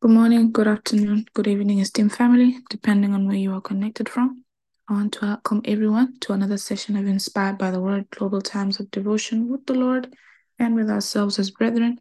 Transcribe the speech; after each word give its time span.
Good 0.00 0.10
morning, 0.10 0.50
good 0.50 0.66
afternoon, 0.66 1.26
good 1.34 1.46
evening, 1.46 1.78
esteemed 1.78 2.14
family, 2.14 2.58
depending 2.68 3.14
on 3.14 3.28
where 3.28 3.36
you 3.36 3.52
are 3.54 3.60
connected 3.60 4.08
from. 4.08 4.42
I 4.88 4.94
want 4.94 5.12
to 5.12 5.20
welcome 5.24 5.62
everyone 5.64 6.18
to 6.22 6.32
another 6.32 6.56
session 6.56 6.96
of 6.96 7.06
Inspired 7.06 7.58
by 7.58 7.70
the 7.70 7.80
Word 7.80 8.10
Global 8.10 8.42
Times 8.42 8.80
of 8.80 8.90
Devotion 8.90 9.48
with 9.48 9.66
the 9.66 9.74
Lord 9.74 10.16
and 10.58 10.74
with 10.74 10.90
ourselves 10.90 11.38
as 11.38 11.52
brethren. 11.52 12.00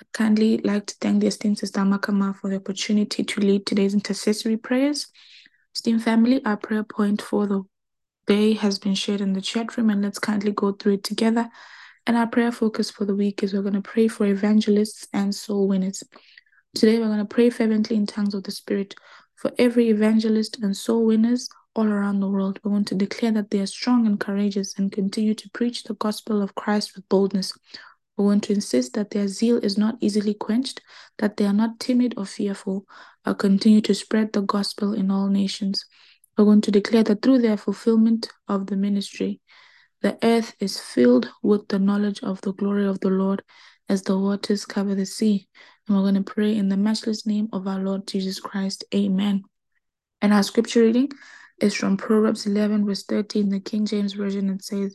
I'd 0.00 0.10
kindly 0.12 0.58
like 0.58 0.86
to 0.86 0.96
thank 1.00 1.20
the 1.20 1.28
esteemed 1.28 1.60
Sister 1.60 1.82
Makama 1.82 2.34
for 2.34 2.50
the 2.50 2.56
opportunity 2.56 3.22
to 3.22 3.40
lead 3.40 3.66
today's 3.66 3.94
intercessory 3.94 4.56
prayers. 4.56 5.06
Esteemed 5.76 6.02
family, 6.02 6.44
our 6.44 6.56
prayer 6.56 6.82
point 6.82 7.22
for 7.22 7.46
the 7.46 7.62
day 8.26 8.54
has 8.54 8.80
been 8.80 8.96
shared 8.96 9.20
in 9.20 9.32
the 9.32 9.40
chat 9.40 9.76
room, 9.76 9.90
and 9.90 10.02
let's 10.02 10.18
kindly 10.18 10.50
go 10.50 10.72
through 10.72 10.94
it 10.94 11.04
together 11.04 11.48
and 12.06 12.16
our 12.16 12.26
prayer 12.26 12.52
focus 12.52 12.90
for 12.90 13.04
the 13.04 13.14
week 13.14 13.42
is 13.42 13.54
we're 13.54 13.62
going 13.62 13.74
to 13.74 13.80
pray 13.80 14.08
for 14.08 14.26
evangelists 14.26 15.06
and 15.12 15.34
soul 15.34 15.68
winners. 15.68 16.02
Today, 16.74 16.98
we're 16.98 17.06
going 17.06 17.18
to 17.18 17.24
pray 17.24 17.50
fervently 17.50 17.96
in 17.96 18.06
tongues 18.06 18.34
of 18.34 18.44
the 18.44 18.50
Spirit 18.50 18.94
for 19.36 19.52
every 19.58 19.88
evangelist 19.88 20.58
and 20.62 20.76
soul 20.76 21.06
winners 21.06 21.48
all 21.74 21.86
around 21.86 22.20
the 22.20 22.28
world. 22.28 22.60
We 22.62 22.70
want 22.70 22.88
to 22.88 22.94
declare 22.94 23.32
that 23.32 23.50
they 23.50 23.60
are 23.60 23.66
strong 23.66 24.06
and 24.06 24.20
courageous 24.20 24.78
and 24.78 24.92
continue 24.92 25.34
to 25.34 25.50
preach 25.50 25.84
the 25.84 25.94
gospel 25.94 26.42
of 26.42 26.54
Christ 26.54 26.94
with 26.94 27.08
boldness. 27.08 27.52
We 28.16 28.24
want 28.24 28.44
to 28.44 28.52
insist 28.52 28.94
that 28.94 29.10
their 29.10 29.26
zeal 29.26 29.58
is 29.58 29.78
not 29.78 29.96
easily 30.00 30.34
quenched, 30.34 30.80
that 31.18 31.36
they 31.36 31.46
are 31.46 31.52
not 31.52 31.80
timid 31.80 32.14
or 32.16 32.26
fearful, 32.26 32.86
but 33.24 33.38
continue 33.38 33.80
to 33.82 33.94
spread 33.94 34.32
the 34.32 34.42
gospel 34.42 34.92
in 34.92 35.10
all 35.10 35.28
nations. 35.28 35.84
We 36.36 36.44
want 36.44 36.64
to 36.64 36.70
declare 36.70 37.02
that 37.04 37.22
through 37.22 37.38
their 37.38 37.56
fulfillment 37.56 38.28
of 38.46 38.66
the 38.66 38.76
ministry, 38.76 39.40
the 40.04 40.18
earth 40.22 40.54
is 40.60 40.78
filled 40.78 41.30
with 41.42 41.66
the 41.68 41.78
knowledge 41.78 42.22
of 42.22 42.38
the 42.42 42.52
glory 42.52 42.86
of 42.86 43.00
the 43.00 43.08
Lord 43.08 43.42
as 43.88 44.02
the 44.02 44.18
waters 44.18 44.66
cover 44.66 44.94
the 44.94 45.06
sea. 45.06 45.48
And 45.88 45.96
we're 45.96 46.02
going 46.02 46.22
to 46.22 46.22
pray 46.22 46.54
in 46.54 46.68
the 46.68 46.76
matchless 46.76 47.24
name 47.26 47.48
of 47.54 47.66
our 47.66 47.78
Lord 47.78 48.06
Jesus 48.06 48.38
Christ. 48.38 48.84
Amen. 48.94 49.44
And 50.20 50.34
our 50.34 50.42
scripture 50.42 50.82
reading 50.82 51.08
is 51.58 51.74
from 51.74 51.96
Proverbs 51.96 52.44
11, 52.44 52.84
verse 52.84 53.04
13, 53.04 53.48
the 53.48 53.60
King 53.60 53.86
James 53.86 54.12
Version. 54.12 54.50
It 54.50 54.62
says, 54.62 54.94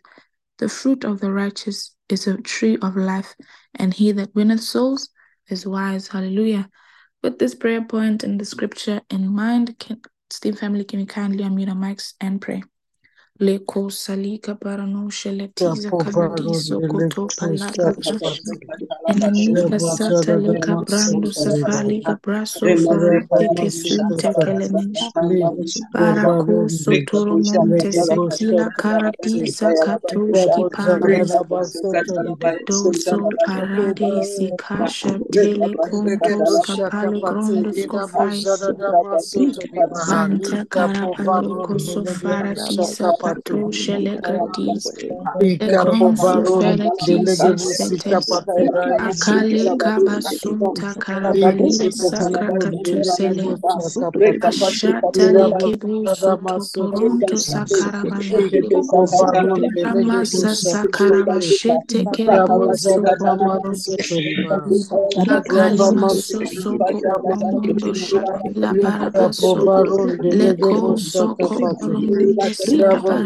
The 0.60 0.70
fruit 0.70 1.04
of 1.04 1.22
the 1.22 1.32
righteous 1.32 1.96
is 2.08 2.28
a 2.28 2.38
tree 2.38 2.78
of 2.80 2.96
life, 2.96 3.34
and 3.73 3.92
he 3.92 4.12
that 4.12 4.36
winneth 4.36 4.62
souls 4.62 5.10
is 5.48 5.66
wise. 5.66 6.08
Hallelujah. 6.08 6.70
With 7.23 7.40
this 7.40 7.56
prayer 7.56 7.84
point 7.84 8.23
and 8.23 8.40
the 8.40 8.46
scripture 8.46 9.02
in 9.10 9.28
mind, 9.28 9.80
can, 9.80 10.02
Steam 10.30 10.54
family, 10.54 10.84
can 10.84 11.00
you 11.00 11.08
kindly 11.08 11.44
unmute 11.44 11.70
our 11.70 11.73
mics 11.73 12.14
and 12.22 12.40
pray? 12.40 12.62
Leko 13.40 13.90
salika 13.92 14.56
barano 14.56 15.09
sheletiza 15.12 15.92
karadiso 15.94 16.82
koto 16.82 17.30
palaka 17.38 17.98
enanika 19.08 19.80
sata 19.80 20.38
lika 20.38 20.78
brando 20.78 21.32
safali 21.34 22.02
gabraso 22.02 22.76
farate 22.76 23.50
kesunte 23.58 24.36
kelemesh 24.42 25.14
barako 25.94 26.70
sotoro 26.70 27.40
monte 27.40 27.94
sekila 27.94 28.70
karadisa 28.72 29.76
katoshki 29.76 30.66
pare 30.72 31.22
doso 32.67 33.30
parade 33.45 34.23
sikasha 34.23 35.22
tele 35.32 35.78
kontos 35.78 36.60
kapale 36.62 37.22
grondos 37.22 37.86
kofais 37.88 38.72
Manta 40.06 40.66
karapaloko 40.66 41.80
sofara 41.80 42.56
tisa 42.56 43.14
pato 43.30 43.72
shele 43.72 44.18
gradis. 44.22 44.94
Ekronso 45.42 46.46
fere 46.46 46.92
kisa 46.98 47.58
setes. 47.58 48.44
Akale 48.98 49.72
kabasunta 49.78 50.96
karapalida 51.00 51.92
sakrata 51.92 52.74
tusele. 52.84 53.60
Ashata 54.42 55.34
leke 55.34 55.78
buso 55.78 56.38
toporonto 56.48 57.42
sakarabaya. 57.42 58.52
Amasa 59.84 60.56
sakarabashete 60.56 62.08
keleboso 62.12 63.10
Akali 65.28 65.92
maso 65.92 66.45
soko 66.45 67.02
promondo 67.04 67.94
shakila 67.94 68.76
barabaso 68.82 69.72
leko 70.32 70.98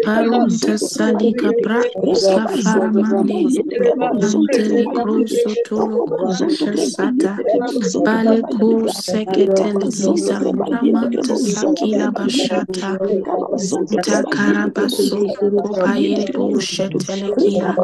paronta 0.06 0.74
salika 0.78 1.50
brakuska 1.64 2.44
faramande 2.62 3.42
antele 4.28 4.84
kroso 4.96 5.52
tolo 5.68 5.98
kubashasata 6.08 7.34
bale 8.06 8.40
ko 8.54 8.68
seketele 9.04 9.88
sisa 10.00 10.38
faramanta 10.58 11.34
sakila 11.38 12.08
bashata 12.18 12.90
kopayele 15.64 16.26
bushetele 16.68 17.32
kila 17.40 17.78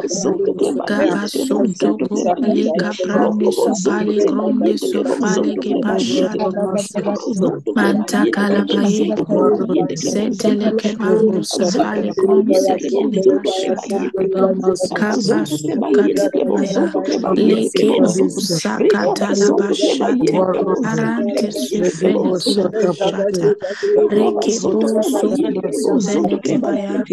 gabasunto 0.86 1.98
kopale 1.98 2.72
kaprande 2.80 3.52
supale 3.52 4.22
gronde 4.26 4.78
sufale 4.78 5.56
gebashata 5.62 6.68
manta 7.76 8.26
kalabaye 8.34 9.16
setele 9.94 10.72
kebando 10.80 11.42
sufale 11.44 12.14
gronse 12.18 12.74
kile 12.86 13.22
bashata 13.26 14.12
kabasukata 14.34 16.30
maya 16.48 16.94
leke 17.36 18.02
busakata 18.14 19.34
la 19.40 19.52
bashate 19.52 20.46
arante 20.82 21.52
sufele 21.52 22.32
kila 22.42 22.68
bashata 22.70 23.56
reke 24.10 24.60
busu 24.70 25.28
veneke 26.06 26.58
baya. 26.62 27.06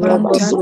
Manta 0.00 0.52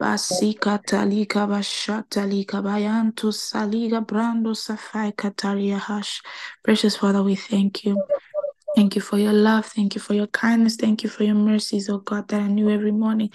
basika 0.00 0.78
talika 0.78 2.62
bayantu 2.62 3.32
saliga 3.32 4.00
brando 4.00 4.54
safai 4.54 5.12
kataria 5.12 5.78
hash 5.78 6.22
precious 6.62 6.96
father 6.96 7.22
we 7.22 7.34
thank 7.34 7.84
you 7.84 8.00
Thank 8.76 8.94
you 8.94 9.02
for 9.02 9.18
your 9.18 9.32
love. 9.32 9.66
Thank 9.66 9.96
you 9.96 10.00
for 10.00 10.14
your 10.14 10.28
kindness. 10.28 10.76
Thank 10.76 11.02
you 11.02 11.10
for 11.10 11.24
your 11.24 11.34
mercies, 11.34 11.90
oh 11.90 11.98
God, 11.98 12.28
that 12.28 12.40
I 12.40 12.46
knew 12.46 12.70
every 12.70 12.92
morning. 12.92 13.30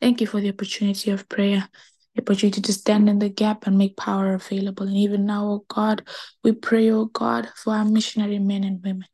Thank 0.00 0.20
you 0.20 0.26
for 0.26 0.40
the 0.40 0.48
opportunity 0.48 1.10
of 1.10 1.28
prayer, 1.28 1.68
the 2.14 2.22
opportunity 2.22 2.62
to 2.62 2.72
stand 2.72 3.08
in 3.08 3.18
the 3.18 3.28
gap 3.28 3.66
and 3.66 3.76
make 3.76 3.96
power 3.96 4.32
available. 4.32 4.86
And 4.86 4.96
even 4.96 5.26
now, 5.26 5.44
oh 5.46 5.64
God, 5.68 6.08
we 6.42 6.52
pray, 6.52 6.90
oh 6.90 7.04
God, 7.04 7.50
for 7.54 7.74
our 7.74 7.84
missionary 7.84 8.38
men 8.38 8.64
and 8.64 8.82
women. 8.82 9.06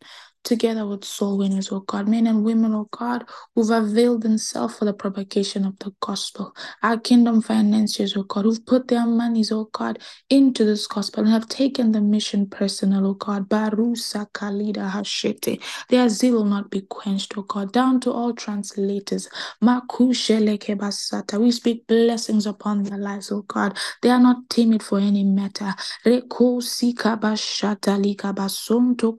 Together 0.44 0.86
with 0.86 1.04
soul 1.04 1.38
winners, 1.38 1.72
oh 1.72 1.80
God, 1.80 2.08
men 2.08 2.26
and 2.28 2.44
women, 2.44 2.74
oh 2.74 2.88
God, 2.92 3.26
who've 3.54 3.70
availed 3.70 4.22
themselves 4.22 4.76
for 4.76 4.86
the 4.86 4.94
propagation 4.94 5.66
of 5.66 5.78
the 5.80 5.92
gospel. 6.00 6.54
Our 6.82 6.98
kingdom 6.98 7.42
financiers, 7.42 8.16
oh 8.16 8.24
God, 8.24 8.44
who've 8.46 8.66
put 8.66 8.88
their 8.88 9.06
monies, 9.06 9.52
oh 9.52 9.70
God, 9.72 10.00
into 10.30 10.64
this 10.64 10.86
gospel 10.88 11.24
and 11.24 11.32
have 11.32 11.48
taken 11.48 11.92
the 11.92 12.00
mission 12.02 12.48
personal, 12.48 13.06
oh 13.06 13.14
God. 13.14 13.48
Barusa 13.50 14.26
Kalida 14.32 14.90
Hashete. 14.90 15.60
Their 15.90 16.08
zeal 16.10 16.34
will 16.34 16.44
not 16.46 16.70
be 16.70 16.82
quenched, 16.82 17.38
oh 17.38 17.42
God. 17.42 17.72
Down 17.72 18.00
to 18.02 18.12
all 18.12 18.32
translators. 18.34 19.28
We 19.62 21.50
speak 21.52 21.86
blessings 21.88 22.46
upon 22.46 22.84
their 22.84 22.98
lives, 22.98 23.32
oh 23.32 23.42
God. 23.42 23.78
They 24.02 24.10
are 24.10 24.20
not 24.20 24.50
timid 24.50 24.82
for 24.82 24.98
any 25.00 25.24
matter. 25.24 25.74
Reko 26.06 26.62
Sika 26.62 27.18
Bashata 27.20 28.02
Lika 28.02 28.32
Basonto 28.34 29.16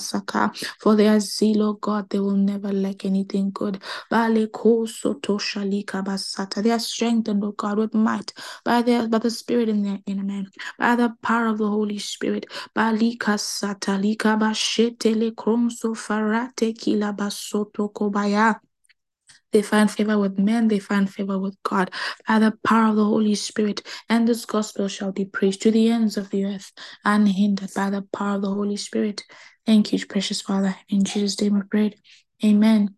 Koparadia 0.00 0.76
For 0.80 0.96
their 0.96 1.20
zeal, 1.20 1.62
O 1.62 1.72
God, 1.74 2.10
they 2.10 2.18
will 2.20 2.36
never 2.36 2.72
lack 2.72 3.04
anything 3.04 3.50
good. 3.52 3.82
They 4.10 4.18
are 6.70 6.78
strengthened, 6.78 7.44
O 7.44 7.52
God, 7.52 7.78
with 7.78 7.94
might 7.94 8.32
by, 8.64 8.82
their, 8.82 9.08
by 9.08 9.18
the 9.18 9.30
Spirit 9.30 9.68
in 9.68 9.82
their 9.82 10.00
inner 10.06 10.24
man, 10.24 10.46
by 10.78 10.96
the 10.96 11.14
power 11.22 11.46
of 11.48 11.58
the 11.58 11.68
Holy 11.68 11.98
Spirit. 11.98 12.46
Satalika 12.76 14.38
bashetele 14.38 15.34
farate 15.94 16.78
kila 16.78 17.12
basoto 17.14 17.92
kobaya. 17.92 18.56
They 19.52 19.62
find 19.62 19.90
favor 19.90 20.18
with 20.18 20.38
men, 20.38 20.68
they 20.68 20.78
find 20.78 21.10
favor 21.12 21.38
with 21.38 21.56
God 21.64 21.90
by 22.28 22.38
the 22.38 22.52
power 22.64 22.90
of 22.90 22.96
the 22.96 23.04
Holy 23.04 23.34
Spirit. 23.34 23.82
And 24.08 24.28
this 24.28 24.44
gospel 24.44 24.88
shall 24.88 25.12
be 25.12 25.24
preached 25.24 25.62
to 25.62 25.72
the 25.72 25.90
ends 25.90 26.16
of 26.16 26.30
the 26.30 26.44
earth, 26.44 26.72
unhindered 27.04 27.70
by 27.74 27.90
the 27.90 28.02
power 28.14 28.36
of 28.36 28.42
the 28.42 28.54
Holy 28.54 28.76
Spirit. 28.76 29.24
Thank 29.66 29.92
you, 29.92 30.04
precious 30.06 30.40
Father. 30.40 30.74
In 30.88 31.04
Jesus' 31.04 31.40
name 31.40 31.54
we 31.54 31.62
pray. 31.62 31.94
Amen. 32.44 32.96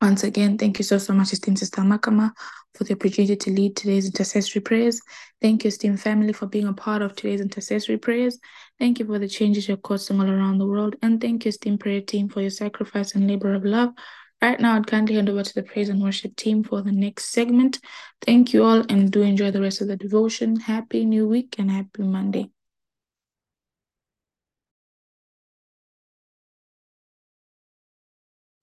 Once 0.00 0.24
again, 0.24 0.58
thank 0.58 0.78
you 0.78 0.84
so, 0.84 0.98
so 0.98 1.14
much, 1.14 1.32
esteemed 1.32 1.58
Sister 1.58 1.80
Makama, 1.80 2.30
for 2.74 2.84
the 2.84 2.92
opportunity 2.92 3.34
to 3.34 3.50
lead 3.50 3.76
today's 3.76 4.04
intercessory 4.04 4.60
prayers. 4.60 5.00
Thank 5.40 5.64
you, 5.64 5.68
esteemed 5.68 6.00
family, 6.00 6.34
for 6.34 6.46
being 6.46 6.66
a 6.66 6.74
part 6.74 7.00
of 7.00 7.16
today's 7.16 7.40
intercessory 7.40 7.96
prayers. 7.96 8.38
Thank 8.78 8.98
you 8.98 9.06
for 9.06 9.18
the 9.18 9.28
changes 9.28 9.68
you're 9.68 9.78
causing 9.78 10.20
all 10.20 10.28
around 10.28 10.58
the 10.58 10.66
world. 10.66 10.96
And 11.00 11.18
thank 11.18 11.44
you, 11.44 11.48
esteemed 11.48 11.80
prayer 11.80 12.02
team, 12.02 12.28
for 12.28 12.42
your 12.42 12.50
sacrifice 12.50 13.14
and 13.14 13.26
labor 13.26 13.54
of 13.54 13.64
love. 13.64 13.94
Right 14.42 14.60
now, 14.60 14.76
I'd 14.76 14.86
kindly 14.86 15.14
hand 15.14 15.30
over 15.30 15.42
to 15.42 15.54
the 15.54 15.62
praise 15.62 15.88
and 15.88 16.02
worship 16.02 16.36
team 16.36 16.62
for 16.62 16.82
the 16.82 16.92
next 16.92 17.30
segment. 17.32 17.80
Thank 18.20 18.52
you 18.52 18.64
all 18.64 18.84
and 18.90 19.10
do 19.10 19.22
enjoy 19.22 19.50
the 19.50 19.62
rest 19.62 19.80
of 19.80 19.88
the 19.88 19.96
devotion. 19.96 20.60
Happy 20.60 21.06
New 21.06 21.26
Week 21.26 21.56
and 21.58 21.70
happy 21.70 22.02
Monday. 22.02 22.50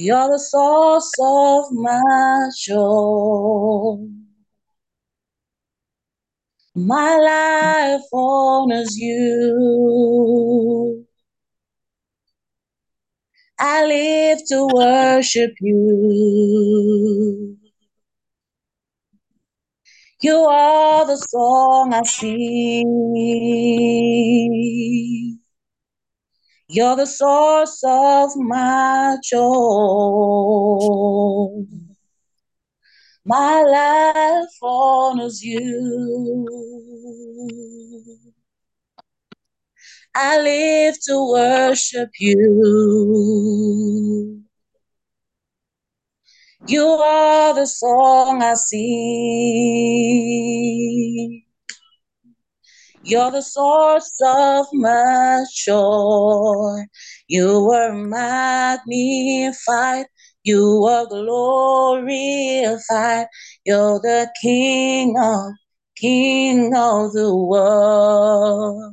You're 0.00 0.30
the 0.30 0.38
source 0.38 1.10
of 1.18 1.72
my 1.72 2.50
joy. 2.56 3.96
My 6.76 7.16
life 7.16 8.02
honors 8.12 8.96
you. 8.96 9.44
I 13.58 13.86
live 13.86 14.38
to 14.50 14.68
worship 14.72 15.54
you. 15.60 17.58
You 20.22 20.36
are 20.36 21.06
the 21.08 21.16
song 21.16 21.92
I 21.92 22.04
sing. 22.04 22.86
You're 26.70 26.96
the 26.96 27.06
source 27.06 27.82
of 27.82 28.36
my 28.36 29.16
joy. 29.24 29.38
My 33.24 33.62
life 33.62 34.50
honors 34.62 35.42
you. 35.42 36.46
I 40.14 40.38
live 40.42 40.96
to 41.06 41.32
worship 41.32 42.10
you. 42.18 42.44
You 46.66 46.84
are 46.84 47.54
the 47.54 47.64
song 47.66 48.42
I 48.42 48.52
sing. 48.52 49.88
You're 53.08 53.30
the 53.30 53.42
source 53.42 54.20
of 54.22 54.66
my 54.74 55.42
joy. 55.64 56.82
You 57.26 57.70
are 57.70 57.94
magnified. 57.94 60.04
You 60.44 60.84
are 60.84 61.06
glorified. 61.06 62.76
You're 63.64 63.98
the 64.00 64.30
King 64.42 65.18
of 65.18 65.52
King 65.96 66.74
of 66.76 67.14
the 67.14 67.34
world. 67.34 68.92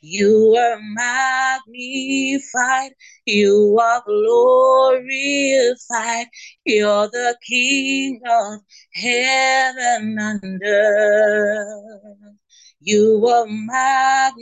You 0.00 0.54
are 0.56 0.78
magnified. 0.94 2.92
You 3.26 3.76
are 3.82 4.04
glorified. 4.06 6.26
You're 6.64 7.08
the 7.08 7.36
King 7.44 8.20
of 8.24 8.60
heaven 8.94 10.16
and 10.20 10.62
earth. 10.64 12.45
You 12.86 13.26
are 13.26 13.46
magnified. 13.48 14.36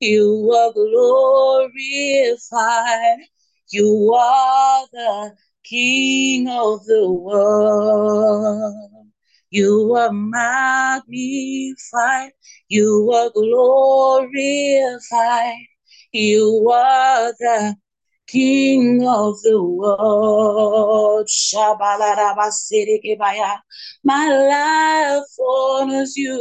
You 0.00 0.50
are 0.52 0.72
glorified. 0.72 2.38
You 3.70 4.12
are 4.14 4.86
the 4.92 5.36
King 5.64 6.48
of 6.48 6.84
the 6.86 7.08
world. 7.10 8.74
You 9.50 9.94
are 9.94 10.12
magnified. 10.12 11.02
You 12.68 13.10
are 13.14 13.30
glorified. 13.30 14.96
You 16.12 16.68
are 16.72 17.32
the 17.38 17.76
King 18.32 19.06
of 19.06 19.42
the 19.42 19.62
world. 19.62 21.28
My 24.04 24.28
life 24.28 25.24
honors 25.38 26.16
you. 26.16 26.38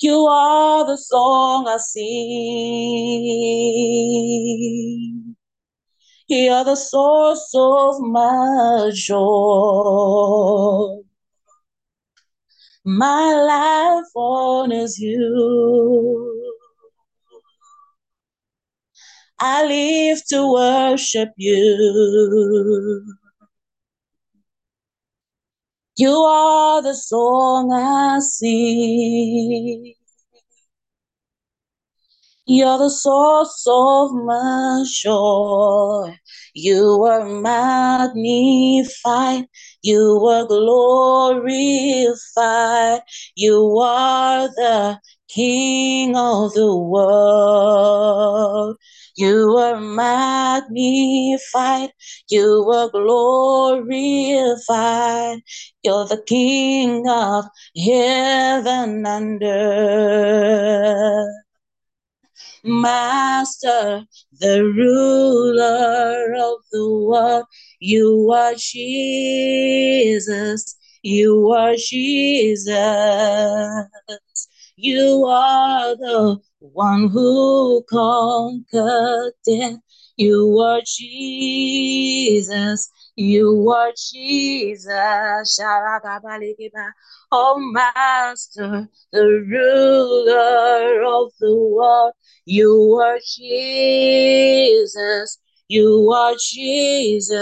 You 0.00 0.26
are 0.26 0.84
the 0.84 0.96
song 0.96 1.68
I 1.68 1.76
sing. 1.76 2.00
You're 6.26 6.64
the 6.64 6.74
source 6.74 7.52
of 7.54 8.00
my 8.00 8.90
joy. 8.92 11.02
My 12.84 13.34
life 13.34 14.10
honors 14.16 14.98
you. 14.98 16.52
I 19.38 19.64
live 19.66 20.22
to 20.28 20.52
worship 20.52 21.30
you. 21.36 23.04
You 25.96 26.12
are 26.12 26.82
the 26.82 26.94
song 26.94 27.72
I 27.72 28.18
sing. 28.20 29.94
You're 32.52 32.78
the 32.78 32.90
source 32.90 33.64
of 33.68 34.12
my 34.12 34.84
joy. 34.84 36.18
You 36.52 37.04
are 37.04 37.24
magnified. 37.24 38.16
You 39.82 40.26
are 40.26 40.46
glorified. 40.46 42.10
You 43.36 43.78
are 43.78 44.48
the 44.48 44.98
King 45.28 46.16
of 46.16 46.52
the 46.54 46.76
world. 46.76 48.78
You 49.16 49.56
are 49.56 49.80
magnified. 49.80 51.92
You 52.30 52.68
are 52.68 52.90
glorified. 52.90 54.58
You're 55.84 56.06
the 56.06 56.20
King 56.26 57.08
of 57.08 57.44
heaven 57.76 59.06
and 59.06 59.40
earth. 59.40 61.28
Master, 62.64 64.04
the 64.38 64.64
ruler 64.64 66.34
of 66.34 66.58
the 66.72 66.90
world. 66.90 67.44
You 67.80 68.30
are 68.32 68.54
Jesus. 68.56 70.76
You 71.02 71.50
are 71.52 71.74
Jesus. 71.76 72.68
You 74.76 75.24
are 75.26 75.96
the 75.96 76.38
one 76.58 77.08
who 77.08 77.82
conquered 77.88 79.32
death. 79.46 79.78
You 80.16 80.58
are 80.60 80.80
Jesus. 80.84 82.90
You 83.16 83.68
are 83.70 83.92
Jesus, 83.96 85.58
oh 87.32 87.58
Master, 87.72 88.88
the 89.12 89.44
ruler 89.48 91.02
of 91.04 91.32
the 91.40 91.54
world. 91.54 92.12
You 92.44 93.00
are 93.02 93.18
Jesus, 93.36 95.38
you 95.68 96.10
are 96.12 96.34
Jesus. 96.40 97.38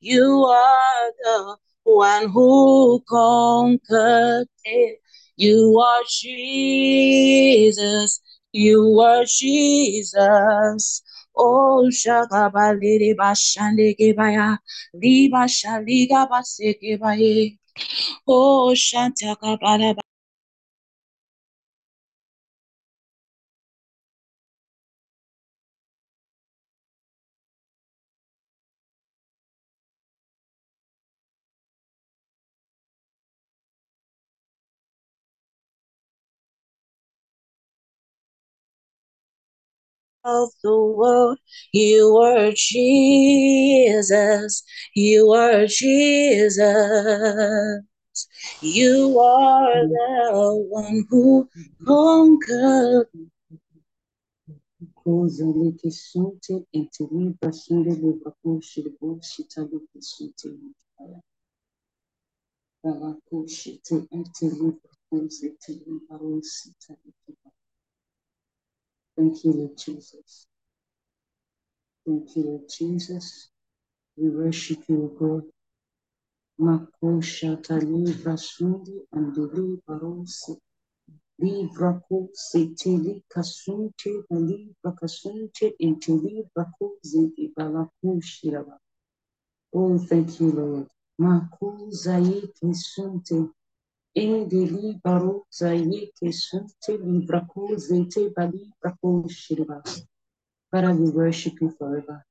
You 0.00 0.44
are 0.44 1.12
the 1.22 1.56
one 1.84 2.28
who 2.28 3.02
conquered 3.08 4.46
it. 4.64 4.98
You 5.36 5.80
are 5.80 6.02
Jesus. 6.08 8.20
You 8.52 9.00
are 9.00 9.24
Jesus. 9.26 11.02
Oh, 11.36 11.88
Shagaba 11.90 12.80
Lady 12.80 13.14
Bashande 13.14 13.96
Gebaya, 13.98 14.58
Liba 14.94 15.46
Shaliga 15.46 16.28
Baseke. 16.28 17.58
Oh, 18.28 18.74
of 40.24 40.50
the 40.62 40.74
world. 40.74 41.38
You 41.72 42.16
are 42.16 42.50
Jesus. 42.54 44.62
You 44.94 45.32
are 45.32 45.66
Jesus. 45.66 46.56
You 48.60 49.20
are 49.20 49.86
the 49.86 50.66
one 50.70 51.04
who 51.10 51.48
conquered. 51.86 53.06
Koza 55.04 55.44
leke 55.44 55.90
sunte 55.90 56.64
ente 56.74 57.04
libra 57.10 57.52
sunde 57.52 57.90
libra 58.02 58.32
kushi 58.42 58.82
libo 58.84 59.18
shita 59.20 59.62
leke 59.62 60.00
sunte 60.00 60.48
libra. 60.48 61.20
Bala 62.82 63.16
kushi 63.30 63.80
te 63.82 63.96
ente 64.12 64.46
libra 64.50 64.90
kuzi 65.10 65.50
te 65.60 65.72
libra 65.86 66.18
sita 66.42 66.96
libra. 67.04 67.50
Thank 69.16 69.44
you, 69.44 69.52
Lord 69.52 69.78
Jesus. 69.78 70.46
Thank 72.06 72.36
you, 72.36 72.44
Lord 72.44 72.62
Jesus. 72.70 73.50
We 74.16 74.30
worship 74.30 74.80
you, 74.88 75.16
God. 75.18 75.44
Mako 76.58 77.20
shata 77.20 77.80
libra 77.80 78.36
sundi 78.38 79.00
and 79.12 79.36
libra 79.36 79.98
rosi. 80.00 80.56
Libra 81.40 82.00
kuzi 82.10 82.76
te 82.76 82.90
lika 82.98 83.42
sunte 83.42 84.10
libra 84.30 84.92
kasunte 85.00 85.74
ente 85.80 86.12
libra 86.12 86.64
kuzi 86.78 87.32
ibala 87.38 87.88
kushi 88.02 88.50
laba. 88.52 88.78
Oh, 89.74 89.98
thank 89.98 90.40
you, 90.40 90.52
Lord. 90.52 90.88
Makuza 91.20 92.18
yeke 92.18 92.74
sunte. 92.74 93.50
Indeli 94.14 95.00
baruza 95.04 95.70
yeke 95.74 96.32
sunte 96.32 96.92
librakuze 96.98 97.96
te 98.12 98.30
bali 98.36 98.70
brakushiriba. 98.82 99.82
Father, 100.70 100.92
we 100.94 101.10
worship 101.10 101.60
you 101.60 101.70
forever. 101.78 102.24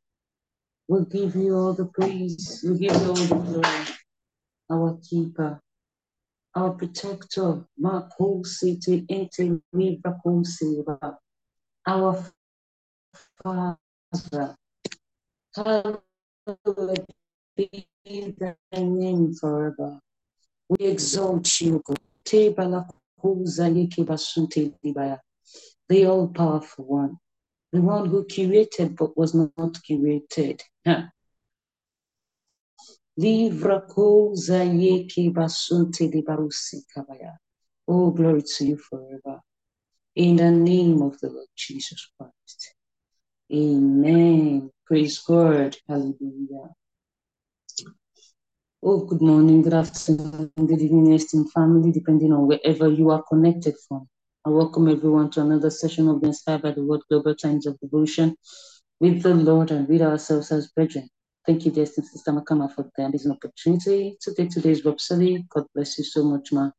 We'll 0.88 1.06
give 1.06 1.36
you 1.36 1.56
all 1.58 1.74
the 1.74 1.86
praise. 1.86 2.62
We'll 2.64 2.78
give 2.78 2.94
you 2.94 3.10
all 3.10 3.16
the 3.16 3.36
glory. 3.36 3.88
Our 4.72 5.00
keeper, 5.10 5.62
our 6.56 6.72
protector, 6.74 7.66
Makuze 7.82 8.80
te 8.82 9.06
ente 9.10 9.62
librakushiriba. 9.76 11.18
Our 11.88 12.26
Father, 13.44 13.78
hallowed 15.56 17.06
be 17.58 17.88
thy 18.40 18.56
name 18.74 19.34
forever. 19.36 20.00
We 20.70 20.86
exalt 20.86 21.62
you, 21.62 21.82
God. 21.86 22.00
The 25.90 26.06
all 26.06 26.28
powerful 26.28 26.86
one, 26.86 27.18
the 27.72 27.82
one 27.82 28.06
who 28.08 28.26
curated 28.26 28.96
but 28.96 29.18
was 29.18 29.34
not 29.34 29.52
curated. 29.58 30.62
Oh, 37.88 38.12
glory 38.12 38.44
to 38.44 38.66
you 38.66 38.78
forever. 38.78 39.42
In 40.16 40.36
the 40.38 40.52
name 40.52 41.02
of 41.02 41.20
the 41.20 41.30
Lord 41.30 41.48
Jesus 41.56 42.10
Christ. 42.18 42.76
Amen. 43.54 44.72
Praise 44.86 45.20
God. 45.20 45.78
Hallelujah. 45.88 46.74
Oh, 48.86 49.06
good 49.06 49.22
morning, 49.22 49.62
good 49.62 49.74
afternoon, 49.74 50.52
good 50.58 50.82
evening, 50.82 51.14
esteemed 51.14 51.52
family, 51.54 51.92
depending 51.92 52.34
on 52.34 52.48
wherever 52.48 52.90
you 52.90 53.12
are 53.12 53.24
connected 53.24 53.76
from. 53.88 54.08
I 54.46 54.50
welcome 54.50 54.90
everyone 54.90 55.32
to 55.32 55.42
another 55.42 55.70
session 55.70 56.10
of 56.10 56.22
the 56.22 56.28
Inspired 56.28 56.64
by 56.64 56.72
the 56.72 56.84
Word 56.84 57.02
Global 57.10 57.34
Times 57.34 57.66
of 57.66 57.80
Devotion 57.80 58.36
with 59.00 59.24
the 59.24 59.36
Lord 59.36 59.72
and 59.72 59.88
with 59.88 60.02
ourselves 60.02 60.52
as 60.52 60.68
brethren. 60.68 61.10
Thank 61.48 61.66
you, 61.66 61.72
dear 61.72 61.86
Sister 61.86 62.34
Makama, 62.34 62.74
for 62.76 62.90
amazing 63.00 63.32
opportunity 63.32 64.18
to 64.22 64.36
take 64.36 64.52
today's 64.52 64.84
study. 64.98 65.46
God 65.50 65.66
bless 65.74 65.98
you 65.98 66.04
so 66.04 66.24
much, 66.24 66.52
ma. 66.52 66.70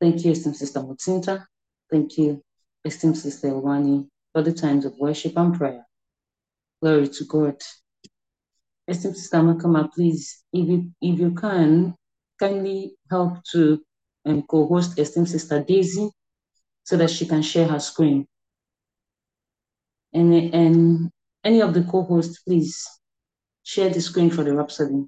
Thank 0.00 0.24
you, 0.24 0.32
esteemed 0.32 0.56
Sister 0.56 0.80
Mutsinta. 0.80 1.46
Thank 1.90 2.18
you, 2.18 2.42
esteemed 2.84 3.18
Sister 3.18 3.48
Elwani, 3.48 4.08
for 4.32 4.42
the 4.42 4.52
times 4.52 4.84
of 4.84 4.94
worship 4.98 5.36
and 5.38 5.54
prayer. 5.54 5.86
Glory 6.82 7.08
to 7.08 7.24
God. 7.24 7.62
Esteemed 8.88 9.16
Sister 9.16 9.38
Makama, 9.38 9.90
please, 9.92 10.44
if 10.52 10.68
you 10.68 10.90
if 11.00 11.18
you 11.18 11.34
can, 11.34 11.94
kindly 12.38 12.96
help 13.10 13.42
to 13.52 13.80
um, 14.26 14.42
co-host 14.42 14.98
esteemed 14.98 15.28
Sister 15.28 15.62
Daisy 15.62 16.10
so 16.84 16.96
that 16.96 17.10
she 17.10 17.26
can 17.26 17.42
share 17.42 17.68
her 17.68 17.80
screen. 17.80 18.26
And, 20.12 20.32
and 20.54 21.10
any 21.44 21.60
of 21.60 21.74
the 21.74 21.82
co-hosts, 21.84 22.40
please 22.42 22.86
share 23.62 23.90
the 23.90 24.00
screen 24.00 24.30
for 24.30 24.44
the 24.44 24.54
Rhapsody. 24.54 25.06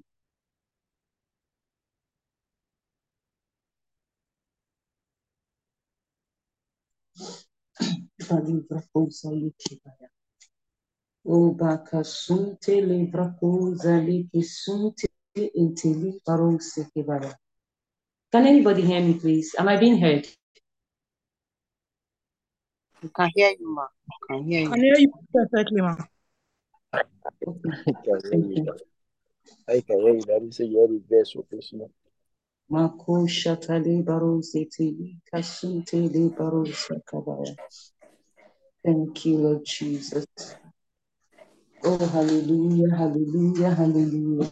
O 11.27 11.51
bakasunte 11.51 12.81
livra 12.81 13.35
cosa 13.39 13.99
likisunte 13.99 15.07
inteli 15.35 16.21
barose 16.25 16.87
kibaya. 16.93 17.35
Can 18.31 18.47
anybody 18.47 18.81
hear 18.81 19.01
me, 19.01 19.13
please? 19.13 19.55
Am 19.59 19.67
I 19.67 19.77
being 19.77 19.99
heard? 19.99 20.27
We 23.03 23.09
can 23.09 23.29
hear 23.35 23.51
you, 23.59 23.73
ma. 23.75 23.87
We 24.07 24.27
can 24.27 24.43
hear 24.47 24.61
you. 24.61 24.69
Can 24.69 24.79
you. 24.79 24.83
hear 24.83 24.99
you 24.99 25.11
perfectly, 25.33 25.81
ma. 25.81 25.95
Okay. 27.47 27.69
I 27.87 27.93
can 28.03 28.03
hear 28.03 28.31
Thank 28.31 28.45
you. 28.45 28.55
you. 28.55 28.63
Daddy. 28.63 28.83
I 29.67 29.81
can 29.81 29.99
hear 30.01 30.13
you. 30.15 30.21
Daddy 30.21 30.51
say 30.51 30.65
you 30.65 30.81
are 30.83 30.87
the 30.87 31.03
best 31.09 31.33
for 31.33 31.43
personal. 31.43 31.91
Mako 32.69 33.27
shatali 33.27 34.03
barose 34.03 34.67
teli 34.69 35.17
kasunte 35.31 35.99
li 36.13 36.29
barose 36.29 37.01
kabaya. 37.05 37.55
Thank 38.83 39.25
you, 39.25 39.37
Lord 39.37 39.65
Jesus. 39.65 40.25
Oh, 41.83 41.97
hallelujah, 42.07 42.95
hallelujah, 42.95 43.73
hallelujah. 43.73 44.51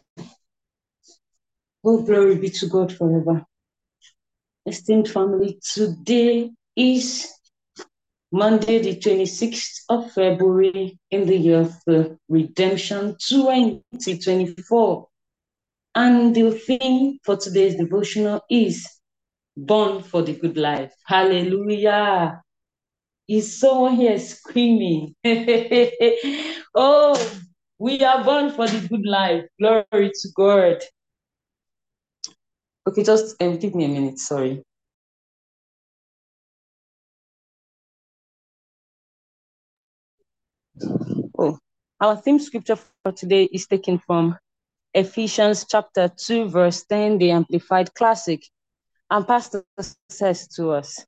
Oh, 1.84 2.02
glory 2.04 2.36
be 2.38 2.50
to 2.50 2.68
God 2.68 2.94
forever. 2.94 3.46
Esteemed 4.66 5.10
family, 5.10 5.60
today 5.74 6.52
is 6.76 7.32
Monday, 8.32 8.80
the 8.80 8.96
26th 9.00 9.84
of 9.90 10.12
February 10.12 11.00
in 11.12 11.26
the 11.26 11.38
year 11.38 11.62
of 11.62 11.76
the 11.86 12.18
redemption 12.30 13.16
2024. 13.20 15.08
And 15.96 16.36
the 16.36 16.52
theme 16.52 17.20
for 17.24 17.38
today's 17.38 17.76
devotional 17.76 18.42
is 18.50 18.88
Born 19.58 20.04
for 20.04 20.22
the 20.22 20.34
Good 20.34 20.58
Life. 20.58 20.94
Hallelujah. 21.06 22.42
Is 23.28 23.60
someone 23.60 23.96
here 23.96 24.20
screaming? 24.20 25.16
oh, 26.76 27.32
we 27.80 28.04
are 28.04 28.24
born 28.24 28.52
for 28.52 28.68
the 28.68 28.88
good 28.88 29.06
life. 29.06 29.46
Glory 29.60 30.12
to 30.14 30.30
God. 30.36 30.84
Okay, 32.88 33.04
just 33.04 33.42
um, 33.42 33.58
give 33.58 33.74
me 33.74 33.86
a 33.86 33.88
minute. 33.88 34.20
Sorry. 34.20 34.62
Oh, 41.38 41.58
Our 42.00 42.16
theme 42.18 42.40
scripture 42.40 42.78
for 43.04 43.12
today 43.12 43.46
is 43.46 43.66
taken 43.66 44.00
from 44.06 44.38
Ephesians 44.94 45.66
chapter 45.70 46.10
2, 46.16 46.50
verse 46.50 46.86
10, 46.86 47.18
the 47.18 47.32
Amplified 47.32 47.94
Classic. 47.96 48.42
And 49.10 49.28
Pastor 49.28 49.64
says 50.10 50.48
to 50.50 50.72
us, 50.72 51.06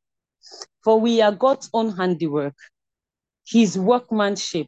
For 0.84 1.00
we 1.00 1.22
are 1.22 1.32
God's 1.32 1.70
own 1.74 1.92
handiwork, 1.96 2.56
his 3.46 3.77
workmanship, 3.77 4.68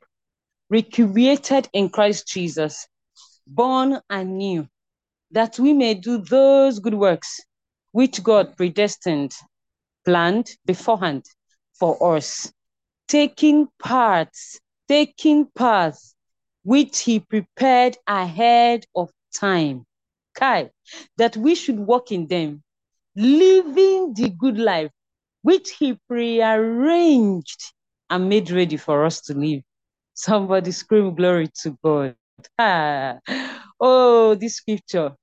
recreated 0.70 1.70
in 1.74 1.90
Christ 1.90 2.28
Jesus, 2.28 2.88
born 3.48 4.02
anew, 4.10 4.68
that 5.32 5.60
we 5.60 5.74
may 5.74 5.94
do 5.94 6.18
those 6.18 6.80
good 6.80 6.94
works 6.94 7.40
which 7.92 8.24
God 8.24 8.56
predestined, 8.58 9.34
planned 10.06 10.52
beforehand 10.66 11.26
for 11.74 12.16
us, 12.16 12.52
taking 13.08 13.68
parts, 13.80 14.60
taking 14.88 15.48
paths 15.56 16.16
which 16.64 17.00
he 17.00 17.20
prepared 17.20 17.98
ahead 18.06 18.86
of 18.96 19.10
time. 19.34 19.86
Kai, 20.36 20.70
that 21.18 21.36
we 21.36 21.56
should 21.56 21.80
walk 21.80 22.12
in 22.12 22.28
them, 22.28 22.64
living 23.16 24.14
the 24.14 24.30
good 24.30 24.58
life 24.58 24.92
which 25.42 25.72
he 25.72 25.98
prearranged 26.08 27.74
and 28.10 28.30
made 28.30 28.52
ready 28.52 28.78
for 28.78 29.06
us 29.06 29.22
to 29.22 29.34
live. 29.34 29.62
Somebody 30.14 30.72
scream 30.72 31.16
glory 31.16 31.50
to 31.62 31.78
God. 31.84 32.16
Ah. 32.58 33.20
Oh, 33.80 34.36
this 34.36 34.56
scripture. 34.56 35.16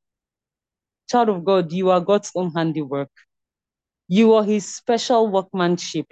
Child 1.10 1.28
of 1.28 1.44
God, 1.44 1.72
you 1.72 1.90
are 1.90 2.00
God's 2.00 2.32
own 2.34 2.52
handiwork. 2.52 3.10
You 4.08 4.34
are 4.34 4.44
his 4.44 4.74
special 4.74 5.28
workmanship, 5.28 6.06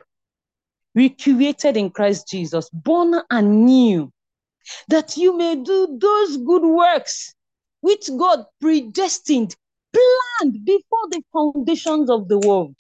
recreated 0.95 1.77
in 1.77 1.91
Christ 1.91 2.29
Jesus, 2.29 2.69
born 2.71 3.15
anew, 3.31 4.13
that 4.89 5.17
you 5.17 5.37
may 5.37 5.57
do 5.57 5.99
those 6.01 6.37
good 6.39 6.63
works 6.63 7.35
which 7.81 8.09
God 8.17 8.45
predestined, 8.61 9.57
planned 9.93 10.65
before 10.65 11.09
the 11.11 11.23
foundations 11.33 12.11
of 12.11 12.29
the 12.29 12.39
world. 12.39 12.77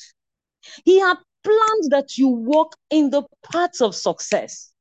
He 0.84 0.98
had 1.00 1.16
planned 1.42 1.90
that 1.90 2.16
you 2.16 2.28
walk 2.28 2.76
in 2.90 3.10
the 3.10 3.22
paths 3.42 3.80
of 3.80 3.94
success. 3.94 4.72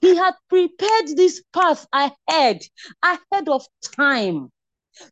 He 0.00 0.14
had 0.14 0.34
prepared 0.48 1.08
this 1.16 1.42
path 1.52 1.86
ahead, 1.92 2.62
ahead 3.02 3.48
of 3.48 3.66
time, 3.82 4.50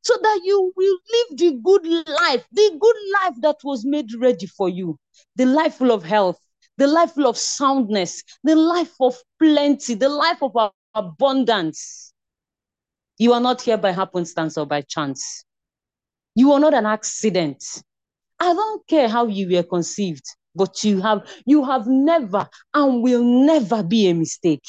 so 0.03 0.17
that 0.23 0.41
you 0.45 0.73
will 0.77 0.99
live 1.13 1.39
the 1.39 1.61
good 1.63 1.87
life, 2.09 2.45
the 2.53 2.77
good 2.79 2.97
life 3.23 3.35
that 3.41 3.57
was 3.65 3.85
made 3.85 4.15
ready 4.15 4.47
for 4.47 4.69
you, 4.69 4.99
the 5.37 5.47
life 5.47 5.75
full 5.77 5.91
of 5.91 6.05
health, 6.05 6.39
the 6.77 6.87
life 6.87 7.13
full 7.13 7.27
of 7.27 7.37
soundness, 7.37 8.23
the 8.45 8.55
life 8.55 8.95
of 9.01 9.17
plenty, 9.39 9.95
the 9.95 10.09
life 10.09 10.43
of 10.43 10.53
abundance. 10.95 12.13
You 13.19 13.33
are 13.33 13.41
not 13.41 13.61
here 13.63 13.77
by 13.77 13.93
happenstance 13.93 14.57
or 14.57 14.67
by 14.67 14.83
chance. 14.83 15.45
You 16.35 16.53
are 16.53 16.61
not 16.61 16.75
an 16.75 16.87
accident. 16.87 17.65
I 18.41 18.55
don't 18.55 18.87
care 18.87 19.09
how 19.09 19.27
you 19.27 19.55
were 19.55 19.63
conceived, 19.63 20.25
but 20.55 20.83
you 20.83 21.01
have 21.03 21.29
you 21.45 21.65
have 21.65 21.87
never 21.87 22.49
and 22.73 23.03
will 23.03 23.23
never 23.23 23.83
be 23.83 24.09
a 24.09 24.15
mistake. 24.15 24.65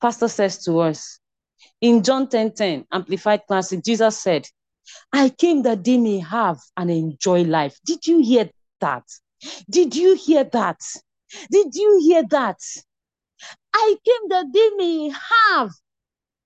Pastor 0.00 0.28
says 0.28 0.62
to 0.64 0.80
us 0.80 1.20
in 1.80 2.02
John 2.02 2.28
10 2.28 2.52
10, 2.52 2.86
Amplified 2.92 3.42
Classic, 3.46 3.82
Jesus 3.82 4.18
said, 4.20 4.46
I 5.12 5.30
came 5.30 5.62
that 5.62 5.84
they 5.84 5.98
may 5.98 6.18
have 6.18 6.58
and 6.76 6.90
enjoy 6.90 7.42
life. 7.42 7.78
Did 7.84 8.06
you 8.06 8.22
hear 8.22 8.50
that? 8.80 9.04
Did 9.70 9.96
you 9.96 10.14
hear 10.14 10.44
that? 10.44 10.80
Did 11.50 11.74
you 11.74 12.00
hear 12.02 12.24
that? 12.30 12.58
I 13.74 13.96
came 14.04 14.28
that 14.30 14.46
they 14.52 14.70
may 14.76 15.10
have, 15.10 15.70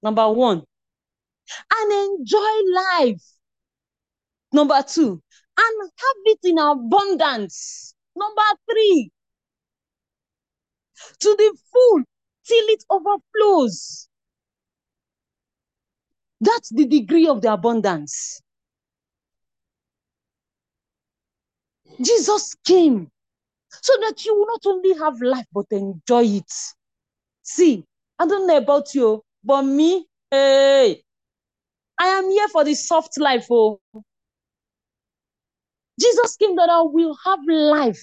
number 0.02 0.28
one, 0.30 0.62
and 1.72 1.92
enjoy 1.92 2.72
life. 2.72 3.22
Number 4.52 4.82
two, 4.82 5.22
and 5.58 5.90
have 5.96 6.16
it 6.24 6.38
in 6.44 6.58
abundance. 6.58 7.94
Number 8.16 8.42
three, 8.70 9.10
to 11.20 11.36
the 11.36 11.56
full 11.72 12.02
till 12.44 12.64
it 12.68 12.84
overflows. 12.90 14.08
That's 16.40 16.70
the 16.70 16.86
degree 16.86 17.28
of 17.28 17.42
the 17.42 17.52
abundance. 17.52 18.40
Jesus 22.02 22.54
came 22.64 23.10
so 23.70 23.92
that 24.00 24.24
you 24.24 24.34
will 24.34 24.46
not 24.46 24.66
only 24.66 24.98
have 24.98 25.20
life 25.20 25.46
but 25.52 25.66
enjoy 25.70 26.24
it. 26.24 26.52
See, 27.42 27.84
I 28.18 28.26
don't 28.26 28.46
know 28.46 28.56
about 28.56 28.94
you, 28.94 29.22
but 29.44 29.62
me, 29.62 30.06
hey, 30.30 31.02
I 31.98 32.06
am 32.06 32.30
here 32.30 32.48
for 32.48 32.64
the 32.64 32.74
soft 32.74 33.18
life. 33.18 33.46
Oh, 33.50 33.80
Jesus 36.00 36.36
came 36.36 36.56
that 36.56 36.70
I 36.70 36.82
will 36.82 37.16
have 37.24 37.40
life. 37.46 38.02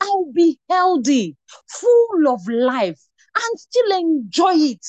I'll 0.00 0.30
be 0.32 0.58
healthy, 0.68 1.36
full 1.68 2.28
of 2.28 2.40
life, 2.46 3.00
and 3.34 3.58
still 3.58 3.98
enjoy 3.98 4.54
it. 4.54 4.86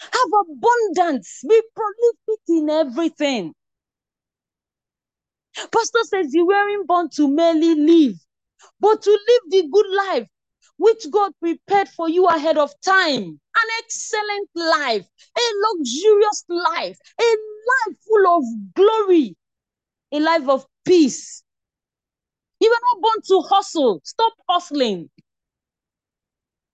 Have 0.00 0.32
abundance, 0.50 1.42
be 1.48 1.62
prolific 1.74 2.40
in 2.48 2.70
everything. 2.70 3.54
Pastor 5.54 6.00
says 6.04 6.34
you 6.34 6.46
weren't 6.46 6.86
born 6.86 7.08
to 7.10 7.28
merely 7.28 7.74
live, 7.74 8.16
but 8.80 9.02
to 9.02 9.10
live 9.10 9.42
the 9.50 9.68
good 9.70 9.86
life 10.08 10.26
which 10.76 11.08
God 11.10 11.32
prepared 11.40 11.88
for 11.88 12.08
you 12.08 12.26
ahead 12.26 12.58
of 12.58 12.72
time. 12.80 13.22
An 13.22 13.68
excellent 13.78 14.48
life, 14.54 15.06
a 15.36 15.40
luxurious 15.68 16.44
life, 16.48 16.98
a 17.20 17.22
life 17.22 17.96
full 18.06 18.36
of 18.36 18.44
glory, 18.74 19.36
a 20.14 20.20
life 20.20 20.48
of 20.48 20.66
peace. 20.86 21.44
You 22.58 22.68
were 22.68 22.80
not 22.94 23.00
born 23.00 23.22
to 23.28 23.48
hustle. 23.48 24.00
Stop 24.02 24.32
hustling. 24.48 25.08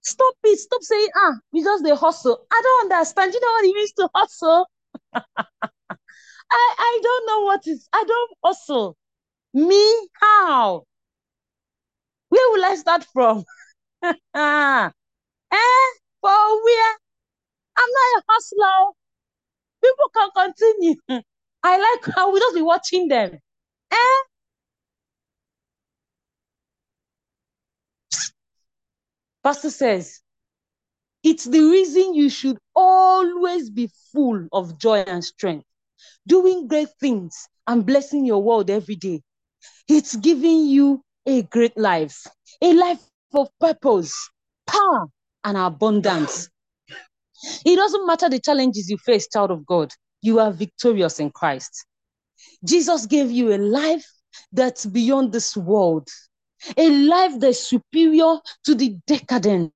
Stop 0.02 0.34
it. 0.44 0.58
Stop 0.58 0.82
saying, 0.82 1.08
ah, 1.16 1.32
we 1.52 1.62
just 1.62 1.84
the 1.84 1.96
hustle. 1.96 2.46
I 2.50 2.60
don't 2.62 2.92
understand. 2.92 3.32
You 3.34 3.40
know 3.40 3.52
what 3.52 3.64
it 3.64 3.74
means 3.74 3.92
to 3.92 4.08
hustle? 4.14 4.66
I, 5.14 5.22
I 6.52 7.00
don't 7.02 7.26
know 7.26 7.40
what 7.44 7.66
is. 7.66 7.88
I 7.92 8.04
don't 8.06 8.32
hustle. 8.44 8.96
Me? 9.54 10.08
How? 10.20 10.84
Where 12.28 12.50
will 12.52 12.64
I 12.64 12.74
start 12.76 13.04
from? 13.12 13.44
eh? 14.02 14.90
For 16.20 16.64
where? 16.64 16.94
I'm 17.78 17.90
not 17.90 18.18
a 18.18 18.24
hustler. 18.28 18.92
People 19.82 20.10
can 20.14 20.30
continue. 20.36 21.22
I 21.62 21.76
like 21.78 22.14
how 22.14 22.32
we 22.32 22.40
just 22.40 22.54
be 22.54 22.62
watching 22.62 23.08
them. 23.08 23.38
Eh? 23.90 24.16
Pastor 29.42 29.70
says, 29.70 30.20
it's 31.22 31.44
the 31.44 31.60
reason 31.60 32.14
you 32.14 32.30
should 32.30 32.58
always 32.74 33.70
be 33.70 33.90
full 34.12 34.46
of 34.52 34.78
joy 34.78 35.00
and 35.06 35.22
strength, 35.22 35.66
doing 36.26 36.66
great 36.66 36.88
things 36.98 37.46
and 37.66 37.84
blessing 37.84 38.24
your 38.24 38.42
world 38.42 38.70
every 38.70 38.96
day. 38.96 39.22
It's 39.88 40.16
giving 40.16 40.66
you 40.66 41.02
a 41.26 41.42
great 41.42 41.76
life, 41.76 42.26
a 42.62 42.72
life 42.72 43.02
of 43.34 43.48
purpose, 43.60 44.14
power, 44.66 45.06
and 45.44 45.56
abundance. 45.56 46.48
It 47.64 47.76
doesn't 47.76 48.06
matter 48.06 48.28
the 48.28 48.40
challenges 48.40 48.88
you 48.88 48.98
face, 48.98 49.28
child 49.28 49.50
of 49.50 49.66
God, 49.66 49.90
you 50.22 50.38
are 50.38 50.52
victorious 50.52 51.20
in 51.20 51.30
Christ. 51.30 51.86
Jesus 52.64 53.06
gave 53.06 53.30
you 53.30 53.54
a 53.54 53.58
life 53.58 54.06
that's 54.52 54.86
beyond 54.86 55.32
this 55.32 55.56
world, 55.56 56.08
a 56.76 56.90
life 56.90 57.38
that's 57.38 57.68
superior 57.68 58.36
to 58.64 58.74
the 58.74 58.96
decadence, 59.06 59.72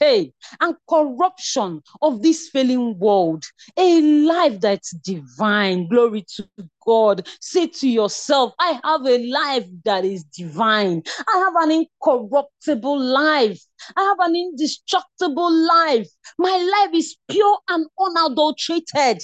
hey, 0.00 0.32
and 0.60 0.74
corruption 0.88 1.82
of 2.02 2.22
this 2.22 2.48
failing 2.48 2.98
world, 2.98 3.44
a 3.76 4.00
life 4.00 4.60
that's 4.60 4.90
divine. 4.98 5.88
Glory 5.88 6.24
to 6.36 6.48
God. 6.84 7.28
Say 7.40 7.68
to 7.68 7.88
yourself, 7.88 8.52
I 8.58 8.80
have 8.82 9.06
a 9.06 9.26
life 9.30 9.66
that 9.84 10.04
is 10.04 10.24
divine. 10.24 11.02
I 11.32 11.38
have 11.38 11.54
an 11.56 11.86
incorruptible 11.86 13.00
life. 13.00 13.60
I 13.96 14.02
have 14.02 14.18
an 14.20 14.34
indestructible 14.34 15.52
life. 15.52 16.08
My 16.38 16.56
life 16.56 16.94
is 16.94 17.16
pure 17.28 17.58
and 17.68 17.86
unadulterated. 18.00 19.22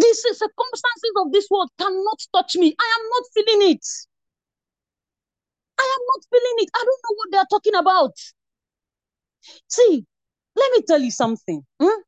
These 0.00 0.22
circumstances 0.22 1.12
of 1.16 1.32
this 1.32 1.46
world 1.50 1.70
cannot 1.78 2.18
touch 2.34 2.56
me. 2.56 2.74
I 2.78 2.98
am 2.98 3.08
not 3.10 3.24
feeling 3.34 3.70
it. 3.72 3.86
I 5.78 5.96
am 5.96 6.02
not 6.14 6.24
feeling 6.30 6.56
it. 6.58 6.70
I 6.74 6.84
don't 6.84 7.00
know 7.04 7.16
what 7.16 7.30
they 7.30 7.38
are 7.38 7.46
talking 7.50 7.74
about. 7.74 8.12
See, 9.68 10.06
let 10.56 10.72
me 10.72 10.82
tell 10.86 11.00
you 11.00 11.10
something. 11.10 11.64
Hmm? 11.80 12.00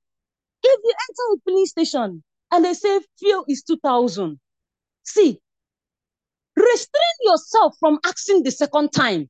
If 0.62 0.80
you 0.84 0.94
enter 1.08 1.34
a 1.34 1.50
police 1.50 1.70
station 1.70 2.22
and 2.50 2.64
they 2.64 2.74
say 2.74 3.00
fuel 3.18 3.44
is 3.48 3.62
2000, 3.62 4.38
see, 5.02 5.38
restrain 6.56 7.16
yourself 7.22 7.74
from 7.78 7.98
asking 8.06 8.44
the 8.44 8.52
second 8.52 8.92
time. 8.92 9.28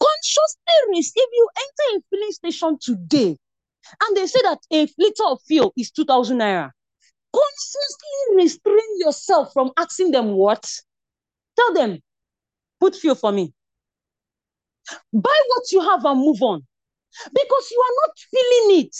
Consciously 0.00 0.74
receive. 0.90 1.12
If 1.16 1.30
you 1.32 1.48
enter 1.56 1.98
a 1.98 2.02
filling 2.10 2.32
station 2.32 2.78
today 2.80 3.36
and 4.06 4.16
they 4.16 4.26
say 4.26 4.40
that 4.42 4.58
a 4.72 4.88
liter 4.98 5.24
of 5.26 5.40
fuel 5.42 5.72
is 5.76 5.90
2,000 5.90 6.38
naira, 6.38 6.70
consciously 7.54 8.36
restrain 8.36 8.98
yourself 8.98 9.52
from 9.52 9.70
asking 9.76 10.10
them 10.10 10.32
what? 10.32 10.64
Tell 11.56 11.72
them, 11.74 12.00
put 12.80 12.96
fuel 12.96 13.14
for 13.14 13.32
me. 13.32 13.52
Buy 15.12 15.40
what 15.48 15.72
you 15.72 15.80
have 15.80 16.04
and 16.04 16.20
move 16.20 16.42
on 16.42 16.62
because 17.32 17.70
you 17.70 17.80
are 17.80 18.06
not 18.06 18.18
feeling 18.30 18.80
it. 18.84 18.96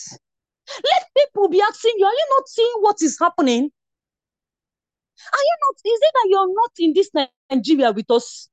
Let 0.69 1.09
people 1.17 1.49
be 1.49 1.61
asking 1.61 1.95
you, 1.99 2.07
are 2.07 2.13
you 2.13 2.27
not 2.31 2.49
seeing 2.49 2.73
what 2.81 2.97
is 3.03 3.19
happening? 3.21 3.71
Are 5.33 5.39
you 5.39 5.57
not? 5.69 5.77
Is 5.85 6.01
it 6.03 6.13
that 6.15 6.27
you're 6.31 6.55
not 6.55 6.71
in 6.79 6.93
this 6.95 7.11
Nigeria 7.51 7.93
with 7.93 8.11
us? 8.11 8.49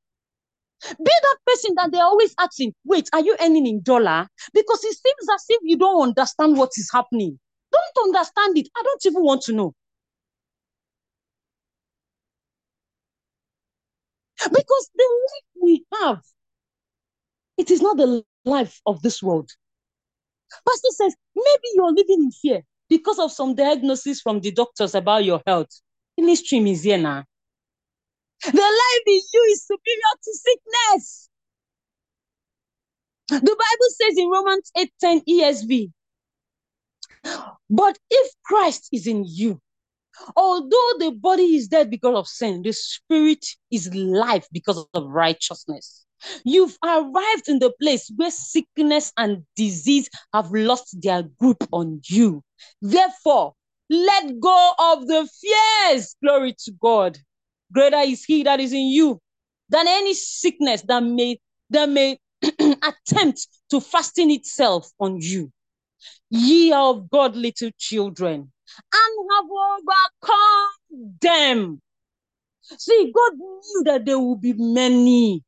Be 0.81 1.11
that 1.21 1.37
person 1.45 1.75
that 1.75 1.91
they're 1.91 2.03
always 2.03 2.33
asking, 2.39 2.73
wait, 2.85 3.07
are 3.13 3.21
you 3.21 3.37
earning 3.39 3.67
in 3.67 3.81
dollar? 3.83 4.27
Because 4.53 4.83
it 4.83 4.97
seems 4.97 5.29
as 5.33 5.45
if 5.49 5.59
you 5.63 5.77
don't 5.77 6.01
understand 6.01 6.57
what 6.57 6.71
is 6.77 6.89
happening. 6.91 7.39
Don't 7.71 8.05
understand 8.07 8.57
it. 8.57 8.67
I 8.75 8.83
don't 8.83 9.05
even 9.05 9.23
want 9.23 9.43
to 9.43 9.53
know. 9.53 9.73
Because 14.43 14.89
the 14.95 15.03
life 15.03 15.61
we 15.61 15.85
have, 16.01 16.21
it 17.57 17.69
is 17.71 17.81
not 17.81 17.97
the 17.97 18.23
life 18.45 18.81
of 18.85 19.01
this 19.01 19.21
world. 19.21 19.49
Pastor 20.67 20.89
says, 20.91 21.15
maybe 21.35 21.67
you're 21.75 21.93
living 21.93 22.23
in 22.23 22.31
fear 22.31 22.61
because 22.89 23.19
of 23.19 23.31
some 23.31 23.55
diagnosis 23.55 24.21
from 24.21 24.39
the 24.41 24.51
doctors 24.51 24.95
about 24.95 25.23
your 25.23 25.41
health. 25.45 25.69
Stream 26.35 26.67
is 26.67 26.83
here 26.83 26.97
now. 26.97 27.23
The 28.43 28.51
life 28.51 29.03
in 29.07 29.21
you 29.33 29.43
is 29.51 29.65
superior 29.65 30.13
to 30.23 30.33
sickness. 30.33 31.29
The 33.29 33.39
Bible 33.39 33.89
says 33.89 34.17
in 34.17 34.29
Romans 34.29 34.71
8:10 34.77 35.23
ESV, 35.27 35.91
but 37.69 37.97
if 38.09 38.33
Christ 38.43 38.89
is 38.91 39.07
in 39.07 39.23
you, 39.25 39.61
although 40.35 40.93
the 40.99 41.11
body 41.11 41.55
is 41.55 41.67
dead 41.67 41.89
because 41.89 42.15
of 42.15 42.27
sin, 42.27 42.61
the 42.61 42.73
spirit 42.73 43.45
is 43.71 43.93
life 43.93 44.47
because 44.51 44.85
of 44.93 45.07
righteousness. 45.07 46.05
You've 46.43 46.77
arrived 46.83 47.47
in 47.47 47.59
the 47.59 47.73
place 47.81 48.11
where 48.15 48.31
sickness 48.31 49.11
and 49.17 49.43
disease 49.55 50.09
have 50.33 50.51
lost 50.51 51.01
their 51.01 51.23
grip 51.23 51.63
on 51.71 52.01
you. 52.05 52.43
Therefore, 52.81 53.53
let 53.89 54.39
go 54.39 54.73
of 54.79 55.07
the 55.07 55.27
fears. 55.41 56.15
Glory 56.23 56.55
to 56.65 56.71
God. 56.81 57.17
Greater 57.73 57.97
is 57.97 58.23
he 58.23 58.43
that 58.43 58.59
is 58.59 58.73
in 58.73 58.87
you 58.87 59.19
than 59.69 59.87
any 59.87 60.13
sickness 60.13 60.81
that 60.83 61.03
may 61.03 61.39
that 61.69 61.89
may 61.89 62.19
attempt 62.43 63.47
to 63.69 63.79
fasten 63.79 64.29
itself 64.29 64.89
on 64.99 65.17
you. 65.17 65.51
Ye 66.29 66.71
are 66.71 66.91
of 66.91 67.09
God, 67.09 67.35
little 67.35 67.71
children, 67.77 68.50
and 68.93 69.29
have 69.31 69.45
overcome 69.67 71.17
them. 71.21 71.81
See, 72.63 73.11
God 73.13 73.37
knew 73.37 73.83
that 73.85 74.05
there 74.05 74.19
will 74.19 74.37
be 74.37 74.53
many. 74.53 75.43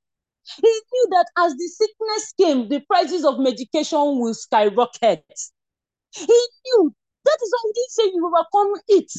He 0.61 0.81
knew 0.91 1.07
that 1.11 1.25
as 1.37 1.53
the 1.53 1.67
sickness 1.67 2.33
came, 2.39 2.69
the 2.69 2.81
prices 2.81 3.23
of 3.23 3.39
medication 3.39 4.19
will 4.19 4.33
skyrocket. 4.33 5.23
He 6.11 6.25
knew 6.25 6.93
that 7.25 7.37
is 7.41 7.51
why 7.51 7.71
he 7.73 7.85
say 7.89 8.03
you 8.13 8.25
overcome 8.25 8.73
it. 8.87 9.11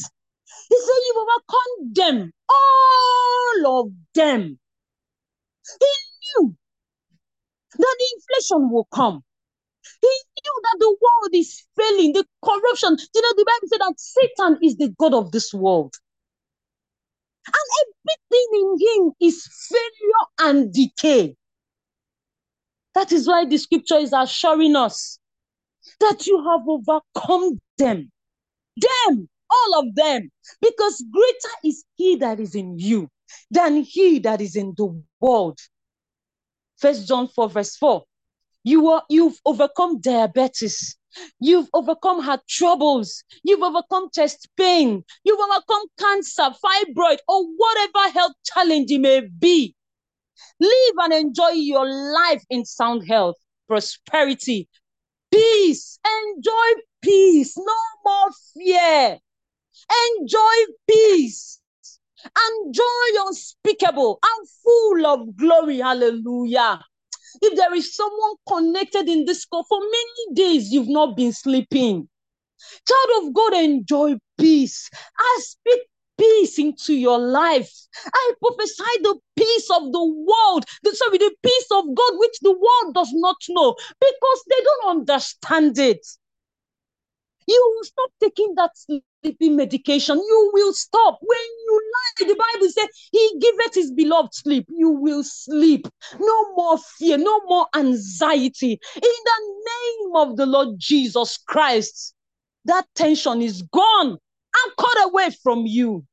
He 0.69 0.77
said 0.81 1.01
you 1.07 1.27
overcome 1.27 1.93
them, 1.95 2.33
all 2.49 3.81
of 3.81 3.93
them. 4.15 4.59
He 5.81 5.87
knew 6.21 6.57
that 7.79 7.97
the 7.99 8.07
inflation 8.17 8.71
will 8.71 8.87
come. 8.93 9.23
He 10.01 10.09
knew 10.45 10.61
that 10.63 10.77
the 10.79 10.91
world 10.91 11.31
is 11.33 11.65
failing, 11.77 12.13
the 12.13 12.25
corruption. 12.45 12.97
You 13.15 13.23
know, 13.23 13.35
the 13.37 13.45
Bible 13.47 13.69
said 13.69 13.81
that 13.81 13.95
Satan 13.97 14.59
is 14.63 14.77
the 14.77 14.95
God 14.99 15.15
of 15.15 15.33
this 15.33 15.53
world. 15.53 15.95
And 17.47 17.55
everything 18.09 18.49
in 18.55 19.05
him 19.05 19.13
is 19.21 19.47
failure 19.69 20.51
and 20.51 20.73
decay. 20.73 21.37
That 22.95 23.13
is 23.13 23.27
why 23.27 23.45
the 23.45 23.59
scripture 23.59 23.99
is 23.99 24.13
assuring 24.13 24.77
us 24.77 25.19
that 26.01 26.27
you 26.27 26.43
have 26.45 26.67
overcome 26.69 27.59
them. 27.77 28.11
Them, 28.77 29.29
all 29.51 29.81
of 29.81 29.95
them. 29.95 30.31
Because 30.61 31.05
greater 31.13 31.57
is 31.65 31.85
he 31.97 32.17
that 32.17 32.41
is 32.41 32.55
in 32.55 32.79
you 32.79 33.09
than 33.51 33.83
he 33.83 34.21
that 34.21 34.41
is 34.41 34.57
in 34.57 34.75
the 34.77 35.03
world. 35.21 35.59
First 36.79 37.09
John 37.09 37.29
4, 37.29 37.51
verse 37.51 37.77
4. 37.77 38.05
You 38.65 38.89
are 38.89 39.05
you've 39.11 39.39
overcome 39.45 40.01
diabetes. 40.01 40.97
You've 41.39 41.69
overcome 41.73 42.21
heart 42.21 42.41
troubles. 42.49 43.23
You've 43.45 43.63
overcome 43.63 44.09
chest 44.13 44.49
pain. 44.57 45.05
You've 45.23 45.39
overcome 45.39 45.87
cancer, 45.99 46.49
fibroid, 46.65 47.19
or 47.29 47.45
whatever 47.57 48.11
health 48.13 48.33
challenge 48.45 48.91
it 48.91 49.01
may 49.01 49.21
be. 49.21 49.77
Live 50.59 50.95
and 50.99 51.13
enjoy 51.13 51.51
your 51.51 51.87
life 51.87 52.43
in 52.51 52.65
sound 52.65 53.07
health, 53.07 53.37
prosperity, 53.69 54.69
peace. 55.31 55.99
Enjoy 56.07 56.81
peace. 57.03 57.57
No 57.57 57.75
more 58.05 58.31
fear. 58.55 59.19
Enjoy 60.19 60.73
peace 60.89 61.61
and 62.25 62.75
joy 62.75 63.27
unspeakable 63.27 64.19
and 64.25 64.49
full 64.65 65.07
of 65.07 65.37
glory. 65.37 65.79
Hallelujah. 65.79 66.81
If 67.43 67.57
there 67.57 67.75
is 67.75 67.95
someone 67.95 68.35
connected 68.49 69.09
in 69.09 69.25
this 69.25 69.45
call 69.45 69.65
for 69.65 69.81
many 69.81 70.35
days, 70.35 70.73
you've 70.73 70.89
not 70.89 71.17
been 71.17 71.33
sleeping. 71.33 72.09
Child 72.89 73.27
of 73.27 73.35
God, 73.35 73.55
enjoy 73.55 74.15
peace. 74.39 74.89
I 75.19 75.41
speak 75.41 75.81
peace 76.17 76.59
into 76.59 76.95
your 76.95 77.19
life. 77.19 77.71
I 78.07 78.33
prophesy 78.41 79.03
the 79.03 79.19
peace 79.37 79.69
of 79.71 79.93
the 79.93 80.05
world, 80.05 80.65
the, 80.83 80.95
sorry, 80.95 81.19
the 81.19 81.35
peace 81.43 81.67
of 81.71 81.85
God, 81.95 82.13
which 82.19 82.39
the 82.41 82.53
world 82.53 82.95
does 82.95 83.11
not 83.13 83.37
know 83.49 83.75
because 84.01 84.45
they 84.49 84.63
don't 84.63 84.99
understand 84.99 85.79
it. 85.79 86.07
You 87.47 87.75
will 87.75 87.85
stop 87.85 88.11
taking 88.21 88.55
that 88.57 88.71
sleeping 88.77 89.57
medication. 89.57 90.17
You 90.17 90.51
will 90.53 90.73
stop. 90.73 91.19
When 91.21 91.39
you 91.67 91.83
lie, 91.93 92.27
the 92.29 92.35
Bible 92.35 92.71
says, 92.71 92.89
He 93.13 93.39
giveth 93.41 93.75
His 93.75 93.93
beloved 93.93 94.35
sleep. 94.35 94.67
You 94.69 94.91
will 94.91 95.23
sleep. 95.25 95.87
No 96.19 96.55
more 96.55 96.79
fear, 96.79 97.19
no 97.19 97.41
more 97.47 97.67
anxiety. 97.75 98.79
In 98.97 99.03
the 99.03 99.55
name 99.67 100.17
of 100.17 100.37
the 100.37 100.47
Lord 100.47 100.77
Jesus 100.79 101.39
Christ, 101.39 102.15
that 102.65 102.87
tension 102.95 103.43
is 103.43 103.63
gone 103.63 104.09
and 104.11 104.77
cut 104.79 105.05
away 105.05 105.31
from 105.43 105.67
you. 105.67 106.05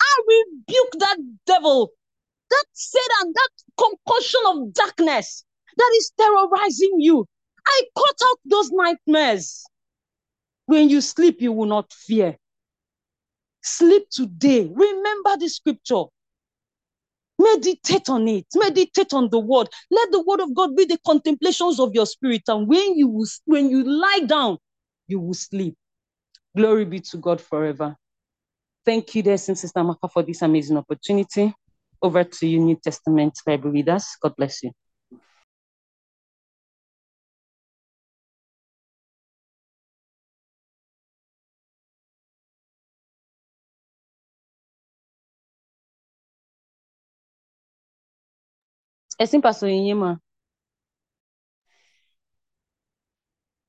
I 0.00 0.20
rebuke 0.28 0.92
that 1.00 1.16
devil, 1.46 1.90
that 2.50 2.64
Satan, 2.72 3.32
that 3.34 3.50
concussion 3.76 4.40
of 4.46 4.72
darkness 4.72 5.44
that 5.76 5.92
is 5.98 6.12
terrorizing 6.18 6.96
you. 6.98 7.26
I 7.66 7.82
cut 7.96 8.16
out 8.24 8.38
those 8.44 8.70
nightmares. 8.70 9.64
When 10.66 10.88
you 10.88 11.00
sleep, 11.00 11.40
you 11.40 11.52
will 11.52 11.66
not 11.66 11.92
fear. 11.92 12.36
Sleep 13.62 14.08
today. 14.10 14.68
Remember 14.72 15.36
the 15.38 15.48
scripture. 15.48 16.04
Meditate 17.38 18.08
on 18.08 18.26
it. 18.28 18.46
Meditate 18.54 19.12
on 19.12 19.28
the 19.30 19.38
word. 19.38 19.68
Let 19.90 20.10
the 20.10 20.22
word 20.22 20.40
of 20.40 20.54
God 20.54 20.76
be 20.76 20.84
the 20.84 20.98
contemplations 21.04 21.78
of 21.78 21.94
your 21.94 22.06
spirit. 22.06 22.42
And 22.48 22.66
when 22.66 22.96
you 22.96 23.08
will, 23.08 23.26
when 23.44 23.70
you 23.70 23.84
lie 23.84 24.22
down, 24.26 24.58
you 25.06 25.20
will 25.20 25.34
sleep. 25.34 25.74
Glory 26.56 26.84
be 26.84 27.00
to 27.00 27.18
God 27.18 27.40
forever. 27.40 27.96
Thank 28.84 29.14
you, 29.14 29.22
dear 29.22 29.36
Sister 29.36 29.82
Maka, 29.82 30.08
for 30.08 30.22
this 30.22 30.42
amazing 30.42 30.76
opportunity. 30.76 31.52
Over 32.00 32.24
to 32.24 32.46
you, 32.46 32.60
New 32.60 32.76
Testament 32.76 33.34
Bible 33.44 33.70
readers. 33.70 34.06
God 34.22 34.34
bless 34.36 34.62
you. 34.62 34.70
Ẹ̀sìn 49.22 49.40
Pastor 49.42 49.68
Inyema. 49.68 50.20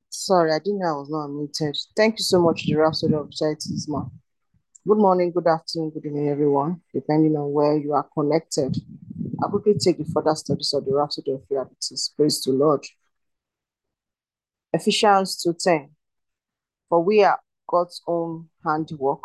Sorry, 0.09 0.51
I 0.51 0.59
didn't 0.59 0.79
know 0.79 0.95
I 0.95 0.99
was 0.99 1.09
not 1.09 1.29
unmuted. 1.29 1.77
Thank 1.95 2.19
you 2.19 2.23
so 2.23 2.41
much, 2.41 2.65
the 2.65 2.75
Rhapsody 2.75 3.13
of 3.13 3.29
Realities, 3.39 3.87
ma. 3.87 4.01
Good 4.85 4.97
morning, 4.97 5.31
good 5.31 5.47
afternoon, 5.47 5.91
good 5.91 6.05
evening, 6.05 6.27
everyone, 6.27 6.81
depending 6.93 7.37
on 7.37 7.53
where 7.53 7.77
you 7.77 7.93
are 7.93 8.05
connected. 8.13 8.75
I'll 9.41 9.49
quickly 9.49 9.75
take 9.75 9.97
the 9.99 10.11
further 10.13 10.35
studies 10.35 10.73
of 10.73 10.83
the 10.83 10.93
Rhapsody 10.93 11.31
of 11.31 11.43
Realities. 11.49 12.11
Praise 12.17 12.41
to 12.41 12.51
Lord. 12.51 12.85
Ephesians 14.73 15.41
2.10 15.47 15.91
For 16.89 17.01
we 17.01 17.23
are 17.23 17.39
God's 17.69 18.01
own 18.05 18.49
handiwork, 18.65 19.23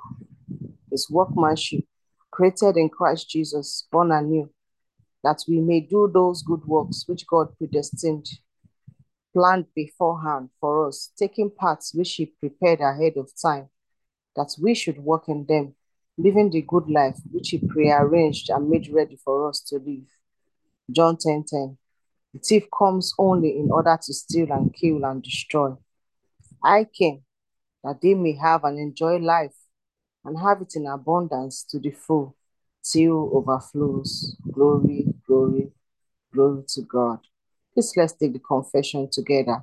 his 0.88 1.10
workmanship, 1.10 1.84
created 2.30 2.76
in 2.76 2.90
Christ 2.90 3.28
Jesus, 3.28 3.88
born 3.90 4.12
anew, 4.12 4.50
that 5.22 5.42
we 5.48 5.60
may 5.60 5.80
do 5.80 6.10
those 6.12 6.42
good 6.42 6.64
works 6.64 7.04
which 7.06 7.26
God 7.26 7.56
predestined, 7.56 8.26
planned 9.32 9.66
beforehand 9.74 10.50
for 10.60 10.88
us, 10.88 11.12
taking 11.16 11.50
parts 11.50 11.94
which 11.94 12.14
He 12.14 12.26
prepared 12.26 12.80
ahead 12.80 13.16
of 13.16 13.30
time, 13.40 13.68
that 14.36 14.54
we 14.60 14.74
should 14.74 14.98
walk 14.98 15.28
in 15.28 15.46
them, 15.46 15.74
living 16.18 16.50
the 16.50 16.62
good 16.62 16.88
life 16.90 17.18
which 17.30 17.50
He 17.50 17.58
prearranged 17.58 18.50
and 18.50 18.68
made 18.68 18.92
ready 18.92 19.16
for 19.16 19.48
us 19.48 19.60
to 19.68 19.76
live. 19.76 20.06
John 20.90 21.16
10 21.16 21.44
10. 21.48 21.78
The 22.34 22.38
thief 22.40 22.64
comes 22.76 23.14
only 23.18 23.58
in 23.58 23.70
order 23.70 23.98
to 24.02 24.12
steal 24.12 24.50
and 24.52 24.74
kill 24.74 25.04
and 25.04 25.22
destroy. 25.22 25.76
I 26.64 26.84
came 26.84 27.22
that 27.84 28.00
they 28.00 28.14
may 28.14 28.36
have 28.36 28.64
and 28.64 28.78
enjoy 28.78 29.18
life 29.18 29.54
and 30.24 30.38
have 30.38 30.62
it 30.62 30.74
in 30.74 30.86
abundance 30.86 31.64
to 31.64 31.78
the 31.78 31.90
full 31.90 32.36
till 32.82 33.30
overflows. 33.34 34.36
Glory, 34.50 35.06
glory, 35.26 35.72
glory 36.32 36.64
to 36.68 36.82
God. 36.82 37.18
Please 37.74 37.92
let's 37.96 38.12
take 38.12 38.32
the 38.32 38.38
confession 38.38 39.08
together. 39.10 39.62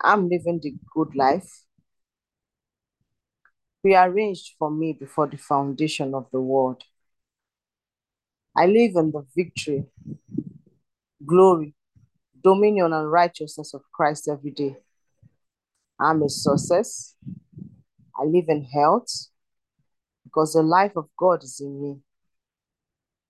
I'm 0.00 0.28
living 0.28 0.60
the 0.62 0.74
good 0.92 1.14
life 1.14 1.64
prearranged 3.84 4.54
for 4.58 4.70
me 4.70 4.94
before 4.94 5.26
the 5.26 5.36
foundation 5.36 6.14
of 6.14 6.26
the 6.32 6.40
world. 6.40 6.82
I 8.56 8.64
live 8.64 8.92
in 8.96 9.10
the 9.10 9.26
victory, 9.36 9.84
glory, 11.26 11.74
dominion, 12.42 12.94
and 12.94 13.12
righteousness 13.12 13.74
of 13.74 13.82
Christ 13.92 14.26
every 14.26 14.52
day. 14.52 14.76
I'm 16.00 16.22
a 16.22 16.30
success. 16.30 17.14
I 18.18 18.24
live 18.24 18.46
in 18.48 18.64
health 18.64 19.28
because 20.24 20.54
the 20.54 20.62
life 20.62 20.92
of 20.96 21.08
God 21.18 21.44
is 21.44 21.60
in 21.60 21.82
me. 21.82 21.96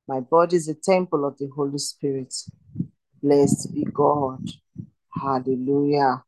My 0.07 0.21
body 0.21 0.57
is 0.57 0.69
a 0.69 0.75
temple 0.75 1.25
of 1.25 1.39
the 1.39 1.49
Holy 1.49 1.79
Spirit. 1.79 2.35
Blessed 3.23 3.73
be 3.73 3.85
God. 3.85 4.47
Hallelujah. 5.11 6.23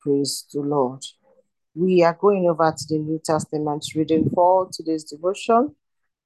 Praise 0.00 0.46
the 0.52 0.60
Lord. 0.60 1.04
We 1.74 2.04
are 2.04 2.14
going 2.14 2.48
over 2.48 2.72
to 2.76 2.84
the 2.88 2.98
New 2.98 3.20
Testament 3.24 3.84
reading 3.96 4.30
for 4.32 4.68
today's 4.72 5.02
devotion, 5.02 5.74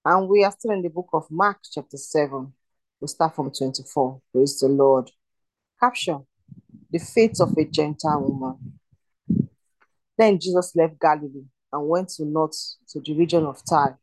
and 0.05 0.28
we 0.28 0.44
are 0.44 0.52
still 0.52 0.72
in 0.72 0.83
the 0.83 0.90
book 0.90 1.09
of 1.14 1.31
Mark, 1.31 1.61
chapter 1.70 1.96
7. 1.96 2.52
We'll 3.00 3.09
start 3.09 3.37
from 3.37 3.50
24. 3.50 4.20
Praise 4.31 4.61
the 4.61 4.68
Lord. 4.68 5.11
Caption 5.81 6.26
The 6.90 6.98
fate 6.98 7.40
of 7.40 7.57
a 7.57 7.64
Gentile 7.64 8.20
woman. 8.20 8.78
Then 10.18 10.38
Jesus 10.38 10.76
left 10.76 11.00
Galilee 11.00 11.46
and 11.72 11.88
went 11.88 12.11
to 12.11 12.26
north 12.26 12.76
to 12.88 13.00
the 13.00 13.14
region 13.14 13.46
of 13.46 13.62
Tyre. 13.64 13.98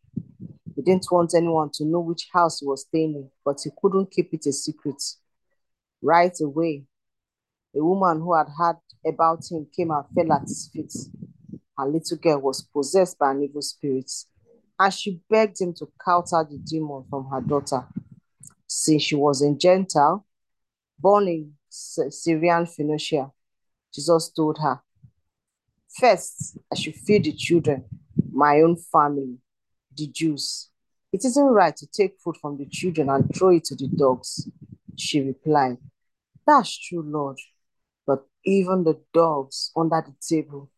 He 0.80 0.84
didn't 0.84 1.12
want 1.12 1.34
anyone 1.36 1.70
to 1.74 1.84
know 1.84 2.00
which 2.00 2.30
house 2.32 2.62
he 2.62 2.66
was 2.66 2.84
staying 2.84 3.14
in, 3.14 3.30
but 3.44 3.60
he 3.62 3.70
couldn't 3.82 4.12
keep 4.12 4.34
it 4.34 4.46
a 4.46 4.54
secret. 4.54 5.04
Right 6.02 6.32
away, 6.40 6.86
a 7.76 7.84
woman 7.84 8.22
who 8.22 8.34
had 8.34 8.48
heard 8.58 8.78
about 9.06 9.44
him 9.52 9.68
came 9.76 9.92
and 9.92 10.06
fell 10.16 10.32
at 10.32 10.44
his 10.44 10.70
feet. 10.72 10.94
Her 11.78 11.86
little 11.86 12.16
girl 12.16 12.40
was 12.40 12.62
possessed 12.62 13.20
by 13.20 13.32
an 13.32 13.44
evil 13.44 13.62
spirit, 13.62 14.10
and 14.80 14.94
she 14.94 15.20
begged 15.30 15.60
him 15.60 15.74
to 15.74 15.92
cast 16.02 16.34
out 16.34 16.50
the 16.50 16.58
demon 16.58 17.04
from 17.10 17.26
her 17.26 17.42
daughter. 17.42 17.86
Since 18.66 19.04
she 19.04 19.16
was 19.16 19.42
a 19.42 19.54
Gentile, 19.54 20.26
born 20.98 21.28
in 21.28 21.56
Syrian 21.68 22.66
Phoenicia, 22.66 23.30
Jesus 23.94 24.30
told 24.30 24.60
her, 24.60 24.80
First, 25.90 26.58
I 26.72 26.76
should 26.76 26.96
feed 26.96 27.26
the 27.26 27.34
children, 27.34 27.84
my 28.32 28.62
own 28.62 28.78
family, 28.78 29.40
the 29.94 30.08
Jews. 30.08 30.69
It 31.12 31.26
isn't 31.26 31.44
right 31.44 31.76
to 31.76 31.88
take 31.88 32.20
food 32.20 32.38
from 32.38 32.58
the 32.58 32.66
children 32.66 33.10
and 33.10 33.34
throw 33.36 33.50
it 33.50 33.64
to 33.66 33.76
the 33.76 33.88
dogs. 33.88 34.48
She 34.96 35.22
replied, 35.22 35.78
That's 36.46 36.78
true, 36.78 37.02
Lord. 37.02 37.40
But 38.06 38.26
even 38.46 38.84
the 38.84 39.00
dogs 39.14 39.72
under 39.76 40.04
the 40.06 40.14
table 40.22 40.70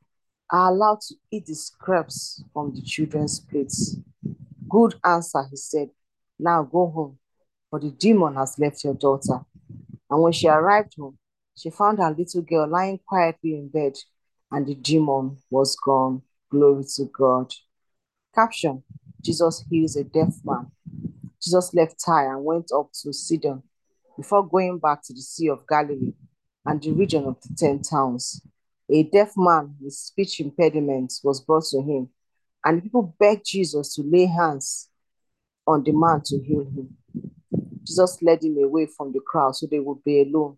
are 0.49 0.69
allowed 0.71 1.01
to 1.01 1.15
eat 1.31 1.45
the 1.47 1.55
scraps 1.55 2.43
from 2.53 2.73
the 2.73 2.81
children's 2.81 3.39
plates. 3.39 3.97
Good 4.69 4.95
answer, 5.03 5.43
he 5.49 5.57
said. 5.57 5.89
Now 6.39 6.63
go 6.63 6.89
home, 6.89 7.19
for 7.69 7.79
the 7.79 7.91
demon 7.91 8.35
has 8.35 8.57
left 8.57 8.83
your 8.83 8.93
daughter. 8.93 9.41
And 10.09 10.21
when 10.21 10.31
she 10.31 10.47
arrived 10.47 10.95
home, 10.97 11.17
she 11.57 11.69
found 11.69 11.99
her 11.99 12.11
little 12.17 12.41
girl 12.41 12.67
lying 12.67 12.99
quietly 13.05 13.55
in 13.55 13.67
bed, 13.67 13.97
and 14.49 14.65
the 14.65 14.75
demon 14.75 15.37
was 15.49 15.75
gone. 15.75 16.21
Glory 16.49 16.83
to 16.95 17.05
God. 17.05 17.53
Caption 18.33 18.83
Jesus 19.21 19.63
heals 19.69 19.95
a 19.95 20.03
deaf 20.03 20.33
man. 20.43 20.71
Jesus 21.41 21.73
left 21.73 22.03
Tyre 22.03 22.35
and 22.35 22.45
went 22.45 22.71
up 22.75 22.91
to 23.01 23.13
Sidon 23.13 23.63
before 24.17 24.47
going 24.47 24.79
back 24.79 25.01
to 25.03 25.13
the 25.13 25.21
Sea 25.21 25.49
of 25.49 25.67
Galilee 25.67 26.13
and 26.65 26.81
the 26.81 26.91
region 26.91 27.25
of 27.25 27.41
the 27.41 27.55
Ten 27.55 27.81
Towns. 27.81 28.41
A 28.89 29.03
deaf 29.03 29.33
man 29.37 29.75
with 29.79 29.93
speech 29.93 30.39
impediments 30.39 31.21
was 31.23 31.41
brought 31.41 31.63
to 31.71 31.81
him, 31.81 32.09
and 32.65 32.83
people 32.83 33.15
begged 33.19 33.45
Jesus 33.45 33.95
to 33.95 34.03
lay 34.03 34.25
hands 34.25 34.89
on 35.65 35.83
the 35.83 35.91
man 35.91 36.21
to 36.25 36.39
heal 36.39 36.65
him. 36.65 36.97
Jesus 37.83 38.21
led 38.21 38.43
him 38.43 38.57
away 38.63 38.85
from 38.85 39.11
the 39.11 39.19
crowd 39.19 39.55
so 39.55 39.65
they 39.65 39.79
would 39.79 40.03
be 40.03 40.21
alone. 40.21 40.57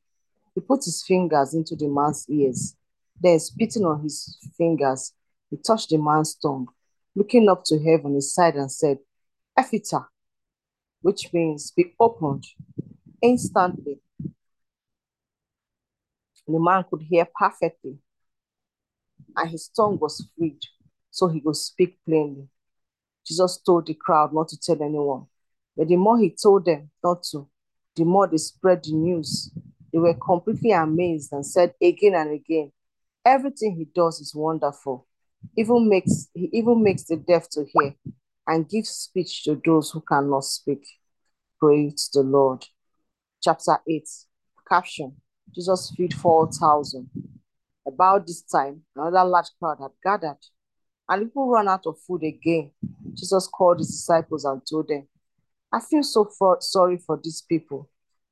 He 0.55 0.61
put 0.61 0.83
his 0.83 1.03
fingers 1.05 1.53
into 1.53 1.75
the 1.75 1.87
man's 1.87 2.25
ears. 2.29 2.75
Then, 3.21 3.39
spitting 3.39 3.85
on 3.85 4.01
his 4.01 4.37
fingers, 4.57 5.13
he 5.49 5.57
touched 5.57 5.89
the 5.89 5.97
man's 5.97 6.35
tongue. 6.35 6.67
Looking 7.15 7.47
up 7.49 7.63
to 7.65 7.77
heaven, 7.83 8.15
he 8.15 8.21
sighed 8.21 8.55
and 8.55 8.71
said, 8.71 8.97
Ephphatha, 9.57 10.07
which 11.01 11.31
means 11.33 11.71
be 11.71 11.93
opened. 11.99 12.45
Instantly, 13.21 13.99
the 16.47 16.59
man 16.59 16.83
could 16.89 17.01
hear 17.03 17.27
perfectly, 17.39 17.97
and 19.35 19.49
his 19.49 19.69
tongue 19.69 19.97
was 19.99 20.27
freed, 20.37 20.59
so 21.11 21.27
he 21.27 21.39
could 21.39 21.55
speak 21.55 21.97
plainly. 22.05 22.47
Jesus 23.25 23.57
told 23.59 23.85
the 23.85 23.93
crowd 23.93 24.33
not 24.33 24.49
to 24.49 24.57
tell 24.59 24.81
anyone, 24.81 25.27
but 25.77 25.87
the 25.87 25.95
more 25.95 26.17
he 26.17 26.35
told 26.35 26.65
them 26.65 26.89
not 27.03 27.23
to, 27.31 27.47
the 27.95 28.03
more 28.03 28.27
they 28.27 28.37
spread 28.37 28.83
the 28.83 28.93
news. 28.93 29.51
They 29.91 29.99
were 29.99 30.15
completely 30.15 30.71
amazed 30.71 31.31
and 31.31 31.45
said 31.45 31.75
again 31.79 32.15
and 32.15 32.31
again, 32.31 32.71
Everything 33.25 33.75
he 33.75 33.85
does 33.85 34.19
is 34.19 34.35
wonderful. 34.35 35.07
Even 35.57 35.89
makes 35.89 36.29
he 36.33 36.49
even 36.53 36.83
makes 36.83 37.03
the 37.03 37.17
deaf 37.17 37.49
to 37.51 37.65
hear 37.73 37.95
and 38.47 38.69
gives 38.69 38.89
speech 38.89 39.43
to 39.43 39.61
those 39.65 39.91
who 39.91 40.01
cannot 40.01 40.43
speak. 40.43 40.85
Praise 41.59 42.09
the 42.13 42.21
Lord. 42.21 42.65
Chapter 43.41 43.77
8. 43.87 44.03
Caption 44.67 45.15
Jesus 45.53 45.93
feed 45.95 46.13
4,000. 46.13 47.09
About 47.85 48.25
this 48.25 48.41
time, 48.41 48.81
another 48.95 49.23
large 49.23 49.49
crowd 49.59 49.77
had 49.81 49.91
gathered, 50.03 50.39
and 51.09 51.25
people 51.25 51.49
ran 51.49 51.67
out 51.67 51.85
of 51.85 51.99
food 52.07 52.23
again. 52.23 52.71
Jesus 53.13 53.47
called 53.47 53.79
his 53.79 53.89
disciples 53.89 54.45
and 54.45 54.61
told 54.67 54.87
them, 54.87 55.07
I 55.71 55.79
feel 55.79 56.03
so 56.03 56.25
for, 56.25 56.57
sorry 56.61 56.97
for 56.97 57.19
these 57.21 57.41
people. 57.41 57.89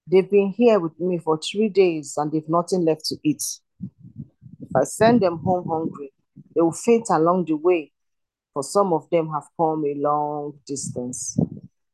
They've 0.09 0.29
been 0.29 0.49
here 0.49 0.79
with 0.79 0.99
me 0.99 1.17
for 1.17 1.37
three 1.37 1.69
days 1.69 2.15
and 2.17 2.31
they've 2.31 2.47
nothing 2.47 2.85
left 2.85 3.05
to 3.05 3.17
eat. 3.23 3.43
If 4.61 4.75
I 4.75 4.83
send 4.83 5.21
them 5.21 5.39
home 5.39 5.67
hungry, 5.67 6.10
they 6.55 6.61
will 6.61 6.71
faint 6.71 7.07
along 7.09 7.45
the 7.45 7.55
way, 7.55 7.91
for 8.53 8.63
some 8.63 8.93
of 8.93 9.09
them 9.09 9.29
have 9.29 9.47
come 9.57 9.83
a 9.85 9.95
long 9.95 10.59
distance. 10.65 11.37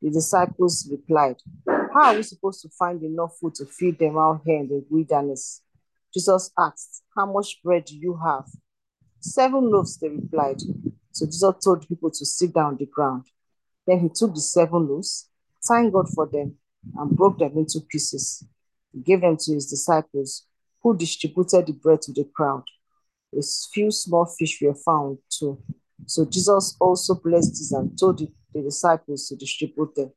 The 0.02 0.10
disciples 0.12 0.88
replied, 0.92 1.38
How 1.68 2.12
are 2.12 2.16
we 2.16 2.24
supposed 2.24 2.62
to 2.62 2.70
find 2.70 3.02
enough 3.04 3.38
food 3.40 3.56
to 3.56 3.66
feed 3.66 4.00
them 4.00 4.18
out 4.18 4.42
here 4.46 4.60
in 4.60 4.68
the 4.68 4.86
wilderness? 4.90 5.62
Jesus 6.14 6.52
asked, 6.58 7.04
How 7.16 7.32
much 7.32 7.62
bread 7.64 7.86
do 7.86 7.96
you 7.96 8.20
have? 8.24 8.46
Seven 9.20 9.72
loaves, 9.72 9.98
they 9.98 10.10
replied. 10.10 10.62
So 11.12 11.26
Jesus 11.26 11.56
told 11.64 11.88
people 11.88 12.12
to 12.12 12.26
sit 12.26 12.54
down 12.54 12.66
on 12.66 12.78
the 12.78 12.86
ground. 12.86 13.26
Then 13.86 14.00
he 14.00 14.10
took 14.10 14.34
the 14.34 14.42
seven 14.42 14.88
loaves, 14.88 15.30
thanked 15.68 15.94
God 15.94 16.10
for 16.10 16.28
them, 16.28 16.58
and 16.96 17.16
broke 17.16 17.40
them 17.40 17.58
into 17.58 17.82
pieces. 17.82 18.46
He 18.94 19.00
gave 19.00 19.22
them 19.22 19.38
to 19.38 19.54
his 19.54 19.68
disciples, 19.68 20.46
who 20.82 20.96
distributed 20.96 21.66
the 21.66 21.74
bread 21.74 22.02
to 22.04 22.14
the 22.14 22.26
crowd. 22.36 22.64
A 23.36 23.42
few 23.74 23.92
small 23.92 24.26
fish 24.26 24.62
were 24.62 24.74
found 24.74 25.20
too. 25.30 25.62
So 26.06 26.26
Jesus 26.26 26.76
also 26.80 27.16
blessed 27.16 27.52
these 27.52 27.72
and 27.72 27.98
told 27.98 28.20
the, 28.20 28.32
the 28.54 28.62
disciples 28.62 29.28
to 29.28 29.36
distribute 29.36 29.96
them. 29.96 30.12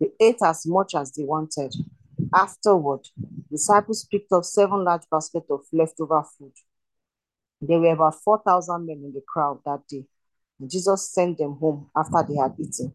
They 0.00 0.10
ate 0.20 0.42
as 0.44 0.66
much 0.66 0.94
as 0.94 1.12
they 1.12 1.24
wanted. 1.24 1.74
Afterward, 2.34 3.08
disciples 3.50 4.06
picked 4.10 4.32
up 4.32 4.44
seven 4.44 4.84
large 4.84 5.04
baskets 5.10 5.50
of 5.50 5.60
leftover 5.72 6.22
food. 6.38 6.52
There 7.60 7.78
were 7.78 7.92
about 7.92 8.16
4,000 8.22 8.86
men 8.86 9.02
in 9.04 9.12
the 9.12 9.22
crowd 9.26 9.60
that 9.64 9.86
day. 9.88 10.04
And 10.60 10.70
Jesus 10.70 11.10
sent 11.10 11.38
them 11.38 11.56
home 11.56 11.90
after 11.96 12.22
they 12.28 12.36
had 12.36 12.54
eaten. 12.58 12.92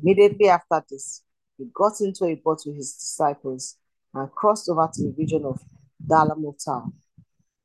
Immediately 0.00 0.48
after 0.48 0.84
this, 0.88 1.22
he 1.56 1.66
got 1.74 2.00
into 2.00 2.24
a 2.24 2.34
boat 2.36 2.62
with 2.64 2.76
his 2.76 2.92
disciples 2.92 3.76
and 4.14 4.30
crossed 4.30 4.68
over 4.68 4.88
to 4.92 5.02
the 5.02 5.14
region 5.18 5.44
of 5.44 5.60
Dalmanutha. 6.06 6.92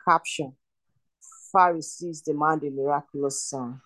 Caption 0.03 0.53
Pharisees 1.53 2.21
demand 2.21 2.63
a 2.63 2.71
miraculous 2.71 3.41
sign. 3.43 3.79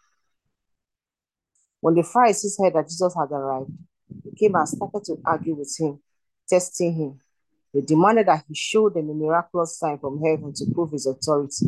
When 1.82 1.94
the 1.94 2.04
Pharisees 2.04 2.58
heard 2.60 2.74
that 2.74 2.88
Jesus 2.90 3.14
had 3.14 3.32
arrived, 3.32 3.72
they 4.26 4.32
came 4.32 4.56
and 4.56 4.68
started 4.68 5.04
to 5.06 5.18
argue 5.26 5.56
with 5.56 5.76
him. 5.80 6.00
testing 6.48 6.94
him. 6.96 7.20
They 7.74 7.82
demanded 7.82 8.28
that 8.28 8.46
he 8.48 8.56
show 8.56 8.90
them 8.90 9.10
a 9.10 9.14
miraculous 9.14 9.78
sign 9.78 10.00
from 10.00 10.24
heaven 10.24 10.54
to 10.54 10.66
prove 10.74 10.92
his 10.92 11.06
authority. 11.06 11.68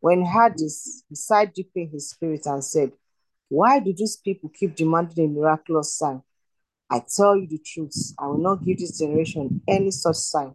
When 0.00 0.22
he 0.22 0.30
heard 0.30 0.54
this, 0.56 1.04
he 1.08 1.14
sighed 1.14 1.52
deeply 1.52 1.82
in 1.82 1.90
his 1.90 2.10
spirit 2.10 2.46
and 2.46 2.64
said, 2.64 2.92
Why 3.48 3.78
do 3.80 3.92
these 3.92 4.16
people 4.16 4.50
keep 4.52 4.74
demanding 4.74 5.26
a 5.26 5.28
miraculous 5.28 5.92
sign? 5.92 6.22
I 6.90 7.02
tell 7.14 7.36
you 7.36 7.46
the 7.46 7.58
truth, 7.58 8.14
I 8.18 8.26
will 8.28 8.38
not 8.38 8.64
give 8.64 8.78
this 8.78 8.98
generation 8.98 9.60
any 9.68 9.90
such 9.90 10.16
sign. 10.16 10.54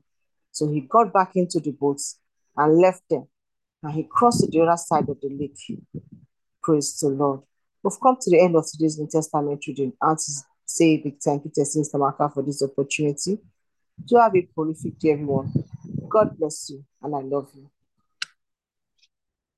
So 0.52 0.68
he 0.70 0.82
got 0.82 1.14
back 1.14 1.36
into 1.36 1.60
the 1.60 1.72
boats 1.72 2.20
and 2.58 2.80
left 2.80 3.04
them, 3.10 3.28
and 3.84 3.94
he 3.94 4.04
crossed 4.04 4.40
to 4.40 4.48
the 4.48 4.62
other 4.62 4.78
side 4.78 5.10
of 5.10 5.20
the 5.22 5.30
lake. 5.30 5.60
Praise 6.62 6.98
the 7.00 7.10
Lord. 7.10 7.42
We've 7.84 8.00
come 8.02 8.18
to 8.22 8.30
the 8.30 8.40
end 8.40 8.56
of 8.56 8.66
today's 8.66 8.98
New 8.98 9.08
Testament 9.12 9.64
reading. 9.68 9.92
And 10.02 10.18
to 10.18 10.32
say 10.66 10.86
a 10.86 10.98
big 10.98 11.20
thank 11.20 11.44
you 11.44 11.52
to 11.56 11.66
Sister 11.66 11.98
Marka 11.98 12.34
for 12.34 12.42
this 12.42 12.64
opportunity. 12.64 13.38
Do 14.06 14.18
have 14.18 14.36
a 14.36 14.42
prolific 14.42 14.98
day, 15.00 15.12
everyone. 15.12 15.52
God 16.10 16.38
bless 16.38 16.70
you, 16.70 16.84
and 17.02 17.16
I 17.16 17.20
love 17.20 17.52
you. 17.56 17.70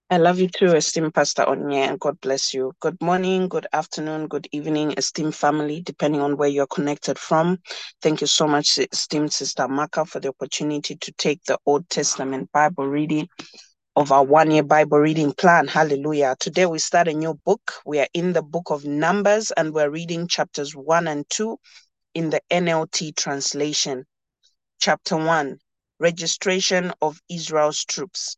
I 0.09 0.17
love 0.17 0.39
you 0.39 0.47
too, 0.47 0.75
esteemed 0.75 1.13
Pastor 1.13 1.45
Onye, 1.45 1.87
and 1.87 1.99
God 1.99 2.19
bless 2.21 2.53
you. 2.53 2.73
Good 2.79 3.01
morning, 3.01 3.47
good 3.47 3.65
afternoon, 3.73 4.27
good 4.27 4.47
evening, 4.51 4.93
esteemed 4.97 5.33
family, 5.33 5.81
depending 5.81 6.21
on 6.21 6.37
where 6.37 6.47
you're 6.47 6.67
connected 6.67 7.17
from. 7.17 7.59
Thank 8.03 8.21
you 8.21 8.27
so 8.27 8.47
much, 8.47 8.77
esteemed 8.77 9.33
Sister 9.33 9.67
Maka, 9.67 10.05
for 10.05 10.19
the 10.19 10.29
opportunity 10.29 10.95
to 10.95 11.11
take 11.13 11.43
the 11.45 11.57
Old 11.65 11.89
Testament 11.89 12.51
Bible 12.51 12.87
reading 12.87 13.27
of 13.95 14.11
our 14.11 14.23
one 14.25 14.51
year 14.51 14.63
Bible 14.63 14.99
reading 14.99 15.31
plan. 15.31 15.67
Hallelujah. 15.67 16.35
Today 16.39 16.65
we 16.65 16.79
start 16.79 17.07
a 17.07 17.13
new 17.13 17.33
book. 17.45 17.75
We 17.85 17.99
are 17.99 18.07
in 18.13 18.33
the 18.33 18.41
book 18.41 18.69
of 18.69 18.83
Numbers 18.83 19.51
and 19.51 19.73
we're 19.73 19.89
reading 19.89 20.27
chapters 20.27 20.75
1 20.75 21.07
and 21.07 21.25
2 21.29 21.57
in 22.13 22.29
the 22.29 22.41
NLT 22.51 23.15
translation. 23.15 24.05
Chapter 24.79 25.15
1 25.15 25.57
Registration 25.99 26.91
of 27.01 27.21
Israel's 27.29 27.85
Troops. 27.85 28.35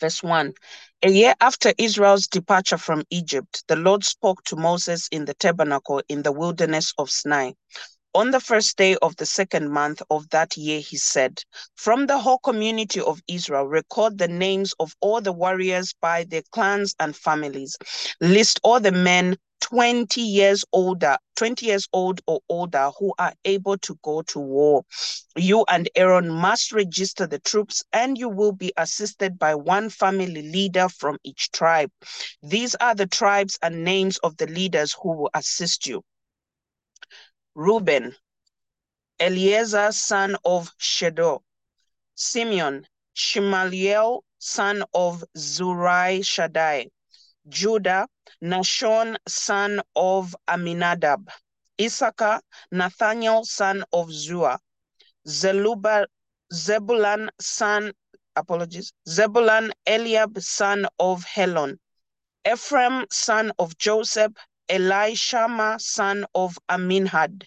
Verse 0.00 0.22
1 0.22 0.54
A 1.02 1.10
year 1.10 1.34
after 1.42 1.74
Israel's 1.76 2.26
departure 2.26 2.78
from 2.78 3.04
Egypt, 3.10 3.64
the 3.68 3.76
Lord 3.76 4.02
spoke 4.02 4.42
to 4.44 4.56
Moses 4.56 5.08
in 5.12 5.26
the 5.26 5.34
tabernacle 5.34 6.00
in 6.08 6.22
the 6.22 6.32
wilderness 6.32 6.94
of 6.96 7.10
Sinai. 7.10 7.52
On 8.14 8.30
the 8.30 8.40
first 8.40 8.76
day 8.76 8.94
of 9.00 9.16
the 9.16 9.24
second 9.24 9.70
month 9.70 10.02
of 10.10 10.28
that 10.28 10.58
year, 10.58 10.80
he 10.80 10.98
said, 10.98 11.42
From 11.76 12.06
the 12.06 12.18
whole 12.18 12.36
community 12.36 13.00
of 13.00 13.22
Israel, 13.26 13.66
record 13.66 14.18
the 14.18 14.28
names 14.28 14.74
of 14.78 14.94
all 15.00 15.22
the 15.22 15.32
warriors 15.32 15.94
by 15.98 16.24
their 16.24 16.42
clans 16.52 16.94
and 17.00 17.16
families. 17.16 17.78
List 18.20 18.60
all 18.62 18.80
the 18.80 18.92
men 18.92 19.38
20 19.60 20.20
years 20.20 20.62
older, 20.74 21.16
20 21.36 21.64
years 21.64 21.88
old 21.94 22.20
or 22.26 22.40
older 22.50 22.90
who 22.98 23.14
are 23.18 23.32
able 23.46 23.78
to 23.78 23.98
go 24.02 24.20
to 24.20 24.38
war. 24.38 24.84
You 25.34 25.64
and 25.66 25.88
Aaron 25.94 26.28
must 26.28 26.70
register 26.72 27.26
the 27.26 27.38
troops 27.38 27.82
and 27.94 28.18
you 28.18 28.28
will 28.28 28.52
be 28.52 28.74
assisted 28.76 29.38
by 29.38 29.54
one 29.54 29.88
family 29.88 30.42
leader 30.52 30.90
from 30.90 31.16
each 31.24 31.50
tribe. 31.50 31.90
These 32.42 32.74
are 32.74 32.94
the 32.94 33.06
tribes 33.06 33.58
and 33.62 33.84
names 33.84 34.18
of 34.18 34.36
the 34.36 34.48
leaders 34.48 34.94
who 35.00 35.16
will 35.16 35.30
assist 35.32 35.86
you. 35.86 36.02
Reuben, 37.54 38.16
Eliezer 39.20 39.92
son 39.92 40.36
of 40.44 40.72
Shedor, 40.78 41.40
Simeon, 42.14 42.86
Shemaliel 43.14 44.22
son 44.38 44.84
of 44.94 45.22
Zurai 45.36 46.24
Shaddai, 46.24 46.90
Judah, 47.48 48.08
Nahshon 48.42 49.16
son 49.28 49.82
of 49.94 50.34
Aminadab, 50.48 51.28
Issachar, 51.78 52.40
Nathaniel 52.70 53.44
son 53.44 53.84
of 53.92 54.08
Zua, 54.08 54.58
Zeluba, 55.26 56.06
Zebulun 56.52 57.30
son, 57.40 57.92
apologies, 58.34 58.92
Zebulun 59.08 59.72
Eliab 59.86 60.40
son 60.40 60.86
of 60.98 61.24
Helon, 61.24 61.78
Ephraim 62.50 63.04
son 63.10 63.52
of 63.58 63.76
Joseph, 63.76 64.32
Elishama 64.68 65.80
son 65.80 66.24
of 66.34 66.58
Aminhad, 66.68 67.46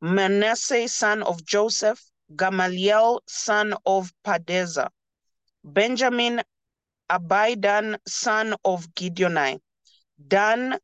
Manasseh 0.00 0.88
son 0.88 1.22
of 1.22 1.44
Joseph, 1.44 2.00
Gamaliel 2.34 3.22
son 3.26 3.74
of 3.86 4.12
Padeza, 4.24 4.90
Benjamin 5.64 6.42
Abidan 7.10 7.98
son 8.06 8.54
of 8.64 8.88
Gideoni, 8.94 9.60
Dan 10.26 10.78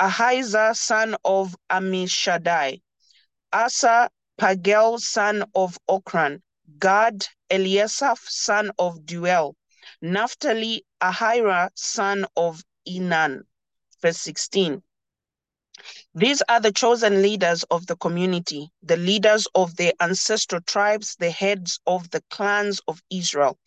Ahiezer 0.00 0.74
son 0.76 1.16
of 1.24 1.54
Amishadai, 1.70 2.82
Asa 3.52 4.10
Pagel 4.38 4.98
son 4.98 5.44
of 5.54 5.78
Ocran, 5.88 6.42
Gad 6.78 7.26
Eliasaph 7.50 8.28
son 8.28 8.72
of 8.78 8.98
Deuel, 9.04 9.54
Naphtali 10.02 10.84
Ahira 11.00 11.70
son 11.74 12.26
of 12.36 12.62
Enan. 12.88 13.42
Verse 14.02 14.18
16. 14.18 14.82
These 16.14 16.42
are 16.48 16.60
the 16.60 16.72
chosen 16.72 17.22
leaders 17.22 17.62
of 17.70 17.86
the 17.86 17.96
community, 17.96 18.70
the 18.82 18.98
leaders 18.98 19.46
of 19.54 19.76
their 19.76 19.92
ancestral 20.00 20.60
tribes, 20.60 21.16
the 21.18 21.30
heads 21.30 21.80
of 21.86 22.10
the 22.10 22.22
clans 22.30 22.80
of 22.86 23.02
Israel. 23.10 23.58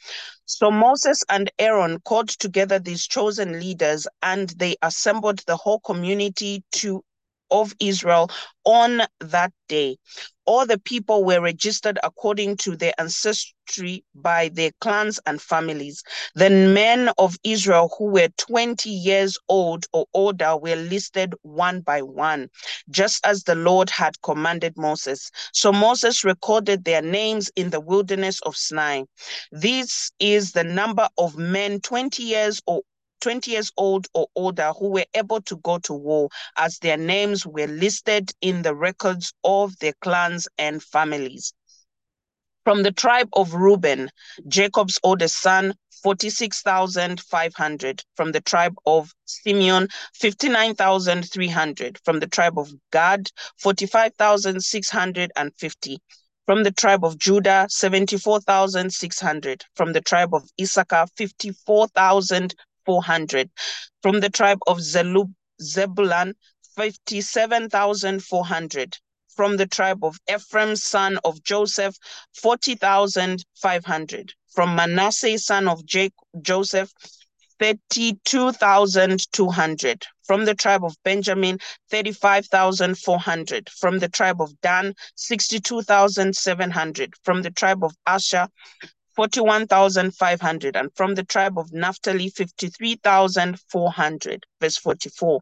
So 0.46 0.70
Moses 0.70 1.24
and 1.28 1.50
Aaron 1.58 2.00
called 2.02 2.30
together 2.30 2.78
these 2.78 3.08
chosen 3.08 3.60
leaders 3.60 4.08
and 4.22 4.50
they 4.50 4.76
assembled 4.84 5.40
the 5.48 5.58
whole 5.58 5.80
community 5.80 6.64
to 6.74 7.04
of 7.52 7.74
Israel 7.80 8.30
on 8.66 9.02
that 9.20 9.52
day. 9.68 9.98
All 10.46 10.66
the 10.66 10.78
people 10.80 11.24
were 11.24 11.42
registered 11.42 11.98
according 12.04 12.58
to 12.58 12.76
their 12.76 12.94
ancestry 13.00 14.04
by 14.14 14.50
their 14.50 14.72
clans 14.80 15.20
and 15.26 15.42
families. 15.42 16.04
The 16.36 16.50
men 16.52 17.10
of 17.18 17.36
Israel 17.44 17.92
who 17.98 18.06
were 18.06 18.30
20 18.38 18.90
years 18.90 19.38
old 19.50 19.86
or 19.92 20.06
older 20.14 20.56
were 20.56 20.76
listed 20.76 21.34
one 21.42 21.82
by 21.82 22.04
one, 22.04 22.50
just 22.90 23.26
as 23.26 23.44
the 23.44 23.56
Lord 23.56 23.90
had 23.90 24.22
commanded 24.22 24.78
Moses. 24.78 25.32
So 25.52 25.72
Moses 25.72 26.24
recorded 26.24 26.84
their 26.84 27.02
names 27.02 27.50
in 27.56 27.72
the 27.72 27.80
wilderness 27.80 28.40
of 28.42 28.56
Sinai. 28.56 29.04
This 29.52 30.12
is 30.20 30.52
the 30.52 30.64
number 30.64 31.10
of 31.18 31.38
men 31.38 31.82
20 31.82 32.22
years 32.24 32.62
or 32.68 32.82
20 33.26 33.50
years 33.50 33.72
old 33.76 34.06
or 34.14 34.28
older 34.36 34.72
who 34.78 34.90
were 34.90 35.08
able 35.16 35.42
to 35.42 35.58
go 35.58 35.80
to 35.80 35.94
war, 35.94 36.30
as 36.58 36.78
their 36.78 36.96
names 36.96 37.44
were 37.44 37.66
listed 37.66 38.30
in 38.40 38.62
the 38.62 38.76
records 38.76 39.34
of 39.44 39.76
their 39.80 39.94
clans 40.02 40.48
and 40.60 40.84
families. 40.84 41.52
From 42.66 42.84
the 42.84 42.92
tribe 42.92 43.30
of 43.34 43.56
Reuben, 43.56 44.12
Jacob's 44.48 45.00
oldest 45.02 45.42
son, 45.42 45.74
46,500. 46.04 48.04
From 48.16 48.32
the 48.32 48.42
tribe 48.42 48.76
of 48.86 49.12
Simeon, 49.26 49.88
59,300. 50.14 51.98
From 52.06 52.20
the 52.20 52.28
tribe 52.28 52.60
of 52.60 52.72
Gad, 52.92 53.32
45,650. 53.58 56.00
From 56.46 56.62
the 56.62 56.72
tribe 56.72 57.04
of 57.04 57.18
Judah, 57.18 57.66
74,600. 57.72 59.66
From 59.74 59.94
the 59.94 60.02
tribe 60.02 60.36
of 60.36 60.48
Issachar, 60.62 61.08
54,000 61.18 62.54
400. 62.86 63.50
From 64.02 64.20
the 64.20 64.30
tribe 64.30 64.60
of 64.68 64.80
Zelub, 64.80 65.34
Zebulun, 65.62 66.36
57,400. 66.76 68.98
From 69.36 69.58
the 69.58 69.68
tribe 69.68 70.04
of 70.04 70.18
Ephraim, 70.32 70.76
son 70.76 71.20
of 71.24 71.44
Joseph, 71.44 71.96
40,500. 72.42 74.34
From 74.54 74.76
Manasseh, 74.76 75.38
son 75.38 75.68
of 75.68 75.86
Jake, 75.86 76.14
Joseph, 76.42 76.92
32,200. 77.60 80.06
From 80.24 80.46
the 80.46 80.56
tribe 80.56 80.84
of 80.84 80.96
Benjamin, 81.04 81.60
35,400. 81.90 83.70
From 83.70 84.00
the 84.00 84.10
tribe 84.10 84.42
of 84.42 84.60
Dan, 84.62 84.94
62,700. 85.16 87.14
From 87.24 87.42
the 87.42 87.52
tribe 87.52 87.84
of 87.84 87.96
Asher, 88.06 88.48
41,500, 89.16 90.76
and 90.76 90.94
from 90.96 91.16
the 91.16 91.24
tribe 91.24 91.58
of 91.58 91.72
Naphtali, 91.72 92.30
53,400. 92.30 94.46
Verse 94.60 94.78
44. 94.78 95.42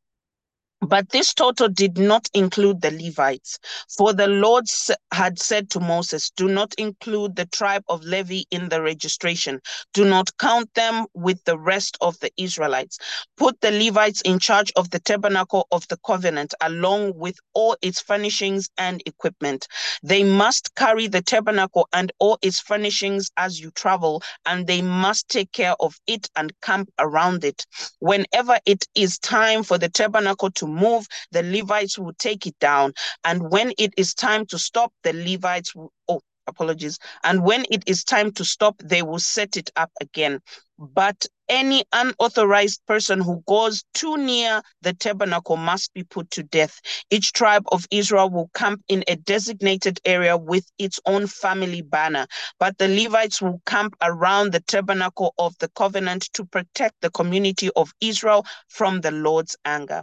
But 0.89 1.11
this 1.11 1.35
total 1.35 1.69
did 1.69 1.99
not 1.99 2.29
include 2.35 2.83
the 2.83 2.91
Levites. 2.93 3.59
For 3.97 4.13
the 4.13 4.29
Lord 4.29 4.67
had 5.13 5.39
said 5.41 5.71
to 5.71 5.81
Moses, 5.81 6.31
Do 6.37 6.49
not 6.49 6.75
include 6.79 7.37
the 7.37 7.47
tribe 7.47 7.85
of 7.89 8.05
Levi 8.05 8.43
in 8.51 8.69
the 8.69 8.83
registration. 8.83 9.61
Do 9.95 10.05
not 10.05 10.37
count 10.39 10.73
them 10.75 11.07
with 11.15 11.45
the 11.45 11.59
rest 11.59 11.99
of 12.01 12.19
the 12.21 12.31
Israelites. 12.37 12.99
Put 13.37 13.61
the 13.61 13.73
Levites 13.73 14.21
in 14.23 14.39
charge 14.39 14.73
of 14.77 14.91
the 14.91 15.01
tabernacle 15.01 15.67
of 15.73 15.89
the 15.89 15.99
covenant, 16.07 16.55
along 16.63 17.15
with 17.17 17.37
all 17.55 17.77
its 17.83 18.01
furnishings 18.01 18.71
and 18.79 19.03
equipment. 19.07 19.69
They 20.03 20.25
must 20.25 20.75
carry 20.77 21.09
the 21.09 21.23
tabernacle 21.23 21.89
and 21.93 22.13
all 22.21 22.39
its 22.43 22.61
furnishings 22.61 23.31
as 23.37 23.61
you 23.61 23.71
travel, 23.73 24.23
and 24.47 24.67
they 24.67 24.83
must 24.83 25.29
take 25.29 25.53
care 25.53 25.77
of 25.81 25.97
it 26.07 26.29
and 26.37 26.53
camp 26.63 26.91
around 26.99 27.45
it. 27.45 27.67
Whenever 28.01 28.59
it 28.67 28.87
is 28.95 29.19
time 29.19 29.63
for 29.65 29.79
the 29.79 29.89
tabernacle 29.89 30.51
to 30.53 30.67
move, 30.75 31.07
the 31.31 31.43
Levites 31.43 31.99
will 31.99 32.15
take 32.19 32.47
it 32.47 32.59
down. 32.59 32.93
And 33.25 33.51
when 33.51 33.73
it 33.79 33.95
is 33.97 34.15
time 34.15 34.47
to 34.47 34.59
stop, 34.59 34.93
the 35.03 35.13
Levites 35.13 35.75
will, 35.75 35.93
oh, 36.09 36.21
apologies. 36.47 36.99
And 37.23 37.43
when 37.45 37.65
it 37.71 37.85
is 37.87 38.05
time 38.05 38.33
to 38.33 38.45
stop, 38.45 38.77
they 38.83 39.03
will 39.03 39.19
set 39.19 39.57
it 39.57 39.71
up 39.77 39.91
again. 40.01 40.41
But 40.79 41.27
any 41.49 41.85
unauthorized 41.93 42.81
person 42.87 43.21
who 43.21 43.43
goes 43.47 43.85
too 43.95 44.17
near 44.17 44.63
the 44.81 44.93
tabernacle 44.93 45.57
must 45.57 45.93
be 45.95 46.03
put 46.03 46.31
to 46.33 46.43
death. 46.43 46.81
Each 47.11 47.33
tribe 47.33 47.65
of 47.71 47.87
Israel 47.91 48.31
will 48.31 48.51
camp 48.55 48.83
in 48.89 49.05
a 49.07 49.17
designated 49.17 50.01
area 50.05 50.37
with 50.37 50.67
its 50.79 50.99
own 51.07 51.27
family 51.27 51.83
banner, 51.83 52.27
but 52.59 52.79
the 52.79 52.89
Levites 52.89 53.41
will 53.41 53.61
camp 53.67 53.95
around 54.03 54.53
the 54.53 54.61
tabernacle 54.61 55.35
of 55.39 55.57
the 55.59 55.69
covenant 55.77 56.23
to 56.33 56.45
protect 56.45 57.01
the 57.03 57.11
community 57.11 57.71
of 57.77 57.93
Israel 58.01 58.45
from 58.69 59.01
the 59.03 59.11
Lord's 59.11 59.57
anger 59.65 60.03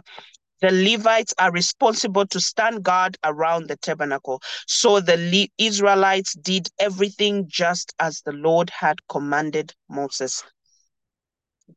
the 0.62 0.70
Levites 0.70 1.34
are 1.38 1.50
responsible 1.50 2.24
to 2.28 2.40
stand 2.40 2.84
guard 2.84 3.18
around 3.24 3.68
the 3.68 3.76
tabernacle. 3.76 4.40
So 4.68 5.00
the 5.00 5.16
Le- 5.16 5.48
Israelites 5.58 6.34
did 6.34 6.68
everything 6.78 7.48
just 7.48 7.92
as 7.98 8.22
the 8.22 8.32
Lord 8.32 8.70
had 8.70 8.96
commanded 9.08 9.74
Moses. 9.88 10.44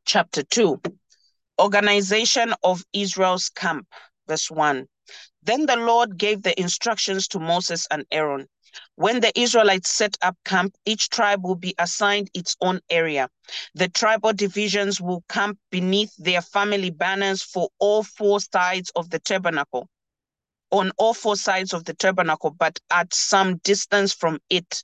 Chapter 0.06 0.44
2 0.44 0.80
Organization 1.60 2.54
of 2.64 2.84
Israel's 2.94 3.50
camp, 3.50 3.88
verse 4.28 4.52
1. 4.52 4.86
Then 5.42 5.66
the 5.66 5.78
Lord 5.78 6.20
gave 6.20 6.44
the 6.44 6.60
instructions 6.60 7.28
to 7.30 7.40
Moses 7.40 7.88
and 7.90 8.06
Aaron. 8.12 8.48
When 8.96 9.20
the 9.20 9.38
Israelites 9.40 9.90
set 9.90 10.18
up 10.22 10.38
camp, 10.46 10.76
each 10.86 11.10
tribe 11.10 11.44
will 11.44 11.56
be 11.56 11.76
assigned 11.78 12.30
its 12.34 12.56
own 12.62 12.80
area. 12.90 13.30
The 13.74 13.90
tribal 13.90 14.34
divisions 14.34 15.02
will 15.02 15.24
camp 15.30 15.60
beneath 15.70 16.16
their 16.18 16.42
family 16.42 16.90
banners 16.90 17.44
for 17.44 17.70
all 17.80 18.04
four 18.04 18.40
sides 18.40 18.92
of 18.96 19.10
the 19.10 19.20
tabernacle, 19.20 19.88
on 20.72 20.92
all 20.98 21.14
four 21.14 21.36
sides 21.36 21.74
of 21.74 21.86
the 21.86 21.94
tabernacle, 21.94 22.52
but 22.52 22.80
at 22.90 23.14
some 23.14 23.58
distance 23.58 24.14
from 24.14 24.40
it. 24.50 24.84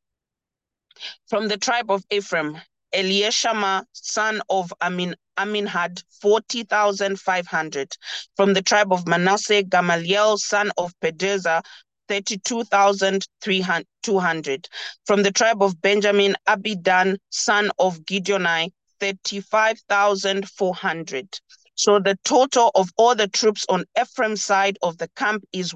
From 1.28 1.48
the 1.48 1.59
tribe 1.59 1.90
of 1.90 2.05
Ephraim, 2.11 2.57
Eliashama, 2.95 3.84
son 3.92 4.40
of 4.49 4.72
Amin, 4.80 5.14
Amin 5.36 5.66
had 5.66 6.01
40,500. 6.22 7.92
From 8.36 8.55
the 8.55 8.62
tribe 8.62 8.92
of 8.92 9.07
Manasseh, 9.07 9.64
Gamaliel, 9.64 10.38
son 10.38 10.70
of 10.78 10.92
Pedeza, 11.01 11.62
32,200. 12.09 14.68
From 15.07 15.22
the 15.22 15.32
tribe 15.32 15.62
of 15.62 15.80
Benjamin, 15.80 16.36
Abidan, 16.47 17.16
son 17.30 17.70
of 17.78 18.05
Gideonai, 18.05 18.70
35,400. 19.01 21.40
So 21.76 21.99
the 21.99 22.16
total 22.24 22.70
of 22.76 22.90
all 22.97 23.16
the 23.16 23.26
troops 23.26 23.66
on 23.68 23.84
Ephraim's 24.01 24.45
side 24.45 24.78
of 24.82 24.99
the 24.99 25.09
camp 25.16 25.42
is 25.53 25.74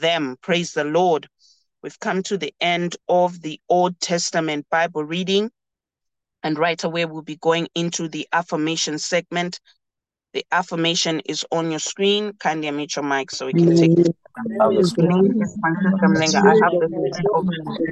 them. 0.00 0.36
Praise 0.42 0.72
the 0.72 0.84
Lord. 0.84 1.28
We've 1.82 1.98
come 1.98 2.22
to 2.24 2.38
the 2.38 2.54
end 2.60 2.96
of 3.08 3.40
the 3.40 3.60
Old 3.68 3.98
Testament 4.00 4.66
Bible 4.70 5.04
reading. 5.04 5.50
And 6.42 6.58
right 6.58 6.82
away, 6.82 7.04
we'll 7.04 7.22
be 7.22 7.36
going 7.36 7.68
into 7.74 8.08
the 8.08 8.26
affirmation 8.32 8.98
segment. 8.98 9.60
The 10.32 10.44
affirmation 10.50 11.20
is 11.20 11.44
on 11.50 11.70
your 11.70 11.80
screen. 11.80 12.32
Kindly 12.38 12.68
unmute 12.68 12.96
your 12.96 13.04
mic 13.04 13.30
so 13.30 13.46
we 13.46 13.52
can 13.52 13.76
take 13.76 13.98
it. 13.98 14.16
I 14.34 14.42
have 14.60 14.74
the 14.74 14.84
spirit 14.84 15.36
of 15.42 15.50
and 15.64 17.88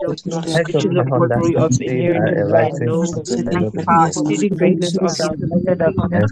which 0.66 0.84
is 0.84 0.94
the 0.94 1.04
glory 1.28 1.57
of 1.57 1.76
the 1.78 1.86
inheritance 1.86 2.52
I 2.54 2.70
know, 2.84 3.18
the 4.40 4.50
greatness 4.50 4.96
of 4.98 5.11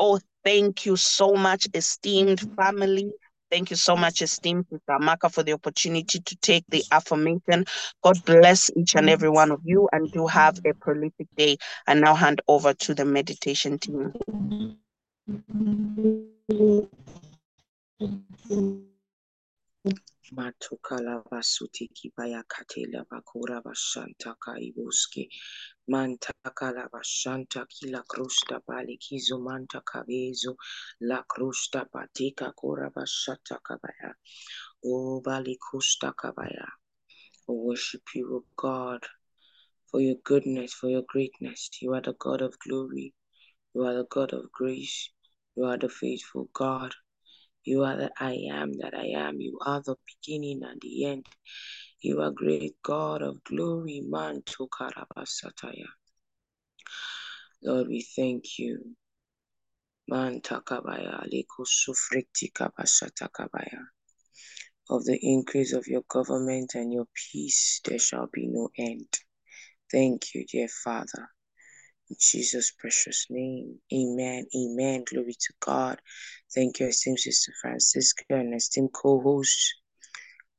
Oh, 0.00 0.20
thank 0.44 0.86
you 0.86 0.96
so 0.96 1.34
much, 1.34 1.66
esteemed 1.74 2.40
family. 2.56 3.10
Thank 3.50 3.70
you 3.70 3.76
so 3.76 3.96
much, 3.96 4.20
esteemed 4.20 4.66
Amaka, 4.90 5.32
for 5.32 5.42
the 5.42 5.54
opportunity 5.54 6.20
to 6.20 6.36
take 6.36 6.64
the 6.68 6.84
affirmation. 6.92 7.64
God 8.02 8.22
bless 8.24 8.70
each 8.76 8.94
and 8.94 9.08
every 9.08 9.30
one 9.30 9.50
of 9.50 9.60
you, 9.64 9.88
and 9.90 10.12
do 10.12 10.26
have 10.26 10.58
a 10.66 10.74
prolific 10.74 11.26
day. 11.36 11.56
And 11.86 12.02
now 12.02 12.14
hand 12.14 12.42
over 12.46 12.74
to 12.74 12.94
the 12.94 13.04
meditation 13.04 13.78
team. 13.78 14.12
Matukala 20.34 21.24
basuti 21.32 21.88
kibaya 21.88 22.42
katela 22.44 23.04
bakura 23.10 23.62
bashanta 23.62 24.34
kaibuski 24.46 25.28
manta 25.88 26.32
kala 26.58 26.88
bashanta 26.92 27.60
kila 27.74 28.02
krusta 28.10 28.60
bali 28.66 28.96
kizo 29.04 29.36
manta 29.46 29.80
kabezo 29.90 30.52
la 31.00 31.22
krusta 31.22 31.84
patika 31.92 32.52
kura 32.58 32.90
bashata 32.96 33.56
kabaya 33.66 34.10
o 34.84 35.20
bali 35.20 35.54
kusta 35.56 36.12
kabaya 36.20 36.66
we 37.46 37.54
worship 37.54 38.06
you 38.14 38.26
o 38.36 38.44
God 38.56 39.02
for 39.90 40.00
your 40.00 40.16
goodness 40.22 40.74
for 40.74 40.88
your 40.90 41.04
greatness. 41.08 41.70
You 41.80 41.94
are 41.94 42.02
the 42.02 42.14
God 42.18 42.42
of 42.42 42.58
glory. 42.58 43.14
You 43.74 43.84
are 43.84 43.94
the 43.94 44.06
God 44.10 44.32
of 44.32 44.52
grace. 44.52 45.10
You 45.56 45.64
are 45.64 45.78
the 45.78 45.88
faithful 45.88 46.48
God. 46.52 46.94
You 47.64 47.84
are 47.84 47.96
the 47.96 48.10
I 48.18 48.34
am 48.52 48.72
that 48.80 48.94
I 48.94 49.28
am. 49.28 49.40
You 49.40 49.58
are 49.64 49.82
the 49.84 49.96
beginning 50.06 50.62
and 50.62 50.80
the 50.80 51.06
end. 51.06 51.24
You 52.00 52.20
are 52.20 52.30
great 52.30 52.76
God 52.82 53.22
of 53.22 53.42
glory, 53.42 54.02
man 54.06 54.42
tokarabasataya. 54.42 55.88
Lord, 57.62 57.88
we 57.88 58.02
thank 58.02 58.58
you. 58.58 58.94
Man 60.06 60.40
takabaya. 60.40 61.26
Of 64.90 65.04
the 65.04 65.18
increase 65.20 65.72
of 65.72 65.86
your 65.88 66.02
government 66.08 66.74
and 66.74 66.92
your 66.92 67.06
peace, 67.14 67.80
there 67.84 67.98
shall 67.98 68.28
be 68.32 68.46
no 68.46 68.68
end. 68.78 69.08
Thank 69.90 70.34
you, 70.34 70.46
dear 70.46 70.68
Father. 70.68 71.28
In 72.10 72.16
Jesus' 72.20 72.70
precious 72.78 73.26
name. 73.28 73.80
Amen. 73.92 74.46
Amen. 74.56 75.04
Glory 75.04 75.34
to 75.34 75.52
God. 75.60 76.00
Thank 76.54 76.80
you, 76.80 76.86
esteemed 76.86 77.18
Sister 77.18 77.52
Francisca 77.60 78.24
and 78.30 78.54
esteemed 78.54 78.92
co-host. 78.92 79.74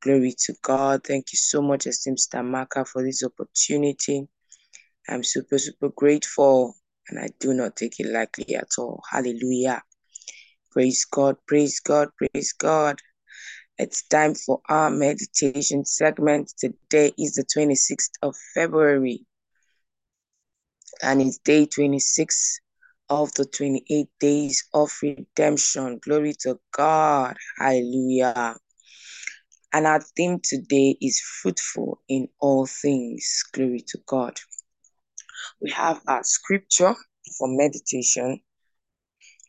Glory 0.02 0.34
to 0.46 0.54
God. 0.62 1.02
Thank 1.06 1.34
you 1.34 1.38
so 1.38 1.62
much, 1.62 1.86
esteemed 1.86 2.20
Sister 2.20 2.42
Maka, 2.44 2.86
for 2.86 3.04
this 3.04 3.24
opportunity. 3.24 4.28
I'm 5.10 5.24
super, 5.24 5.58
super 5.58 5.90
grateful 5.90 6.76
and 7.10 7.20
I 7.20 7.30
do 7.40 7.54
not 7.54 7.76
take 7.76 8.00
it 8.00 8.08
lightly 8.08 8.56
at 8.56 8.70
all. 8.78 9.02
Hallelujah. 9.10 9.82
Praise 10.72 11.06
God, 11.06 11.36
praise 11.48 11.80
God, 11.80 12.10
praise 12.18 12.54
God. 12.54 13.00
It's 13.78 14.08
time 14.08 14.36
for 14.36 14.62
our 14.70 14.90
meditation 14.90 15.86
segment. 15.86 16.54
Today 16.58 17.12
is 17.18 17.34
the 17.34 17.46
26th 17.46 18.12
of 18.22 18.36
February 18.54 19.26
and 21.02 21.22
it's 21.22 21.40
day 21.40 21.66
26 21.66 22.60
of 23.10 23.34
the 23.34 23.46
28 23.46 24.08
days 24.20 24.64
of 24.74 24.92
redemption. 25.02 26.00
Glory 26.04 26.34
to 26.42 26.60
God. 26.72 27.36
Hallelujah. 27.58 28.56
And 29.72 29.86
our 29.86 30.02
theme 30.02 30.40
today 30.44 30.98
is 31.02 31.20
fruitful 31.20 32.02
in 32.08 32.28
all 32.40 32.66
things. 32.66 33.44
Glory 33.54 33.84
to 33.88 34.00
God. 34.08 34.40
We 35.62 35.70
have 35.72 36.02
our 36.08 36.24
scripture 36.24 36.96
for 37.38 37.48
meditation, 37.48 38.42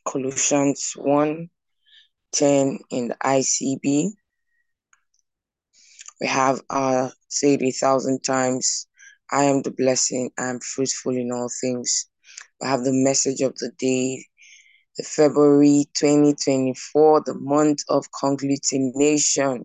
Colossians 0.06 0.92
1 0.96 1.48
10 2.32 2.78
in 2.90 3.08
the 3.08 3.16
ICB. 3.24 4.10
We 6.20 6.26
have 6.26 6.60
say 7.28 7.54
it 7.54 7.62
a 7.62 7.70
thousand 7.70 8.22
times. 8.22 8.86
I 9.30 9.44
am 9.44 9.62
the 9.62 9.70
blessing, 9.70 10.30
I 10.38 10.50
am 10.50 10.60
fruitful 10.60 11.16
in 11.16 11.32
all 11.32 11.48
things. 11.60 12.06
We 12.60 12.68
have 12.68 12.84
the 12.84 12.92
message 12.92 13.40
of 13.40 13.54
the 13.56 13.70
day, 13.78 14.26
the 14.96 15.04
February 15.04 15.86
2024, 15.94 17.22
the 17.24 17.34
month 17.34 17.84
of 17.88 18.10
conglutination. 18.10 19.64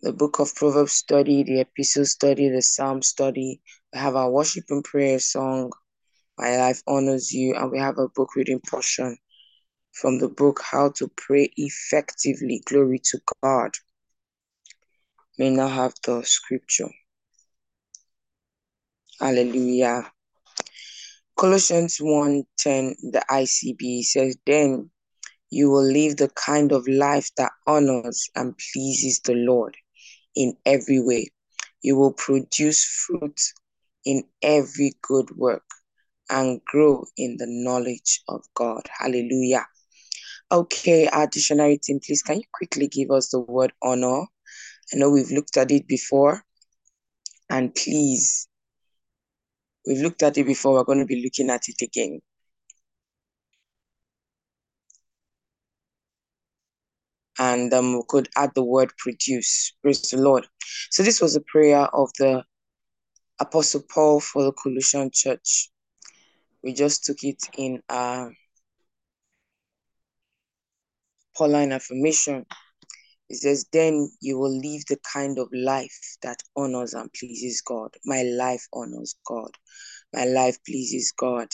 The 0.00 0.12
book 0.12 0.38
of 0.38 0.54
Proverbs 0.54 0.92
study, 0.92 1.42
the 1.42 1.58
epistle 1.58 2.04
study, 2.04 2.48
the 2.48 2.62
psalm 2.62 3.02
study. 3.02 3.60
We 3.92 3.98
have 3.98 4.14
our 4.14 4.30
worship 4.30 4.66
and 4.70 4.84
prayer 4.84 5.18
song, 5.18 5.72
My 6.38 6.56
Life 6.56 6.84
Honors 6.86 7.32
You, 7.32 7.56
and 7.56 7.72
we 7.72 7.80
have 7.80 7.98
a 7.98 8.06
book 8.06 8.36
reading 8.36 8.60
portion 8.60 9.18
from 9.90 10.20
the 10.20 10.28
book 10.28 10.60
How 10.62 10.90
to 10.90 11.08
Pray 11.16 11.50
Effectively. 11.56 12.62
Glory 12.64 13.00
to 13.06 13.20
God. 13.42 13.72
May 15.36 15.50
now 15.50 15.66
have 15.66 15.94
the 16.06 16.22
scripture. 16.22 16.90
Hallelujah. 19.18 20.12
Colossians 21.36 21.98
1:10, 21.98 22.94
the 23.10 23.24
ICB 23.28 24.04
says, 24.04 24.36
Then 24.46 24.92
you 25.50 25.70
will 25.70 25.82
live 25.82 26.18
the 26.18 26.28
kind 26.28 26.70
of 26.70 26.86
life 26.86 27.32
that 27.36 27.50
honors 27.66 28.30
and 28.36 28.56
pleases 28.72 29.18
the 29.24 29.34
Lord 29.34 29.76
in 30.34 30.56
every 30.64 31.00
way. 31.00 31.26
You 31.82 31.96
will 31.96 32.12
produce 32.12 32.84
fruit 32.84 33.40
in 34.04 34.24
every 34.42 34.94
good 35.02 35.30
work 35.36 35.64
and 36.30 36.60
grow 36.64 37.04
in 37.16 37.36
the 37.38 37.46
knowledge 37.48 38.22
of 38.28 38.42
God. 38.54 38.82
Hallelujah. 38.98 39.66
Okay, 40.50 41.08
our 41.08 41.26
dictionary 41.26 41.78
team, 41.78 42.00
please 42.04 42.22
can 42.22 42.36
you 42.36 42.44
quickly 42.52 42.88
give 42.88 43.10
us 43.10 43.28
the 43.28 43.40
word 43.40 43.72
honor? 43.82 44.22
I 44.92 44.96
know 44.96 45.10
we've 45.10 45.30
looked 45.30 45.56
at 45.56 45.70
it 45.70 45.86
before. 45.86 46.42
And 47.50 47.74
please, 47.74 48.46
we've 49.86 50.02
looked 50.02 50.22
at 50.22 50.36
it 50.36 50.44
before, 50.44 50.74
we're 50.74 50.84
going 50.84 50.98
to 50.98 51.06
be 51.06 51.22
looking 51.22 51.50
at 51.50 51.62
it 51.68 51.82
again. 51.82 52.20
And 57.38 57.72
um, 57.72 57.94
we 57.94 58.02
could 58.08 58.28
add 58.36 58.50
the 58.54 58.64
word 58.64 58.92
produce. 58.98 59.72
Praise 59.82 60.02
the 60.02 60.18
Lord. 60.20 60.46
So 60.90 61.02
this 61.02 61.20
was 61.20 61.36
a 61.36 61.40
prayer 61.40 61.86
of 61.94 62.10
the 62.18 62.44
Apostle 63.40 63.82
Paul 63.88 64.20
for 64.20 64.42
the 64.42 64.52
Colossian 64.52 65.10
church. 65.12 65.70
We 66.62 66.72
just 66.72 67.04
took 67.04 67.22
it 67.22 67.42
in 67.56 67.82
uh, 67.88 68.28
Pauline 71.36 71.72
affirmation. 71.72 72.46
It 73.28 73.36
says, 73.36 73.66
Then 73.72 74.10
you 74.20 74.38
will 74.38 74.56
live 74.56 74.82
the 74.88 74.98
kind 75.12 75.38
of 75.38 75.48
life 75.52 76.16
that 76.22 76.42
honors 76.56 76.94
and 76.94 77.12
pleases 77.12 77.60
God. 77.60 77.94
My 78.04 78.22
life 78.22 78.66
honors 78.72 79.14
God. 79.26 79.50
My 80.12 80.24
life 80.24 80.56
pleases 80.64 81.12
God. 81.16 81.48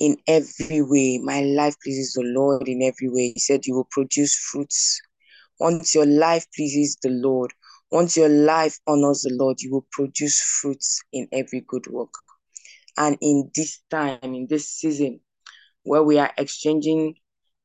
In 0.00 0.16
every 0.26 0.82
way, 0.82 1.18
my 1.18 1.42
life 1.42 1.76
pleases 1.82 2.14
the 2.14 2.22
Lord 2.22 2.68
in 2.68 2.82
every 2.82 3.08
way. 3.08 3.32
He 3.34 3.40
said, 3.40 3.66
You 3.66 3.76
will 3.76 3.88
produce 3.90 4.34
fruits. 4.34 5.00
Once 5.60 5.94
your 5.94 6.06
life 6.06 6.46
pleases 6.54 6.96
the 7.00 7.10
Lord, 7.10 7.52
once 7.90 8.16
your 8.16 8.28
life 8.28 8.78
honors 8.88 9.22
the 9.22 9.32
Lord, 9.34 9.60
you 9.60 9.70
will 9.70 9.86
produce 9.92 10.40
fruits 10.40 11.00
in 11.12 11.28
every 11.30 11.60
good 11.68 11.86
work. 11.86 12.12
And 12.96 13.16
in 13.20 13.50
this 13.54 13.80
time, 13.90 14.18
in 14.22 14.46
this 14.48 14.68
season, 14.68 15.20
where 15.84 16.02
we 16.02 16.18
are 16.18 16.32
exchanging 16.36 17.14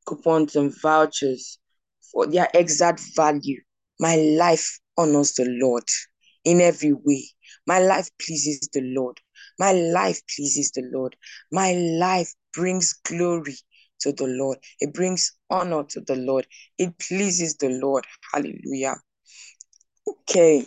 coupons 0.06 0.56
and 0.56 0.74
vouchers 0.82 1.58
for 2.12 2.28
their 2.28 2.48
exact 2.54 3.02
value, 3.16 3.60
my 4.00 4.16
life 4.16 4.80
honors 4.98 5.34
the 5.34 5.46
Lord 5.48 5.86
in 6.44 6.62
every 6.62 6.94
way. 6.94 7.24
My 7.66 7.80
life 7.80 8.10
pleases 8.24 8.70
the 8.74 8.82
Lord. 8.82 9.18
My 9.60 9.74
life 9.74 10.22
pleases 10.34 10.72
the 10.72 10.84
Lord. 10.92 11.16
My 11.52 11.74
life 11.74 12.34
brings 12.54 12.94
glory 12.94 13.58
to 14.00 14.14
the 14.14 14.28
Lord. 14.28 14.58
It 14.80 14.94
brings 14.94 15.34
honor 15.50 15.84
to 15.84 16.02
the 16.02 16.16
Lord. 16.16 16.48
It 16.78 16.98
pleases 17.00 17.58
the 17.58 17.70
Lord. 17.70 18.06
Hallelujah. 18.34 18.96
Okay. 20.08 20.66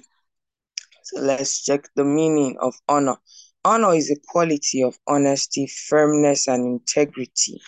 So 1.04 1.20
let's 1.20 1.64
check 1.64 1.88
the 1.96 2.04
meaning 2.04 2.56
of 2.60 2.74
honor. 2.88 3.16
Honor 3.64 3.94
is 3.94 4.10
a 4.10 4.16
quality 4.28 4.82
of 4.82 4.98
honesty, 5.06 5.66
firmness, 5.66 6.48
and 6.48 6.64
integrity 6.66 7.60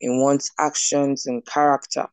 in 0.00 0.20
one's 0.20 0.50
actions 0.58 1.26
and 1.26 1.44
character. 1.46 2.06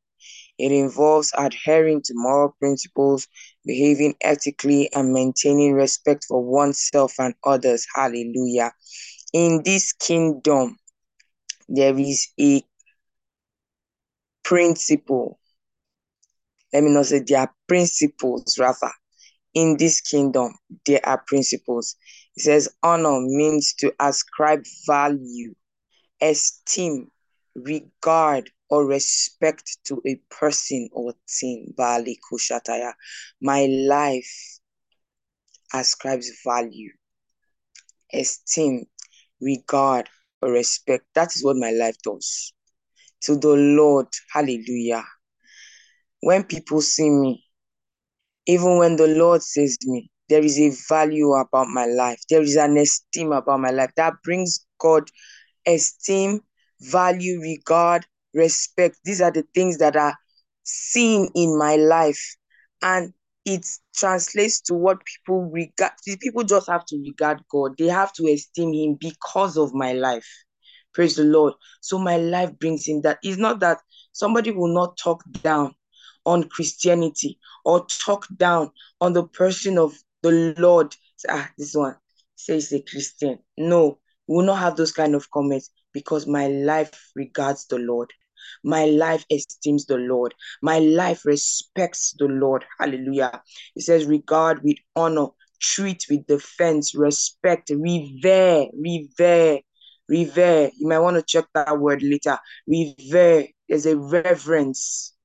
It 0.57 0.71
involves 0.71 1.31
adhering 1.37 2.01
to 2.03 2.13
moral 2.15 2.55
principles, 2.59 3.27
behaving 3.67 4.15
ethically, 4.21 4.89
and 4.93 5.13
maintaining 5.13 5.73
respect 5.73 6.25
for 6.27 6.41
oneself 6.43 7.13
and 7.19 7.35
others. 7.43 7.85
Hallelujah. 7.93 8.71
In 9.33 9.61
this 9.63 9.93
kingdom, 9.93 10.77
there 11.67 11.97
is 11.99 12.29
a 12.39 12.63
principle. 14.43 15.37
Let 16.73 16.83
me 16.83 16.91
not 16.91 17.05
say 17.05 17.19
there 17.19 17.41
are 17.41 17.53
principles, 17.67 18.57
rather. 18.57 18.91
In 19.53 19.77
this 19.77 20.01
kingdom, 20.01 20.53
there 20.85 21.01
are 21.03 21.23
principles. 21.27 21.95
It 22.35 22.43
says 22.43 22.69
honor 22.83 23.19
means 23.21 23.73
to 23.79 23.93
ascribe 23.99 24.63
value, 24.85 25.55
esteem, 26.21 27.11
regard, 27.55 28.51
or 28.69 28.85
respect 28.85 29.77
to 29.85 30.01
a 30.05 30.15
person 30.29 30.89
or 30.91 31.13
thing. 31.29 31.73
Bali 31.77 32.19
Kushataya. 32.31 32.93
My 33.41 33.65
life 33.65 34.59
ascribes 35.73 36.31
value, 36.45 36.91
esteem, 38.13 38.85
regard, 39.41 40.09
or 40.41 40.51
respect. 40.51 41.05
That 41.15 41.35
is 41.35 41.43
what 41.43 41.57
my 41.57 41.71
life 41.71 41.97
does. 42.03 42.53
To 43.21 43.35
the 43.35 43.55
Lord, 43.55 44.07
hallelujah. 44.31 45.03
When 46.21 46.43
people 46.43 46.81
see 46.81 47.09
me, 47.09 47.43
even 48.45 48.77
when 48.77 48.95
the 48.95 49.07
Lord 49.07 49.43
sees 49.43 49.77
me, 49.85 50.09
there 50.29 50.43
is 50.43 50.59
a 50.59 50.71
value 50.89 51.33
about 51.33 51.67
my 51.67 51.85
life. 51.85 52.21
There 52.29 52.41
is 52.41 52.55
an 52.55 52.77
esteem 52.77 53.31
about 53.31 53.59
my 53.59 53.71
life 53.71 53.91
that 53.95 54.13
brings 54.23 54.65
God 54.79 55.09
esteem, 55.65 56.41
value, 56.79 57.39
regard, 57.41 58.05
respect. 58.33 58.97
These 59.03 59.21
are 59.21 59.31
the 59.31 59.45
things 59.53 59.77
that 59.77 59.95
are 59.95 60.15
seen 60.63 61.29
in 61.35 61.57
my 61.57 61.75
life. 61.75 62.35
And 62.81 63.13
it 63.45 63.65
translates 63.95 64.61
to 64.61 64.73
what 64.73 64.99
people 65.05 65.49
regard. 65.49 65.93
People 66.19 66.43
just 66.43 66.67
have 66.67 66.85
to 66.87 66.97
regard 66.97 67.41
God. 67.49 67.77
They 67.77 67.87
have 67.87 68.13
to 68.13 68.27
esteem 68.27 68.73
Him 68.73 68.97
because 68.99 69.57
of 69.57 69.73
my 69.73 69.93
life. 69.93 70.27
Praise 70.93 71.15
the 71.15 71.23
Lord. 71.23 71.53
So 71.81 71.97
my 71.97 72.17
life 72.17 72.57
brings 72.59 72.87
in 72.87 73.01
that. 73.01 73.19
It's 73.23 73.37
not 73.37 73.59
that 73.61 73.79
somebody 74.11 74.51
will 74.51 74.73
not 74.73 74.97
talk 74.97 75.23
down 75.41 75.75
on 76.25 76.49
Christianity 76.49 77.39
or 77.63 77.85
talk 77.85 78.27
down 78.35 78.71
on 78.99 79.13
the 79.13 79.23
person 79.23 79.77
of 79.77 79.93
the 80.23 80.53
Lord. 80.57 80.95
Ah, 81.29 81.49
this 81.57 81.73
one 81.73 81.95
says 82.35 82.73
a 82.73 82.81
Christian. 82.81 83.39
No, 83.57 83.99
we 84.27 84.35
will 84.37 84.45
not 84.45 84.59
have 84.59 84.75
those 84.75 84.91
kind 84.91 85.15
of 85.15 85.29
comments 85.31 85.69
because 85.97 86.27
my 86.27 86.45
life 86.45 87.09
regards 87.15 87.65
the 87.65 87.79
Lord. 87.79 88.13
My 88.63 88.85
life 88.85 89.25
esteems 89.31 89.87
the 89.87 89.97
Lord. 89.97 90.35
My 90.61 90.77
life 90.77 91.25
respects 91.25 92.13
the 92.19 92.27
Lord. 92.27 92.63
Hallelujah. 92.79 93.41
It 93.75 93.81
says, 93.81 94.05
regard 94.05 94.63
with 94.63 94.77
honor, 94.95 95.29
treat 95.59 96.05
with 96.07 96.27
defense, 96.27 96.93
respect, 96.93 97.71
revere, 97.71 98.67
revere, 98.79 99.61
revere. 100.07 100.69
You 100.77 100.87
might 100.87 100.99
want 100.99 101.15
to 101.15 101.23
check 101.23 101.45
that 101.55 101.79
word 101.79 102.03
later. 102.03 102.37
Revere. 102.67 103.47
There's 103.67 103.87
a 103.87 103.97
reverence. 103.97 105.15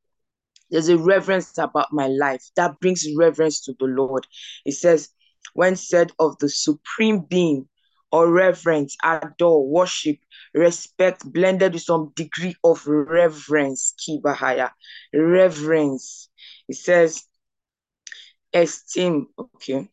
There's 0.71 0.89
a 0.89 0.97
reverence 0.97 1.59
about 1.59 1.93
my 1.93 2.07
life 2.07 2.49
that 2.57 2.81
brings 2.81 3.07
reverence 3.15 3.61
to 3.65 3.75
the 3.79 3.85
Lord. 3.85 4.27
It 4.65 4.73
says, 4.73 5.11
when 5.53 5.77
said 5.77 6.13
of 6.19 6.39
the 6.39 6.49
supreme 6.49 7.27
being, 7.29 7.69
or 8.13 8.31
reverence, 8.31 8.95
adore, 9.03 9.67
worship, 9.67 10.19
respect, 10.55 11.31
blended 11.31 11.75
with 11.75 11.83
some 11.83 12.13
degree 12.15 12.55
of 12.65 12.87
reverence. 12.87 13.95
Kibahaya. 14.01 14.71
Reverence. 15.13 16.29
It 16.69 16.77
says, 16.77 17.25
esteem. 18.53 19.29
Okay. 19.39 19.89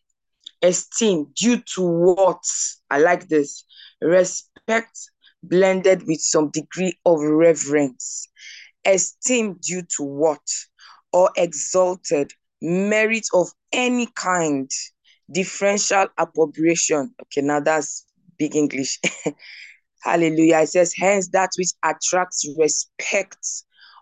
Esteem 0.62 1.32
due 1.36 1.62
to 1.76 1.82
what? 1.82 2.44
I 2.90 3.00
like 3.00 3.28
this. 3.28 3.66
Respect 4.02 4.98
blended 5.44 6.06
with 6.06 6.20
some 6.20 6.50
degree 6.52 6.98
of 7.06 7.22
reverence. 7.22 8.28
Esteem 8.86 9.58
due 9.62 9.84
to 9.98 10.04
what? 10.04 10.42
Or 11.14 11.32
exalted 11.38 12.32
merit 12.62 13.28
of 13.34 13.50
any 13.72 14.08
kind 14.16 14.70
differential 15.32 16.08
appropriation. 16.18 17.14
Okay, 17.22 17.42
now 17.42 17.60
that's 17.60 18.06
big 18.38 18.56
English. 18.56 19.00
Hallelujah. 20.02 20.60
It 20.62 20.68
says, 20.70 20.94
hence 20.96 21.30
that 21.30 21.52
which 21.58 21.70
attracts 21.84 22.48
respect 22.58 23.38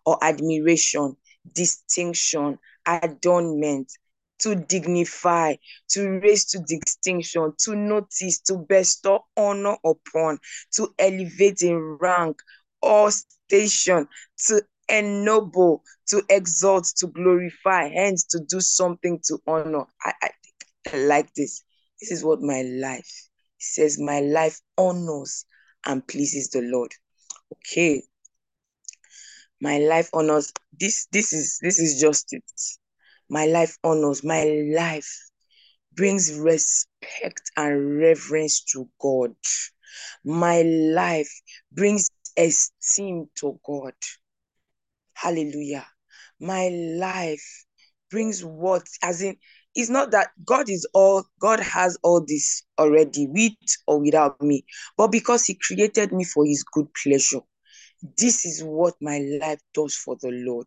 or 0.05 0.17
admiration, 0.23 1.15
distinction, 1.53 2.59
adornment, 2.85 3.91
to 4.39 4.55
dignify, 4.55 5.55
to 5.89 6.19
raise 6.19 6.45
to 6.45 6.59
distinction, 6.59 7.53
to 7.59 7.75
notice, 7.75 8.39
to 8.41 8.57
bestow 8.57 9.25
honor 9.35 9.77
upon, 9.83 10.39
to 10.73 10.93
elevate 10.99 11.61
in 11.63 11.97
rank 11.99 12.37
or 12.81 13.09
station, 13.11 14.07
to 14.45 14.61
ennoble, 14.89 15.83
to 16.07 16.21
exalt, 16.29 16.85
to 16.97 17.07
glorify, 17.07 17.89
hence 17.89 18.25
to 18.25 18.39
do 18.47 18.59
something 18.61 19.19
to 19.27 19.39
honor. 19.47 19.85
I, 20.03 20.13
I, 20.21 20.29
I 20.93 20.97
like 20.97 21.33
this. 21.33 21.63
This 21.99 22.11
is 22.11 22.23
what 22.23 22.41
my 22.41 22.61
life 22.61 23.29
says. 23.57 23.99
My 23.99 24.19
life 24.19 24.59
honors 24.77 25.45
and 25.87 26.05
pleases 26.07 26.49
the 26.49 26.61
Lord. 26.61 26.91
Okay. 27.53 28.03
My 29.59 29.79
life 29.79 30.09
honors. 30.13 30.53
This 30.79 31.07
this 31.11 31.33
is 31.33 31.59
this 31.61 31.79
is 31.79 31.99
just 31.99 32.33
it. 32.33 32.43
My 33.29 33.45
life 33.45 33.77
honors. 33.83 34.23
My 34.23 34.43
life 34.75 35.11
brings 35.93 36.37
respect 36.37 37.51
and 37.57 37.97
reverence 37.97 38.63
to 38.73 38.87
God. 38.99 39.35
My 40.23 40.61
life 40.61 41.31
brings 41.71 42.09
esteem 42.37 43.29
to 43.35 43.59
God. 43.65 43.95
Hallelujah. 45.13 45.87
My 46.39 46.69
life 46.69 47.65
brings 48.11 48.43
what, 48.43 48.83
as 49.01 49.21
in, 49.23 49.37
it's 49.77 49.91
not 49.91 50.09
that 50.09 50.31
God 50.43 50.69
is 50.69 50.87
all, 50.93 51.23
God 51.39 51.59
has 51.59 51.99
all 52.01 52.25
this 52.27 52.63
already, 52.79 53.27
with 53.27 53.53
or 53.85 53.99
without 54.01 54.41
me, 54.41 54.65
but 54.97 55.11
because 55.11 55.45
He 55.45 55.53
created 55.53 56.11
me 56.11 56.23
for 56.23 56.43
His 56.45 56.63
good 56.63 56.87
pleasure. 56.95 57.41
This 58.17 58.43
is 58.43 58.63
what 58.63 58.95
my 58.99 59.19
life 59.39 59.61
does 59.75 59.93
for 59.93 60.15
the 60.19 60.31
Lord. 60.31 60.65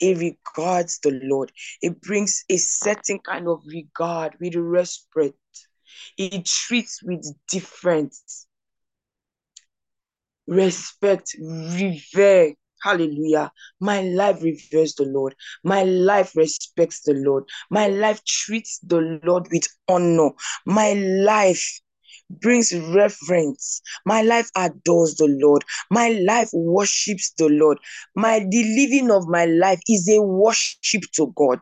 It 0.00 0.18
regards 0.18 0.98
the 1.04 1.20
Lord. 1.22 1.52
It 1.80 2.00
brings 2.02 2.44
a 2.48 2.56
certain 2.56 3.20
kind 3.20 3.46
of 3.46 3.62
regard 3.64 4.34
with 4.40 4.56
respect. 4.56 5.36
It 6.18 6.44
treats 6.44 7.00
with 7.00 7.24
difference, 7.48 8.48
respect, 10.48 11.36
revere. 11.38 12.54
Hallelujah. 12.82 13.52
My 13.80 14.02
life 14.02 14.42
reveres 14.42 14.94
the 14.94 15.04
Lord. 15.04 15.34
My 15.62 15.84
life 15.84 16.34
respects 16.34 17.02
the 17.02 17.14
Lord. 17.14 17.44
My 17.70 17.86
life 17.86 18.24
treats 18.24 18.80
the 18.82 19.20
Lord 19.24 19.48
with 19.52 19.68
honor. 19.88 20.30
My 20.66 20.92
life 20.94 21.80
brings 22.30 22.72
reverence. 22.72 23.82
My 24.04 24.22
life 24.22 24.50
adores 24.56 25.14
the 25.14 25.28
Lord. 25.28 25.64
My 25.90 26.08
life 26.26 26.50
worships 26.52 27.32
the 27.38 27.48
Lord. 27.48 27.78
My 28.16 28.40
the 28.40 28.64
living 28.64 29.10
of 29.10 29.28
my 29.28 29.44
life 29.44 29.80
is 29.88 30.08
a 30.08 30.20
worship 30.20 31.02
to 31.14 31.32
God. 31.36 31.60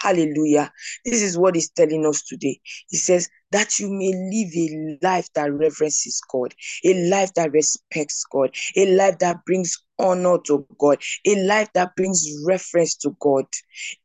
Hallelujah. 0.00 0.72
This 1.04 1.20
is 1.20 1.36
what 1.36 1.54
he's 1.54 1.70
telling 1.70 2.06
us 2.06 2.22
today. 2.22 2.58
He 2.88 2.96
says 2.96 3.28
that 3.50 3.78
you 3.78 3.90
may 3.90 4.12
live 4.14 4.52
a 4.56 4.98
life 5.06 5.28
that 5.34 5.52
reverences 5.52 6.20
God, 6.30 6.54
a 6.84 7.10
life 7.10 7.34
that 7.34 7.52
respects 7.52 8.24
God, 8.30 8.54
a 8.76 8.86
life 8.96 9.18
that 9.18 9.44
brings 9.44 9.76
honor 10.00 10.38
to 10.46 10.54
oh 10.54 10.66
God, 10.78 11.02
a 11.26 11.44
life 11.44 11.72
that 11.74 11.94
brings 11.96 12.26
reference 12.44 12.96
to 12.96 13.16
God, 13.20 13.44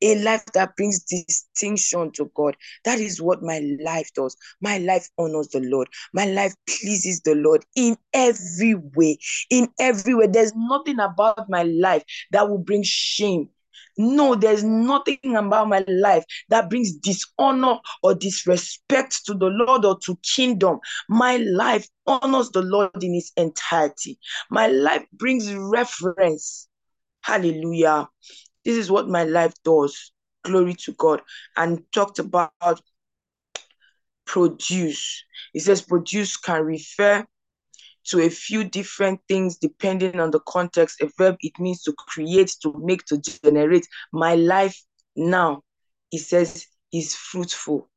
a 0.02 0.22
life 0.24 0.46
that 0.54 0.76
brings 0.76 1.04
distinction 1.04 2.12
to 2.14 2.32
God. 2.36 2.56
That 2.84 3.00
is 3.00 3.22
what 3.22 3.42
my 3.42 3.62
life 3.84 4.10
does. 4.14 4.36
My 4.62 4.78
life 4.80 5.10
honors 5.18 5.50
the 5.50 5.62
Lord. 5.62 5.88
My 6.14 6.26
life 6.26 6.54
pleases 6.68 7.22
the 7.22 7.36
Lord 7.36 7.66
in 7.76 7.98
every 8.14 8.76
way. 8.76 9.18
In 9.50 9.68
every 9.80 10.14
way. 10.16 10.28
There's 10.28 10.54
nothing 10.56 11.00
about 11.00 11.50
my 11.50 11.64
life 11.64 12.04
that 12.32 12.50
will 12.50 12.60
bring 12.60 12.84
shame. 12.84 13.50
No, 13.98 14.36
there's 14.36 14.64
nothing 14.64 15.36
about 15.36 15.70
my 15.70 15.84
life 15.88 16.26
that 16.50 16.70
brings 16.70 16.94
dishonor 16.94 17.78
or 18.04 18.14
disrespect 18.14 19.26
to 19.26 19.34
the 19.34 19.48
Lord 19.48 19.86
or 19.86 19.98
to 20.00 20.18
kingdom. 20.36 20.80
My 21.08 21.38
life 21.38 21.88
honors 22.06 22.50
the 22.52 22.62
Lord 22.62 23.04
in 23.04 23.16
its 23.16 23.32
entirety. 23.38 24.20
My 24.50 24.68
life 24.68 25.06
brings 25.14 25.54
reference. 25.54 26.68
Hallelujah. 27.22 28.10
This 28.64 28.78
is 28.78 28.92
what 28.92 29.08
my 29.08 29.24
life 29.24 29.54
does. 29.64 30.12
Glory 30.44 30.76
to 30.76 30.92
God. 30.94 31.22
And 31.56 31.84
talked 31.92 32.20
about 32.20 32.52
produce. 34.26 35.24
It 35.54 35.62
says 35.62 35.82
produce 35.82 36.38
can 36.38 36.64
refer 36.64 37.26
to 38.06 38.22
a 38.22 38.30
few 38.30 38.64
different 38.64 39.20
things 39.28 39.58
depending 39.58 40.20
on 40.20 40.32
the 40.32 40.40
context. 40.48 41.02
A 41.02 41.10
verb, 41.18 41.36
it 41.40 41.54
means 41.60 41.84
to 41.84 41.94
create, 41.94 42.56
to 42.62 42.74
make, 42.78 43.06
to 43.06 43.20
generate. 43.20 43.88
My 44.14 44.36
life 44.36 44.80
now, 45.16 45.64
it 46.12 46.20
says, 46.20 46.68
is 46.94 47.16
fruitful. 47.16 47.90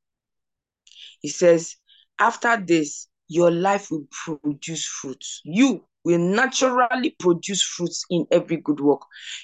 It 1.22 1.30
says, 1.30 1.76
after 2.18 2.56
this, 2.56 3.08
your 3.28 3.50
life 3.50 3.90
will 3.90 4.06
produce 4.10 4.86
fruits. 4.86 5.40
You 5.44 5.84
will 6.04 6.18
naturally 6.18 7.10
produce 7.18 7.62
fruits 7.62 8.04
in 8.08 8.26
every 8.30 8.56
good 8.56 8.80
work. 8.80 9.02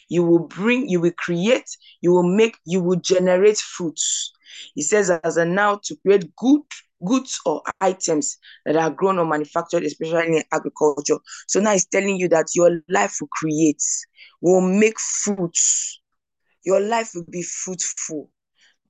You 0.08 0.24
will 0.24 0.46
bring, 0.46 0.88
you 0.88 1.00
will 1.00 1.12
create, 1.12 1.68
you 2.00 2.12
will 2.12 2.22
make, 2.22 2.56
you 2.64 2.80
will 2.80 3.00
generate 3.00 3.58
fruits. 3.58 4.32
He 4.74 4.82
says, 4.82 5.10
as 5.10 5.36
a 5.36 5.44
now 5.44 5.80
to 5.84 5.96
create 5.96 6.34
good 6.36 6.62
goods 7.04 7.40
or 7.44 7.62
items 7.80 8.38
that 8.64 8.76
are 8.76 8.90
grown 8.90 9.18
or 9.18 9.26
manufactured, 9.26 9.84
especially 9.84 10.36
in 10.36 10.42
agriculture. 10.52 11.18
So 11.48 11.60
now 11.60 11.72
it's 11.72 11.86
telling 11.86 12.16
you 12.16 12.28
that 12.28 12.46
your 12.54 12.80
life 12.88 13.16
will 13.20 13.28
create, 13.32 13.82
will 14.40 14.60
make 14.60 14.98
fruits. 14.98 16.00
Your 16.64 16.80
life 16.80 17.10
will 17.14 17.26
be 17.30 17.42
fruitful. 17.42 18.30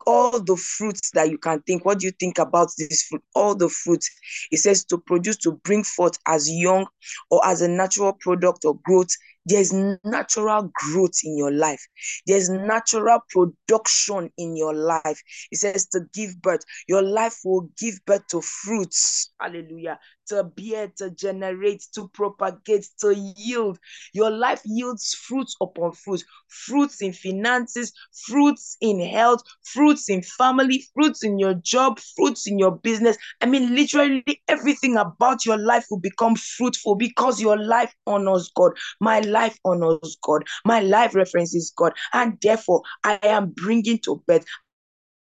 All 0.06 0.38
the 0.38 0.56
fruits 0.56 1.10
that 1.12 1.30
you 1.30 1.38
can 1.38 1.62
think. 1.62 1.84
What 1.84 2.00
do 2.00 2.06
you 2.06 2.12
think 2.12 2.38
about 2.38 2.68
this 2.76 3.04
fruit? 3.04 3.22
All 3.34 3.54
the 3.54 3.68
fruits. 3.68 4.10
It 4.50 4.58
says 4.58 4.84
to 4.86 4.98
produce, 4.98 5.38
to 5.38 5.52
bring 5.64 5.82
forth 5.82 6.18
as 6.26 6.50
young 6.50 6.86
or 7.30 7.44
as 7.46 7.62
a 7.62 7.68
natural 7.68 8.12
product 8.12 8.64
or 8.64 8.78
growth. 8.84 9.10
There's 9.46 9.72
natural 9.72 10.70
growth 10.74 11.18
in 11.22 11.36
your 11.36 11.52
life. 11.52 11.86
There's 12.26 12.48
natural 12.48 13.20
production 13.28 14.30
in 14.38 14.56
your 14.56 14.74
life. 14.74 15.22
It 15.50 15.58
says 15.58 15.86
to 15.88 16.00
give 16.14 16.40
birth. 16.40 16.62
Your 16.88 17.02
life 17.02 17.36
will 17.44 17.68
give 17.78 18.00
birth 18.06 18.26
to 18.28 18.40
fruits. 18.40 19.32
Hallelujah. 19.40 19.98
To 20.28 20.44
bear, 20.44 20.88
to 20.96 21.10
generate, 21.10 21.84
to 21.94 22.08
propagate, 22.08 22.88
to 23.00 23.14
yield. 23.14 23.78
Your 24.12 24.30
life 24.30 24.62
yields 24.64 25.14
fruits 25.14 25.56
upon 25.60 25.92
fruits. 25.92 26.24
Fruits 26.48 27.02
in 27.02 27.12
finances, 27.12 27.92
fruits 28.26 28.76
in 28.80 29.00
health, 29.00 29.42
fruits 29.64 30.08
in 30.08 30.22
family, 30.22 30.84
fruits 30.94 31.24
in 31.24 31.38
your 31.38 31.54
job, 31.54 31.98
fruits 32.16 32.46
in 32.46 32.58
your 32.58 32.72
business. 32.72 33.16
I 33.40 33.46
mean, 33.46 33.74
literally 33.74 34.24
everything 34.48 34.96
about 34.96 35.44
your 35.44 35.58
life 35.58 35.86
will 35.90 36.00
become 36.00 36.36
fruitful 36.36 36.94
because 36.96 37.40
your 37.40 37.58
life 37.58 37.94
honors 38.06 38.50
God. 38.56 38.72
My 39.00 39.20
life 39.20 39.58
honors 39.64 40.16
God. 40.22 40.44
My 40.64 40.80
life 40.80 41.14
references 41.14 41.72
God. 41.76 41.92
And 42.12 42.38
therefore, 42.40 42.82
I 43.04 43.18
am 43.22 43.50
bringing 43.50 43.98
to 44.00 44.22
birth 44.26 44.44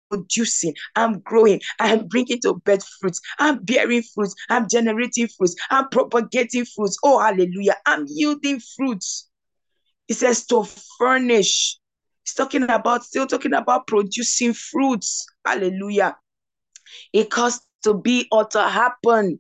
producing, 0.09 0.73
I'm 0.95 1.19
growing, 1.19 1.61
I'm 1.79 2.07
bringing 2.07 2.39
to 2.41 2.55
birth 2.55 2.85
fruits, 2.99 3.21
I'm 3.39 3.63
bearing 3.63 4.03
fruits, 4.03 4.35
I'm 4.49 4.67
generating 4.69 5.27
fruits, 5.27 5.55
I'm 5.69 5.89
propagating 5.89 6.65
fruits. 6.65 6.97
Oh, 7.03 7.19
hallelujah, 7.19 7.75
I'm 7.85 8.05
yielding 8.07 8.61
fruits. 8.77 9.29
It 10.07 10.15
says 10.15 10.45
to 10.47 10.63
furnish. 10.97 11.77
It's 12.23 12.33
talking 12.33 12.63
about, 12.63 13.03
still 13.03 13.27
talking 13.27 13.53
about 13.53 13.87
producing 13.87 14.53
fruits. 14.53 15.25
Hallelujah. 15.45 16.17
It 17.13 17.29
caused 17.29 17.61
to 17.83 17.93
be 17.93 18.27
or 18.31 18.45
to 18.45 18.61
happen. 18.67 19.39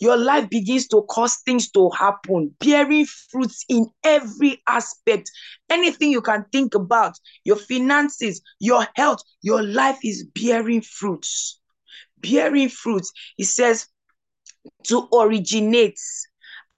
Your 0.00 0.16
life 0.16 0.48
begins 0.48 0.88
to 0.88 1.02
cause 1.02 1.36
things 1.44 1.70
to 1.72 1.90
happen, 1.90 2.54
bearing 2.58 3.04
fruits 3.04 3.64
in 3.68 3.86
every 4.02 4.62
aspect. 4.66 5.30
Anything 5.68 6.10
you 6.10 6.22
can 6.22 6.46
think 6.52 6.74
about, 6.74 7.18
your 7.44 7.56
finances, 7.56 8.40
your 8.58 8.86
health, 8.96 9.22
your 9.42 9.62
life 9.62 9.98
is 10.02 10.26
bearing 10.34 10.80
fruits. 10.80 11.60
Bearing 12.18 12.70
fruits. 12.70 13.12
It 13.38 13.44
says 13.44 13.86
to 14.84 15.08
originate 15.12 15.98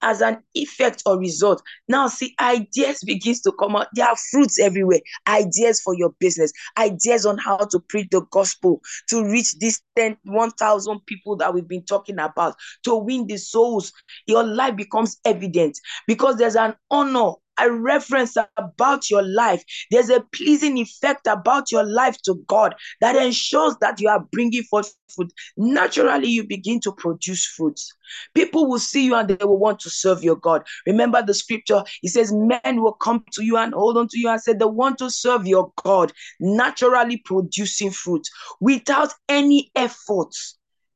as 0.02 0.20
an 0.20 0.42
effect 0.54 1.02
or 1.06 1.18
result. 1.18 1.62
Now, 1.88 2.08
see, 2.08 2.34
ideas 2.40 3.02
begins 3.04 3.40
to 3.42 3.52
come 3.52 3.76
out. 3.76 3.88
There 3.94 4.06
are 4.06 4.16
fruits 4.30 4.58
everywhere. 4.58 5.00
Ideas 5.28 5.80
for 5.80 5.94
your 5.94 6.10
business, 6.18 6.52
ideas 6.78 7.24
on 7.26 7.38
how 7.38 7.58
to 7.58 7.80
preach 7.88 8.08
the 8.10 8.22
gospel, 8.30 8.80
to 9.08 9.24
reach 9.24 9.58
this 9.58 9.80
10, 9.96 10.16
1,000 10.24 11.00
people 11.06 11.36
that 11.36 11.54
we've 11.54 11.68
been 11.68 11.84
talking 11.84 12.18
about, 12.18 12.54
to 12.84 12.94
win 12.96 13.26
the 13.26 13.36
souls. 13.36 13.92
Your 14.26 14.44
life 14.44 14.76
becomes 14.76 15.18
evident 15.24 15.78
because 16.06 16.36
there's 16.36 16.56
an 16.56 16.74
honor 16.90 17.32
a 17.58 17.70
reference 17.70 18.36
about 18.56 19.10
your 19.10 19.22
life. 19.22 19.62
There's 19.90 20.10
a 20.10 20.24
pleasing 20.32 20.78
effect 20.78 21.26
about 21.26 21.70
your 21.70 21.84
life 21.84 22.16
to 22.22 22.36
God 22.46 22.74
that 23.00 23.16
ensures 23.16 23.76
that 23.80 24.00
you 24.00 24.08
are 24.08 24.26
bringing 24.32 24.62
forth 24.64 24.94
fruit. 25.14 25.32
Naturally, 25.56 26.28
you 26.28 26.44
begin 26.46 26.80
to 26.80 26.92
produce 26.92 27.44
fruits. 27.46 27.92
People 28.34 28.68
will 28.68 28.78
see 28.78 29.04
you 29.04 29.14
and 29.14 29.28
they 29.28 29.44
will 29.44 29.58
want 29.58 29.80
to 29.80 29.90
serve 29.90 30.22
your 30.22 30.36
God. 30.36 30.66
Remember 30.86 31.22
the 31.22 31.34
scripture, 31.34 31.84
it 32.02 32.10
says, 32.10 32.32
Men 32.32 32.82
will 32.82 32.94
come 32.94 33.24
to 33.32 33.44
you 33.44 33.56
and 33.56 33.74
hold 33.74 33.96
on 33.96 34.08
to 34.08 34.18
you 34.18 34.28
and 34.28 34.40
say 34.40 34.52
they 34.52 34.64
want 34.64 34.98
to 34.98 35.10
serve 35.10 35.46
your 35.46 35.72
God, 35.82 36.12
naturally 36.40 37.18
producing 37.18 37.90
fruit 37.90 38.26
without 38.60 39.12
any 39.28 39.70
effort. 39.74 40.34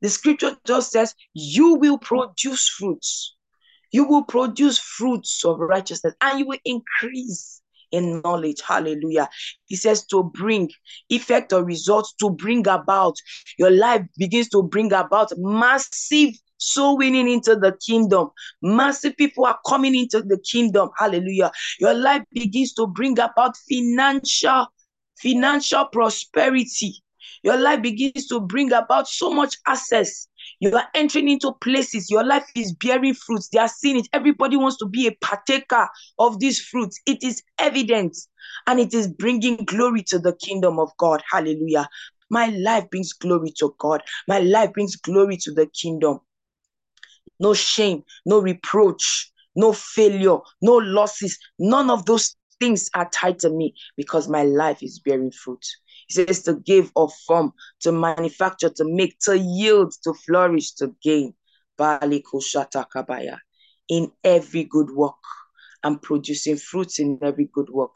The 0.03 0.11
scripture 0.11 0.57
just 0.67 0.93
says, 0.93 1.15
You 1.33 1.75
will 1.75 1.99
produce 1.99 2.69
fruits. 2.69 3.35
You 3.93 4.05
will 4.05 4.25
produce 4.25 4.79
fruits 4.79 5.45
of 5.45 5.59
righteousness 5.59 6.15
and 6.21 6.39
you 6.39 6.47
will 6.47 6.59
increase 6.65 7.63
in 7.93 8.21
knowledge. 8.23 8.61
Hallelujah. 8.61 9.29
He 9.67 9.77
says 9.77 10.05
to 10.07 10.25
bring 10.35 10.71
effect 11.09 11.53
or 11.53 11.65
results 11.65 12.15
to 12.21 12.31
bring 12.31 12.67
about. 12.67 13.17
Your 13.59 13.71
life 13.71 14.03
begins 14.19 14.49
to 14.51 14.63
bring 14.63 14.93
about 14.93 15.33
massive 15.37 16.35
soul 16.59 16.97
winning 16.99 17.29
into 17.29 17.55
the 17.57 17.77
kingdom. 17.87 18.31
Massive 18.63 19.17
people 19.17 19.47
are 19.47 19.59
coming 19.67 19.95
into 19.95 20.23
the 20.23 20.39
kingdom. 20.39 20.91
Hallelujah. 20.97 21.53
Your 21.81 21.95
life 21.95 22.23
begins 22.33 22.73
to 22.75 22.87
bring 22.87 23.19
about 23.19 23.57
financial 23.69 24.67
financial 25.21 25.87
prosperity. 25.87 27.03
Your 27.43 27.57
life 27.57 27.83
begins 27.83 28.27
to 28.27 28.41
bring 28.41 28.73
about 28.73 29.09
so 29.09 29.33
much 29.33 29.57
access 29.67 30.29
you 30.61 30.75
are 30.75 30.89
entering 30.95 31.29
into 31.29 31.53
places. 31.61 32.11
Your 32.11 32.25
life 32.25 32.47
is 32.55 32.75
bearing 32.75 33.15
fruits. 33.15 33.49
They 33.49 33.59
are 33.59 33.69
seeing 33.69 33.99
it. 33.99 34.09
Everybody 34.13 34.57
wants 34.57 34.79
to 34.79 34.87
be 34.87 35.07
a 35.07 35.13
partaker 35.25 35.89
of 36.19 36.41
these 36.41 36.61
fruits. 36.61 36.99
It 37.07 37.23
is 37.23 37.43
evident 37.59 38.17
and 38.67 38.81
it 38.81 38.95
is 38.95 39.09
bringing 39.09 39.57
glory 39.57 40.03
to 40.05 40.19
the 40.19 40.35
kingdom 40.35 40.79
of 40.79 40.91
God. 40.99 41.23
Hallelujah. 41.31 41.89
My 42.31 42.47
life 42.49 42.89
brings 42.91 43.13
glory 43.13 43.53
to 43.59 43.75
God. 43.79 44.03
My 44.27 44.39
life 44.39 44.73
brings 44.73 44.97
glory 44.97 45.37
to 45.39 45.53
the 45.53 45.67
kingdom. 45.67 46.21
No 47.39 47.53
shame, 47.53 48.03
no 48.25 48.41
reproach, 48.41 49.31
no 49.55 49.73
failure, 49.73 50.39
no 50.63 50.77
losses. 50.77 51.39
None 51.59 51.91
of 51.91 52.07
those 52.07 52.35
things 52.59 52.89
are 52.95 53.09
tied 53.11 53.39
to 53.41 53.51
me 53.51 53.75
because 53.97 54.29
my 54.29 54.43
life 54.43 54.83
is 54.83 54.99
bearing 54.99 55.31
fruit. 55.31 55.65
He 56.07 56.15
says 56.15 56.43
to 56.45 56.55
give 56.55 56.91
or 56.95 57.09
form, 57.27 57.53
to 57.81 57.93
manufacture, 57.93 58.71
to 58.71 58.85
make, 58.85 59.19
to 59.21 59.39
yield, 59.39 59.93
to 60.05 60.15
flourish, 60.15 60.73
to 60.75 60.95
gain. 61.03 61.35
In 63.89 64.13
every 64.25 64.65
good 64.65 64.91
work. 64.91 65.15
I'm 65.83 65.99
producing 65.99 66.57
fruits 66.57 66.99
in 66.99 67.19
every 67.23 67.49
good 67.53 67.69
work. 67.71 67.95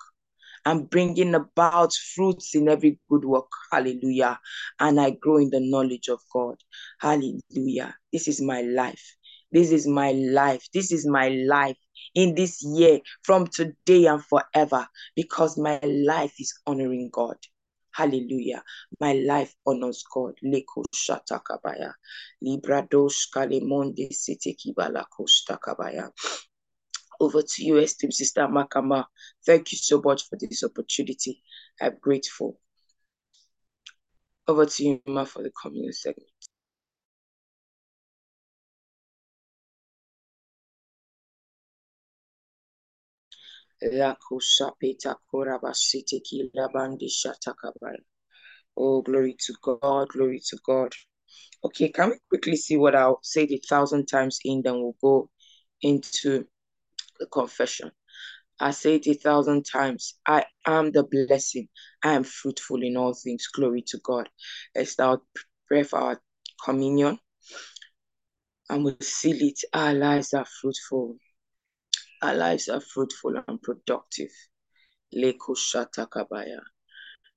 I'm 0.65 0.85
bringing 0.85 1.35
about 1.35 1.95
fruits 2.15 2.55
in 2.55 2.69
every 2.69 2.99
good 3.09 3.25
work. 3.25 3.49
Hallelujah. 3.73 4.39
And 4.79 5.01
I 5.01 5.11
grow 5.11 5.39
in 5.39 5.51
the 5.51 5.61
knowledge 5.61 6.09
of 6.09 6.21
God. 6.33 6.57
Hallelujah. 7.01 7.97
This 8.13 8.29
is 8.29 8.41
my 8.41 8.61
life. 8.61 9.17
This 9.53 9.73
is 9.73 9.87
my 9.87 10.13
life. 10.13 10.67
This 10.73 10.93
is 10.93 11.07
my 11.07 11.29
life 11.29 11.77
in 12.15 12.35
this 12.35 12.63
year 12.63 13.01
from 13.23 13.47
today 13.47 14.07
and 14.07 14.23
forever 14.25 14.87
because 15.17 15.59
my 15.59 15.81
life 15.83 16.35
is 16.39 16.53
honoring 16.67 17.11
God. 17.13 17.37
Hallelujah. 17.93 18.63
My 19.01 19.13
life 19.15 19.55
honors 19.67 20.05
God. 20.13 20.35
Leko 20.45 20.85
shatakabaya. 20.95 21.93
Libradosh 22.45 23.31
kalemonde 23.35 24.13
sete 24.13 24.55
kibala 24.55 25.05
kabaya. 25.59 26.11
Over 27.21 27.43
to 27.43 27.65
you, 27.65 27.77
esteemed 27.79 28.15
sister 28.15 28.43
Makama. 28.49 29.05
Thank 29.45 29.73
you 29.73 29.79
so 29.79 30.01
much 30.03 30.29
for 30.29 30.37
this 30.37 30.65
opportunity. 30.65 31.43
I'm 31.81 31.97
grateful. 32.01 32.59
Over 34.49 34.67
to 34.67 34.85
you, 34.85 35.03
Ma, 35.07 35.25
for 35.25 35.43
the 35.43 35.51
communion 35.51 35.93
segment. 35.93 36.31
Oh, 48.77 49.03
glory 49.03 49.37
to 49.47 49.55
God, 49.63 50.09
glory 50.09 50.41
to 50.49 50.59
God. 50.67 50.93
Okay, 51.65 51.89
can 51.91 52.11
we 52.11 52.17
quickly 52.29 52.57
see 52.57 52.77
what 52.77 52.95
I'll 52.95 53.21
say 53.23 53.45
it 53.45 53.53
a 53.53 53.61
thousand 53.69 54.07
times 54.07 54.39
in, 54.45 54.63
then 54.63 54.75
we'll 54.75 54.97
go 55.01 55.31
into 55.83 56.47
the 57.19 57.27
confession. 57.27 57.91
I 58.59 58.73
say 58.73 58.97
it 58.97 59.07
a 59.07 59.15
thousand 59.15 59.65
times. 59.65 60.19
I 60.27 60.45
am 60.67 60.93
the 60.93 61.03
blessing. 61.03 61.69
I 62.03 62.13
am 62.13 62.25
fruitful 62.25 62.83
in 62.83 62.97
all 62.97 63.15
things. 63.15 63.47
Glory 63.47 63.83
to 63.89 63.99
God. 64.05 64.29
Let's 64.75 64.99
now 64.99 65.23
pray 65.67 65.83
for 65.83 65.99
our 65.99 66.21
communion. 66.63 67.19
And 68.69 68.85
we 68.85 68.97
seal 69.01 69.37
it. 69.41 69.61
Our 69.73 69.95
lives 69.95 70.35
are 70.35 70.47
fruitful. 70.61 71.17
Our 72.23 72.35
lives 72.35 72.69
are 72.69 72.81
fruitful 72.81 73.43
and 73.49 73.63
productive. 73.63 74.31
Leko 75.15 75.57
Shatakabaya. 75.57 76.61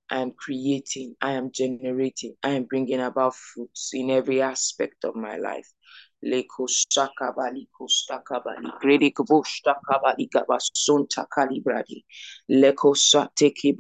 I 0.10 0.20
am 0.20 0.32
creating, 0.32 1.16
I 1.22 1.32
am 1.32 1.52
generating, 1.52 2.36
I 2.44 2.50
am 2.50 2.66
bringing 2.66 3.00
about 3.00 3.36
fruits 3.36 3.92
in 3.94 4.12
every 4.12 4.42
aspect 4.42 5.06
of 5.06 5.16
my 5.16 5.38
life. 5.38 5.68
Leko 6.24 6.68
Shakabali 6.68 7.68
Kostakabali, 7.74 8.70
Gabasunta 10.30 11.26
Kalibradi, 11.36 12.04
Leko 12.52 12.94
Sateki 12.96 13.76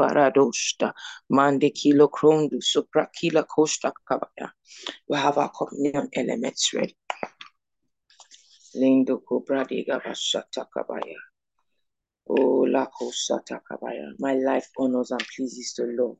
Kilo 1.76 2.08
Krondu, 2.08 2.60
Suprakila 2.62 3.46
Kostakabaya. 3.46 4.52
We 5.08 5.18
have 5.18 5.38
our 5.38 5.50
communion 5.50 6.10
elements 6.16 6.74
ready. 6.74 6.96
Lindo 8.76 9.22
Kobradi 9.24 9.86
Gabashatakabaya. 9.88 11.18
Oh, 12.30 12.66
Kabaya. 12.66 14.14
My 14.20 14.34
life 14.34 14.68
honors 14.78 15.12
and 15.12 15.24
pleases 15.36 15.74
the 15.78 15.86
Lord. 15.86 16.18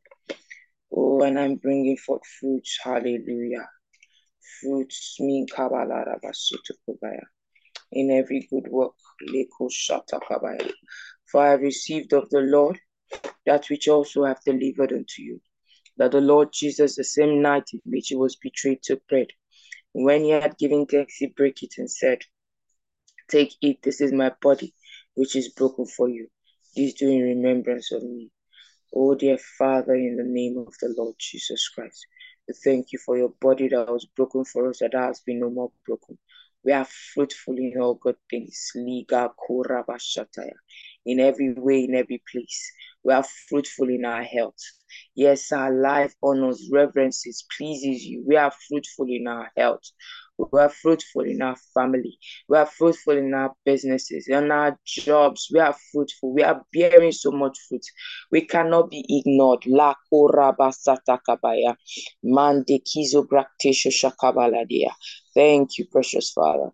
Oh, 0.96 1.22
and 1.24 1.40
I'm 1.40 1.56
bringing 1.56 1.98
forth 1.98 2.22
fruits. 2.40 2.78
Hallelujah. 2.84 3.68
Fruits 4.62 5.18
mean 5.20 5.48
Kabbalah 5.48 6.20
Kabaya. 6.22 7.24
In 7.92 8.12
every 8.12 8.48
good 8.50 8.68
work, 8.70 8.94
Leko 9.30 9.70
Kabaya. 10.30 10.72
For 11.32 11.42
I 11.42 11.52
have 11.52 11.62
received 11.62 12.14
of 12.14 12.30
the 12.30 12.42
Lord 12.42 12.80
that 13.46 13.68
which 13.70 13.88
also 13.88 14.24
I 14.26 14.30
have 14.30 14.44
delivered 14.46 14.92
unto 14.92 15.22
you. 15.22 15.42
That 15.98 16.12
the 16.12 16.22
Lord 16.22 16.50
Jesus, 16.52 16.96
the 16.96 17.04
same 17.04 17.42
night 17.42 17.70
in 17.74 17.82
which 17.86 18.10
he 18.10 18.16
was 18.16 18.36
betrayed, 18.36 18.84
took 18.84 19.06
bread. 19.08 19.28
When 19.94 20.24
he 20.24 20.32
had 20.32 20.58
given 20.58 20.86
thanks, 20.86 21.18
he 21.18 21.28
broke 21.28 21.62
it 21.62 21.76
and 21.78 21.90
said, 21.90 22.20
Take 23.34 23.56
it, 23.64 23.82
this 23.82 24.00
is 24.00 24.12
my 24.14 24.32
body, 24.44 24.76
which 25.16 25.36
is 25.36 25.50
broken 25.50 25.88
for 25.88 26.08
you. 26.08 26.28
This 26.76 26.94
do 26.94 27.10
in 27.10 27.24
remembrance 27.24 27.92
of 27.92 28.04
me. 28.04 28.30
Oh, 28.96 29.16
dear 29.16 29.40
Father, 29.58 29.96
in 29.96 30.18
the 30.18 30.24
name 30.24 30.60
of 30.60 30.76
the 30.80 30.94
Lord 30.96 31.16
Jesus 31.18 31.68
Christ, 31.70 32.06
we 32.48 32.54
thank 32.64 32.92
you 32.92 33.00
for 33.00 33.18
your 33.18 33.34
body 33.42 33.70
that 33.70 33.92
was 33.92 34.06
broken 34.06 34.46
for 34.46 34.70
us, 34.70 34.82
that 34.82 34.94
has 34.94 35.22
been 35.22 35.40
no 35.40 35.50
more 35.50 35.72
broken. 35.84 36.20
We 36.64 36.74
are 36.74 36.86
fruitful 36.86 37.58
in 37.58 37.74
all 37.82 37.96
good 37.96 38.18
things. 38.30 38.70
In 38.76 39.08
every 41.20 41.54
way, 41.54 41.86
in 41.86 41.96
every 41.96 42.22
place. 42.32 42.72
We 43.04 43.14
are 43.14 43.26
fruitful 43.50 43.90
in 43.90 44.06
our 44.06 44.22
health. 44.24 44.62
Yes, 45.16 45.52
our 45.52 45.74
life 45.74 46.14
honors, 46.22 46.70
reverences, 46.72 47.46
pleases 47.58 48.06
you. 48.06 48.24
We 48.28 48.36
are 48.36 48.54
fruitful 48.70 49.08
in 49.10 49.26
our 49.28 49.50
health. 49.58 49.82
We 50.38 50.60
are 50.60 50.70
fruitful 50.70 51.22
in 51.22 51.42
our 51.42 51.56
family. 51.74 52.18
We 52.48 52.58
are 52.58 52.66
fruitful 52.66 53.18
in 53.18 53.34
our 53.34 53.54
businesses, 53.66 54.28
in 54.28 54.52
our 54.52 54.78
jobs. 54.86 55.50
We 55.54 55.60
are 55.60 55.76
fruitful. 55.92 56.34
We 56.34 56.44
are 56.44 56.66
bearing 56.74 57.12
so 57.12 57.32
much 57.32 57.58
fruit. 57.70 57.86
We 58.32 58.42
cannot 58.42 58.90
be 58.90 59.06
ignored. 59.08 59.66
La 59.68 59.94
kabaya. 60.12 61.76
Mande 62.24 62.80
kizo. 62.84 63.28
Thank 65.36 65.78
you, 65.78 65.86
precious 65.92 66.32
Father. 66.32 66.70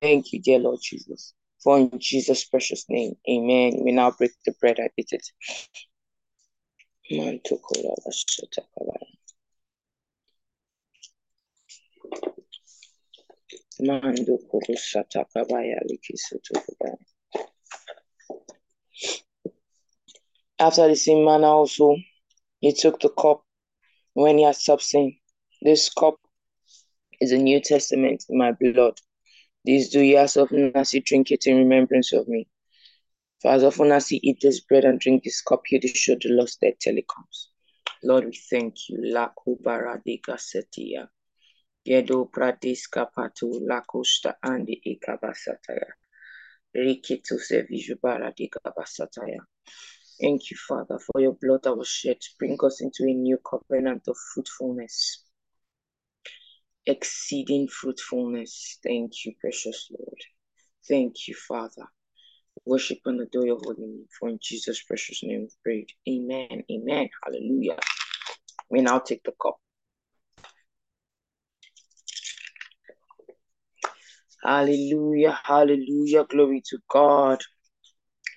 Thank 0.00 0.32
you, 0.32 0.40
dear 0.40 0.58
Lord 0.58 0.80
Jesus. 0.82 1.34
For 1.62 1.78
in 1.78 1.90
Jesus' 1.98 2.44
precious 2.44 2.86
name, 2.88 3.14
amen. 3.30 3.82
We 3.84 3.92
now 3.92 4.10
break 4.10 4.32
the 4.44 4.52
bread. 4.60 4.78
I 4.80 4.88
eat 4.96 5.12
it. 5.12 5.26
Mantukura 7.12 7.94
kabaya. 8.50 9.11
Mando 13.84 14.38
Kurusata 14.48 15.24
Kabaya 15.34 15.80
After 20.60 20.86
the 20.86 20.94
same 20.94 21.24
manner 21.24 21.48
also, 21.48 21.96
he 22.60 22.72
took 22.72 23.00
the 23.00 23.08
cup 23.08 23.44
when 24.14 24.38
he 24.38 24.44
had 24.44 24.54
stopped 24.54 24.84
saying, 24.84 25.18
This 25.62 25.88
cup 25.92 26.14
is 27.20 27.32
a 27.32 27.38
New 27.38 27.60
Testament 27.60 28.24
in 28.28 28.38
my 28.38 28.52
blood. 28.52 29.00
This 29.64 29.88
do 29.88 30.00
ye 30.00 30.16
as 30.16 30.36
often 30.36 30.70
as 30.76 30.94
you 30.94 31.00
drink 31.00 31.32
it 31.32 31.46
in 31.46 31.56
remembrance 31.56 32.12
of 32.12 32.28
me. 32.28 32.48
For 33.40 33.50
as 33.50 33.64
often 33.64 33.90
as 33.90 34.08
he 34.08 34.20
eat 34.22 34.38
this 34.40 34.60
bread 34.60 34.84
and 34.84 35.00
drink 35.00 35.24
this 35.24 35.42
cup, 35.42 35.62
he 35.66 35.80
show 35.88 36.14
the 36.14 36.28
lost 36.28 36.60
dead 36.60 36.74
telecoms. 36.78 37.48
Lord, 38.04 38.26
we 38.26 38.38
thank 38.48 38.76
you. 38.88 38.98
Gedo 41.84 42.24
pradiska 42.34 43.06
patu 43.14 43.46
lakusta 43.68 44.30
andi 44.42 44.74
ikabasataya. 44.92 45.90
Rikitu 46.74 47.38
seviju 47.38 47.96
baradika 48.02 48.60
basataya. 48.76 49.42
Thank 50.20 50.50
you, 50.50 50.56
Father, 50.68 50.98
for 51.00 51.20
your 51.20 51.36
blood 51.40 51.62
that 51.64 51.76
was 51.76 51.88
shed 51.88 52.20
to 52.20 52.28
bring 52.38 52.56
us 52.62 52.80
into 52.80 53.02
a 53.04 53.14
new 53.14 53.38
covenant 53.38 54.06
of 54.06 54.16
fruitfulness, 54.32 55.24
exceeding 56.86 57.66
fruitfulness. 57.68 58.78
Thank 58.84 59.24
you, 59.24 59.32
precious 59.40 59.88
Lord. 59.90 60.20
Thank 60.88 61.26
you, 61.26 61.34
Father. 61.34 61.86
Worship 62.64 62.98
and 63.06 63.20
adore 63.20 63.46
your 63.46 63.58
holy 63.64 63.80
name. 63.86 64.06
For 64.18 64.28
in 64.28 64.38
Jesus' 64.40 64.82
precious 64.84 65.22
name 65.24 65.48
we 65.48 65.50
pray. 65.64 65.86
Amen. 66.08 66.62
Amen. 66.70 67.08
Hallelujah. 67.24 67.78
We 68.70 68.82
now 68.82 69.00
take 69.00 69.24
the 69.24 69.32
cup. 69.42 69.56
Hallelujah. 74.42 75.38
Hallelujah. 75.44 76.24
Glory 76.24 76.62
to 76.66 76.78
God. 76.88 77.40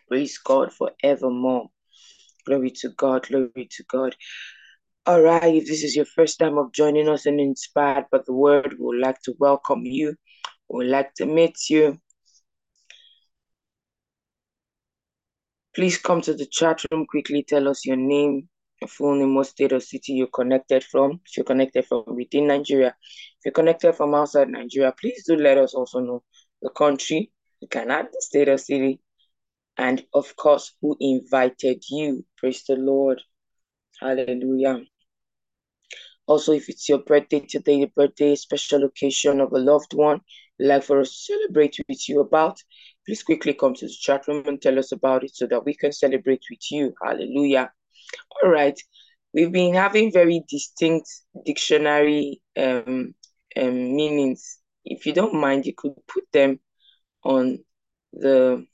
Praise 0.08 0.38
God 0.38 0.72
forevermore. 0.72 1.68
Glory 2.46 2.72
to 2.72 2.90
God. 2.90 3.28
Glory 3.28 3.68
to 3.72 3.84
God. 3.90 4.16
All 5.08 5.22
right, 5.22 5.56
if 5.56 5.68
this 5.68 5.84
is 5.84 5.96
your 5.96 6.06
first 6.06 6.40
time 6.40 6.58
of 6.58 6.72
joining 6.74 7.08
us 7.10 7.28
and 7.28 7.40
Inspired 7.40 8.06
by 8.12 8.20
the 8.26 8.34
Word, 8.34 8.76
we 8.80 8.86
would 8.86 9.00
like 9.00 9.22
to 9.24 9.36
welcome 9.38 9.82
you. 9.86 10.16
We 10.68 10.78
would 10.78 10.88
like 10.88 11.14
to 11.16 11.28
meet 11.28 11.70
you. 11.70 12.00
Please 15.76 15.98
come 16.00 16.22
to 16.22 16.34
the 16.34 16.48
chat 16.48 16.82
room 16.92 17.06
quickly. 17.06 17.44
Tell 17.44 17.68
us 17.68 17.86
your 17.86 17.98
name, 17.98 18.50
your 18.82 18.88
full 18.88 19.16
name, 19.16 19.36
what 19.36 19.48
state 19.48 19.74
or 19.74 19.80
city 19.80 20.14
you're 20.14 20.28
connected 20.28 20.84
from. 20.84 21.20
If 21.26 21.38
you're 21.38 21.44
connected 21.44 21.86
from 21.86 22.04
within 22.08 22.48
Nigeria, 22.48 22.96
you're 23.46 23.52
connected 23.52 23.94
from 23.94 24.16
outside 24.16 24.50
Nigeria, 24.50 24.94
please 25.00 25.24
do 25.26 25.36
let 25.36 25.58
us 25.58 25.74
also 25.74 26.00
know 26.00 26.24
the 26.62 26.70
country. 26.72 27.32
You 27.62 27.68
can 27.68 27.92
add 27.92 28.08
the 28.12 28.22
state 28.22 28.50
or 28.50 28.58
city. 28.58 29.00
And 29.78 30.04
of 30.14 30.36
course, 30.36 30.74
who 30.82 30.98
invited 31.00 31.84
you. 31.90 32.26
Praise 32.38 32.64
the 32.68 32.76
Lord. 32.76 33.22
Hallelujah. 34.00 34.82
Also, 36.28 36.54
if 36.54 36.70
it's 36.70 36.90
your 36.90 37.00
birthday 37.00 37.42
today, 37.42 37.86
birthday, 37.96 38.36
special 38.36 38.84
occasion 38.84 39.40
of 39.40 39.54
a 39.54 39.60
loved 39.60 39.94
one, 39.94 40.22
like 40.60 40.84
for 40.84 41.00
us 41.02 41.12
to 41.12 41.34
celebrate 41.34 41.78
with 41.88 42.10
you 42.10 42.22
about, 42.22 42.58
please 43.06 43.22
quickly 43.22 43.54
come 43.54 43.76
to 43.76 43.86
the 43.86 43.94
chat 43.94 44.28
room 44.28 44.44
and 44.48 44.62
tell 44.62 44.80
us 44.80 44.92
about 44.92 45.24
it 45.24 45.36
so 45.36 45.46
that 45.46 45.66
we 45.66 45.76
can 45.76 45.92
celebrate 45.92 46.44
with 46.50 46.72
you. 46.72 46.94
Hallelujah. 47.04 47.72
All 48.44 48.50
right. 48.50 48.80
We've 49.34 49.52
been 49.52 49.76
having 49.76 50.12
very 50.12 50.44
distinct 50.50 51.10
dictionary 51.46 52.42
um, 52.58 53.14
um, 53.58 53.96
meanings. 53.96 54.60
If 54.84 55.06
you 55.06 55.14
don't 55.14 55.40
mind, 55.40 55.66
you 55.66 55.74
could 55.76 55.96
put 56.08 56.26
them 56.32 56.60
on 57.24 57.60
the 58.14 58.66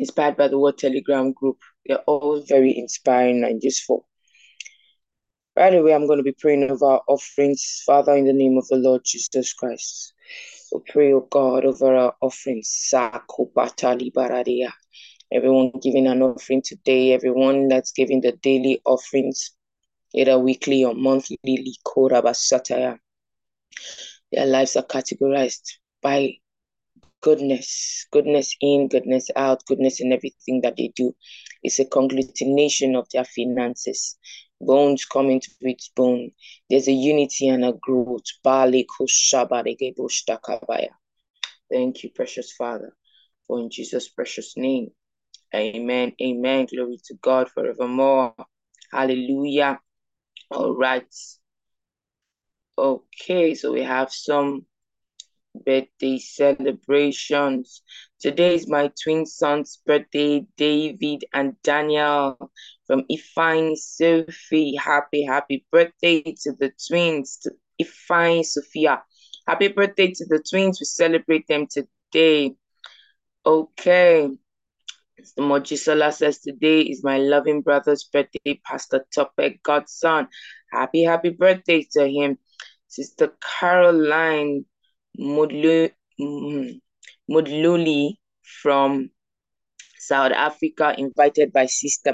Inspired 0.00 0.38
by 0.38 0.48
the 0.48 0.58
Word 0.58 0.78
Telegram 0.78 1.30
group. 1.32 1.58
They're 1.84 1.98
all 1.98 2.40
very 2.40 2.74
inspiring 2.74 3.44
and 3.44 3.62
useful. 3.62 4.08
Right 5.54 5.74
away, 5.74 5.92
I'm 5.92 6.06
going 6.06 6.16
to 6.16 6.22
be 6.22 6.32
praying 6.32 6.70
over 6.70 6.86
our 6.86 7.02
offerings, 7.06 7.82
Father, 7.84 8.16
in 8.16 8.24
the 8.24 8.32
name 8.32 8.56
of 8.56 8.66
the 8.68 8.76
Lord 8.76 9.02
Jesus 9.04 9.52
Christ. 9.52 10.14
We 10.72 10.80
pray, 10.88 11.12
O 11.12 11.20
God, 11.20 11.66
over 11.66 11.94
our 11.94 12.14
offerings. 12.22 12.90
Everyone 15.30 15.72
giving 15.82 16.06
an 16.06 16.22
offering 16.22 16.62
today, 16.64 17.12
everyone 17.12 17.68
that's 17.68 17.92
giving 17.92 18.22
the 18.22 18.32
daily 18.42 18.80
offerings, 18.86 19.50
either 20.14 20.38
weekly 20.38 20.82
or 20.82 20.94
monthly, 20.94 21.36
their 24.32 24.46
lives 24.46 24.76
are 24.76 24.84
categorized 24.84 25.72
by 26.02 26.34
goodness, 27.20 28.06
goodness 28.10 28.54
in, 28.60 28.88
goodness 28.88 29.30
out, 29.36 29.64
goodness 29.66 30.00
in 30.00 30.12
everything 30.12 30.60
that 30.62 30.76
they 30.76 30.92
do. 30.94 31.14
It's 31.62 31.78
a 31.78 31.84
conglomeration 31.84 32.96
of 32.96 33.08
their 33.12 33.24
finances. 33.24 34.16
Bones 34.60 35.04
coming 35.04 35.40
to 35.40 35.50
its 35.62 35.88
bone. 35.88 36.30
There's 36.68 36.88
a 36.88 36.92
unity 36.92 37.48
and 37.48 37.64
a 37.64 37.72
growth. 37.72 38.24
Thank 41.70 42.02
you, 42.02 42.10
precious 42.10 42.52
Father, 42.52 42.94
for 43.46 43.60
in 43.60 43.70
Jesus' 43.70 44.08
precious 44.08 44.56
name. 44.56 44.90
Amen. 45.54 46.12
Amen. 46.22 46.66
Glory 46.66 46.98
to 47.06 47.14
God 47.22 47.50
forevermore. 47.50 48.34
Hallelujah. 48.92 49.80
All 50.50 50.74
right. 50.76 51.06
Okay, 52.80 53.54
so 53.54 53.72
we 53.72 53.82
have 53.82 54.10
some 54.10 54.64
birthday 55.66 56.16
celebrations. 56.18 57.82
Today 58.18 58.54
is 58.54 58.70
my 58.70 58.90
twin 59.04 59.26
son's 59.26 59.82
birthday, 59.84 60.46
David 60.56 61.26
and 61.34 61.60
Daniel 61.62 62.38
from 62.86 63.04
Ifine 63.10 63.76
Sophie. 63.76 64.76
Happy, 64.76 65.22
happy 65.22 65.66
birthday 65.70 66.22
to 66.22 66.52
the 66.58 66.72
twins, 66.88 67.36
to 67.42 67.50
Ifine 67.78 68.42
Sophia. 68.46 69.02
Happy 69.46 69.68
birthday 69.68 70.12
to 70.12 70.24
the 70.30 70.42
twins. 70.50 70.80
We 70.80 70.86
celebrate 70.86 71.46
them 71.48 71.66
today. 71.66 72.54
Okay. 73.44 74.30
The 75.36 75.42
Mojisola 75.42 76.14
says 76.14 76.38
today 76.38 76.80
is 76.80 77.04
my 77.04 77.18
loving 77.18 77.60
brother's 77.60 78.04
birthday, 78.04 78.58
Pastor 78.64 79.04
Topek 79.14 79.62
Godson. 79.62 80.28
Happy, 80.72 81.04
happy 81.04 81.28
birthday 81.28 81.86
to 81.92 82.08
him. 82.08 82.38
Sister 82.90 83.32
Caroline 83.40 84.64
Mudluli 85.16 85.92
mm-hmm, 86.20 88.08
from 88.62 89.10
South 89.96 90.32
Africa, 90.32 90.96
invited 90.98 91.52
by 91.52 91.66
Sister 91.66 92.12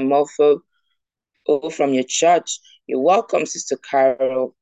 oh, 1.49 1.71
from 1.71 1.95
your 1.95 2.05
church. 2.07 2.61
You're 2.87 3.01
welcome, 3.01 3.47
Sister 3.47 3.79
Carol. 3.79 4.55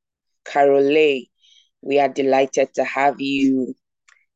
Carole. 0.45 1.25
We 1.83 1.99
are 1.99 2.09
delighted 2.09 2.73
to 2.75 2.85
have 2.85 3.21
you. 3.21 3.75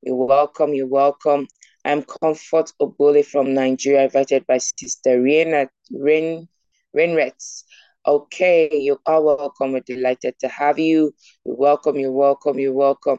You're 0.02 0.16
welcome. 0.16 0.74
You're 0.74 0.88
welcome. 0.88 1.46
I'm 1.84 2.02
Comfort 2.02 2.72
Obole 2.82 3.24
from 3.24 3.54
Nigeria, 3.54 4.02
invited 4.04 4.48
by 4.48 4.58
Sister 4.58 5.22
Rain, 5.22 5.68
Rain. 5.92 6.48
Okay, 8.08 8.70
you 8.72 8.98
are 9.04 9.22
welcome. 9.22 9.72
We're 9.72 9.80
delighted 9.80 10.34
to 10.40 10.48
have 10.48 10.78
you. 10.78 11.12
You're 11.44 11.56
welcome. 11.56 11.96
You're 11.96 12.10
welcome. 12.10 12.58
You're 12.58 12.72
welcome. 12.72 13.18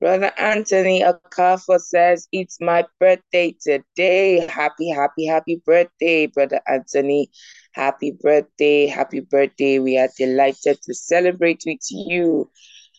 Brother 0.00 0.30
Anthony 0.36 1.02
Akafo 1.02 1.80
says, 1.80 2.28
It's 2.30 2.60
my 2.60 2.84
birthday 3.00 3.56
today. 3.58 4.46
Happy, 4.46 4.90
happy, 4.90 5.24
happy 5.24 5.62
birthday, 5.64 6.26
Brother 6.26 6.60
Anthony. 6.68 7.30
Happy 7.72 8.18
birthday, 8.20 8.86
happy 8.86 9.20
birthday. 9.20 9.78
We 9.78 9.96
are 9.96 10.10
delighted 10.18 10.78
to 10.82 10.92
celebrate 10.92 11.62
with 11.64 11.80
you. 11.88 12.50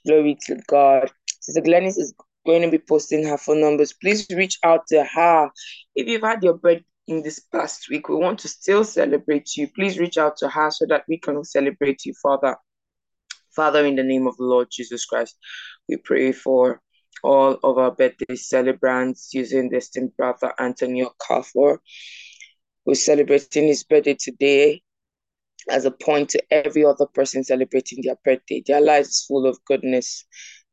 Glory 0.08 0.36
to 0.48 0.60
God. 0.68 1.12
Sister 1.42 1.62
Glennis 1.62 2.00
is 2.00 2.12
going 2.48 2.64
to 2.64 2.72
be 2.72 2.80
posting 2.80 3.24
her 3.28 3.38
phone 3.38 3.62
numbers. 3.62 3.94
Please 3.94 4.26
reach 4.32 4.58
out 4.64 4.88
to 4.88 5.04
her. 5.04 5.52
If 5.94 6.08
you've 6.08 6.24
had 6.24 6.42
your 6.42 6.56
birthday 6.56 6.86
in 7.10 7.24
this 7.24 7.40
past 7.40 7.90
week, 7.90 8.08
we 8.08 8.16
want 8.16 8.38
to 8.40 8.48
still 8.48 8.84
celebrate 8.84 9.58
you. 9.58 9.68
Please 9.74 9.98
reach 9.98 10.18
out 10.20 10.38
to 10.38 10.48
her 10.48 10.70
so 10.70 10.86
that 10.90 11.04
we 11.10 11.18
can 11.18 11.44
celebrate 11.44 12.06
you, 12.06 12.14
Father. 12.22 12.56
Father, 13.56 13.84
in 13.84 13.96
the 13.96 14.04
name 14.04 14.28
of 14.28 14.38
the 14.38 14.44
Lord 14.44 14.68
Jesus 14.72 15.06
Christ, 15.06 15.36
we 15.90 15.98
pray 15.98 16.32
for 16.32 16.82
all 17.24 17.58
of 17.64 17.80
our 17.80 17.92
birthday 17.92 18.36
celebrants 18.36 19.34
using 19.34 19.70
this 19.70 19.86
esteemed 19.86 20.16
brother 20.18 20.54
Antonio 20.60 21.12
Kafor, 21.20 21.80
who's 22.86 23.04
celebrating 23.04 23.68
his 23.68 23.84
birthday 23.84 24.16
today 24.18 24.84
as 25.68 25.86
a 25.86 25.92
point 25.92 26.30
to 26.30 26.44
every 26.52 26.86
other 26.86 27.08
person 27.08 27.44
celebrating 27.44 28.04
their 28.04 28.18
birthday. 28.24 28.62
Their 28.66 28.82
life 28.82 29.08
is 29.08 29.26
full 29.28 29.48
of 29.48 29.58
goodness. 29.66 30.26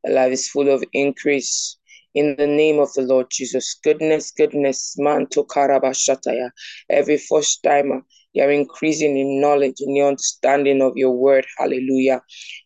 Their 0.04 0.14
life 0.14 0.32
is 0.32 0.50
full 0.50 0.68
of 0.68 0.84
increase. 0.92 1.78
In 2.16 2.34
the 2.36 2.46
name 2.46 2.78
of 2.78 2.90
the 2.94 3.02
Lord 3.02 3.26
Jesus, 3.30 3.78
goodness, 3.84 4.30
goodness, 4.30 4.94
man 4.96 5.26
to 5.32 5.44
karabashataya. 5.44 6.50
Every 6.88 7.18
first 7.18 7.62
timer, 7.62 8.00
you're 8.32 8.50
increasing 8.50 9.18
in 9.18 9.38
knowledge 9.38 9.76
and 9.80 9.94
the 9.94 10.00
understanding 10.00 10.80
of 10.80 10.96
your 10.96 11.10
word. 11.10 11.46
Hallelujah. 11.58 12.22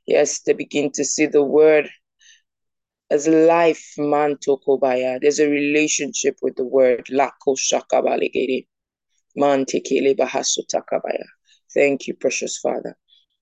Yes, 0.06 0.40
they 0.42 0.52
begin 0.52 0.92
to 0.92 1.04
see 1.04 1.26
the 1.26 1.42
word 1.42 1.90
as 3.10 3.26
life, 3.26 3.84
man 3.98 4.36
tokobaya. 4.36 5.20
There's 5.20 5.40
a 5.40 5.48
relationship 5.48 6.36
with 6.42 6.54
the 6.54 6.64
word. 6.64 7.06
Lako 7.10 7.56
shakabalegere. 7.56 8.68
Man 9.34 9.64
tekele 9.64 10.16
bahasutakabaya. 10.16 11.26
Thank 11.74 12.06
you, 12.06 12.14
precious 12.14 12.58
Father. 12.58 12.96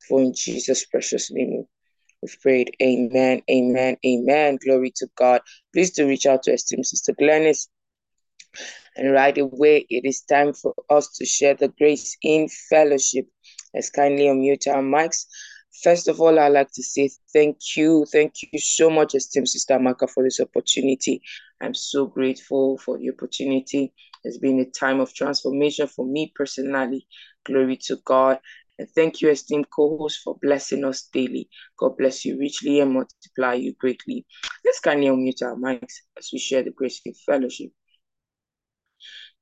For 0.08 0.22
in 0.22 0.32
Jesus' 0.34 0.86
precious 0.86 1.30
name 1.30 1.66
we've 2.22 2.38
prayed. 2.42 2.76
Amen. 2.82 3.42
Amen. 3.50 3.96
Amen. 4.06 4.58
Glory 4.64 4.92
to 4.96 5.08
God. 5.16 5.42
Please 5.72 5.90
do 5.92 6.06
reach 6.08 6.26
out 6.26 6.42
to 6.44 6.52
esteemed 6.52 6.86
Sister 6.86 7.14
Glennis 7.14 7.68
And 8.96 9.12
right 9.12 9.36
away, 9.38 9.86
it 9.88 10.04
is 10.04 10.22
time 10.22 10.52
for 10.52 10.74
us 10.90 11.08
to 11.16 11.24
share 11.24 11.54
the 11.54 11.68
grace 11.68 12.16
in 12.22 12.48
fellowship. 12.70 13.26
Let's 13.74 13.90
kindly 13.90 14.24
unmute 14.24 14.66
our 14.68 14.82
mics. 14.82 15.26
First 15.82 16.08
of 16.08 16.20
all, 16.20 16.38
I'd 16.38 16.48
like 16.52 16.72
to 16.72 16.82
say 16.82 17.10
thank 17.32 17.58
you. 17.76 18.04
Thank 18.12 18.34
you 18.52 18.58
so 18.58 18.90
much, 18.90 19.14
esteemed 19.14 19.48
Sister 19.48 19.78
Maka, 19.78 20.08
for 20.08 20.24
this 20.24 20.40
opportunity. 20.40 21.22
I'm 21.60 21.74
so 21.74 22.06
grateful 22.06 22.78
for 22.78 22.98
the 22.98 23.10
opportunity. 23.10 23.92
It's 24.24 24.38
been 24.38 24.58
a 24.60 24.66
time 24.66 25.00
of 25.00 25.14
transformation 25.14 25.86
for 25.86 26.04
me 26.04 26.32
personally. 26.34 27.06
Glory 27.44 27.76
to 27.84 27.96
God. 28.04 28.40
And 28.78 28.88
thank 28.90 29.20
you, 29.20 29.30
esteemed 29.30 29.70
co-host, 29.70 30.20
for 30.22 30.38
blessing 30.40 30.84
us 30.84 31.08
daily. 31.12 31.48
God 31.78 31.96
bless 31.96 32.24
you 32.24 32.38
richly 32.38 32.80
and 32.80 32.92
multiply 32.92 33.54
you 33.54 33.74
greatly. 33.74 34.24
Let's 34.64 34.80
kindly 34.80 35.08
unmute 35.08 35.42
our 35.42 35.56
mics 35.56 35.94
as 36.16 36.30
we 36.32 36.38
share 36.38 36.62
the 36.62 36.70
grace 36.70 37.00
in 37.04 37.14
fellowship. 37.14 37.70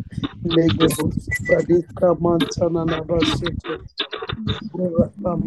lege 0.55 0.87
bo 0.97 1.05
pradika 1.47 2.07
mantana 2.23 2.85
na 2.85 2.99
basoto 3.09 3.73
rapa 4.99 5.37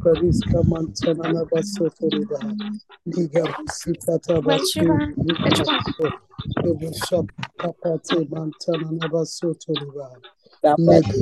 pradika 0.00 0.58
mantana 0.70 1.26
na 1.34 1.42
basoto 1.50 2.06
liga 3.06 3.42
sikata 3.78 4.42
Which 4.44 4.46
bashi 4.46 4.80
one? 4.86 5.14
Which 5.16 5.60
one? 5.66 6.12
lege 6.62 6.90
shaka 6.94 7.72
pate 7.82 8.18
mantana 8.32 8.88
na 8.92 9.08
basoto 9.08 9.72
riba 10.62 10.76
lege 10.86 11.18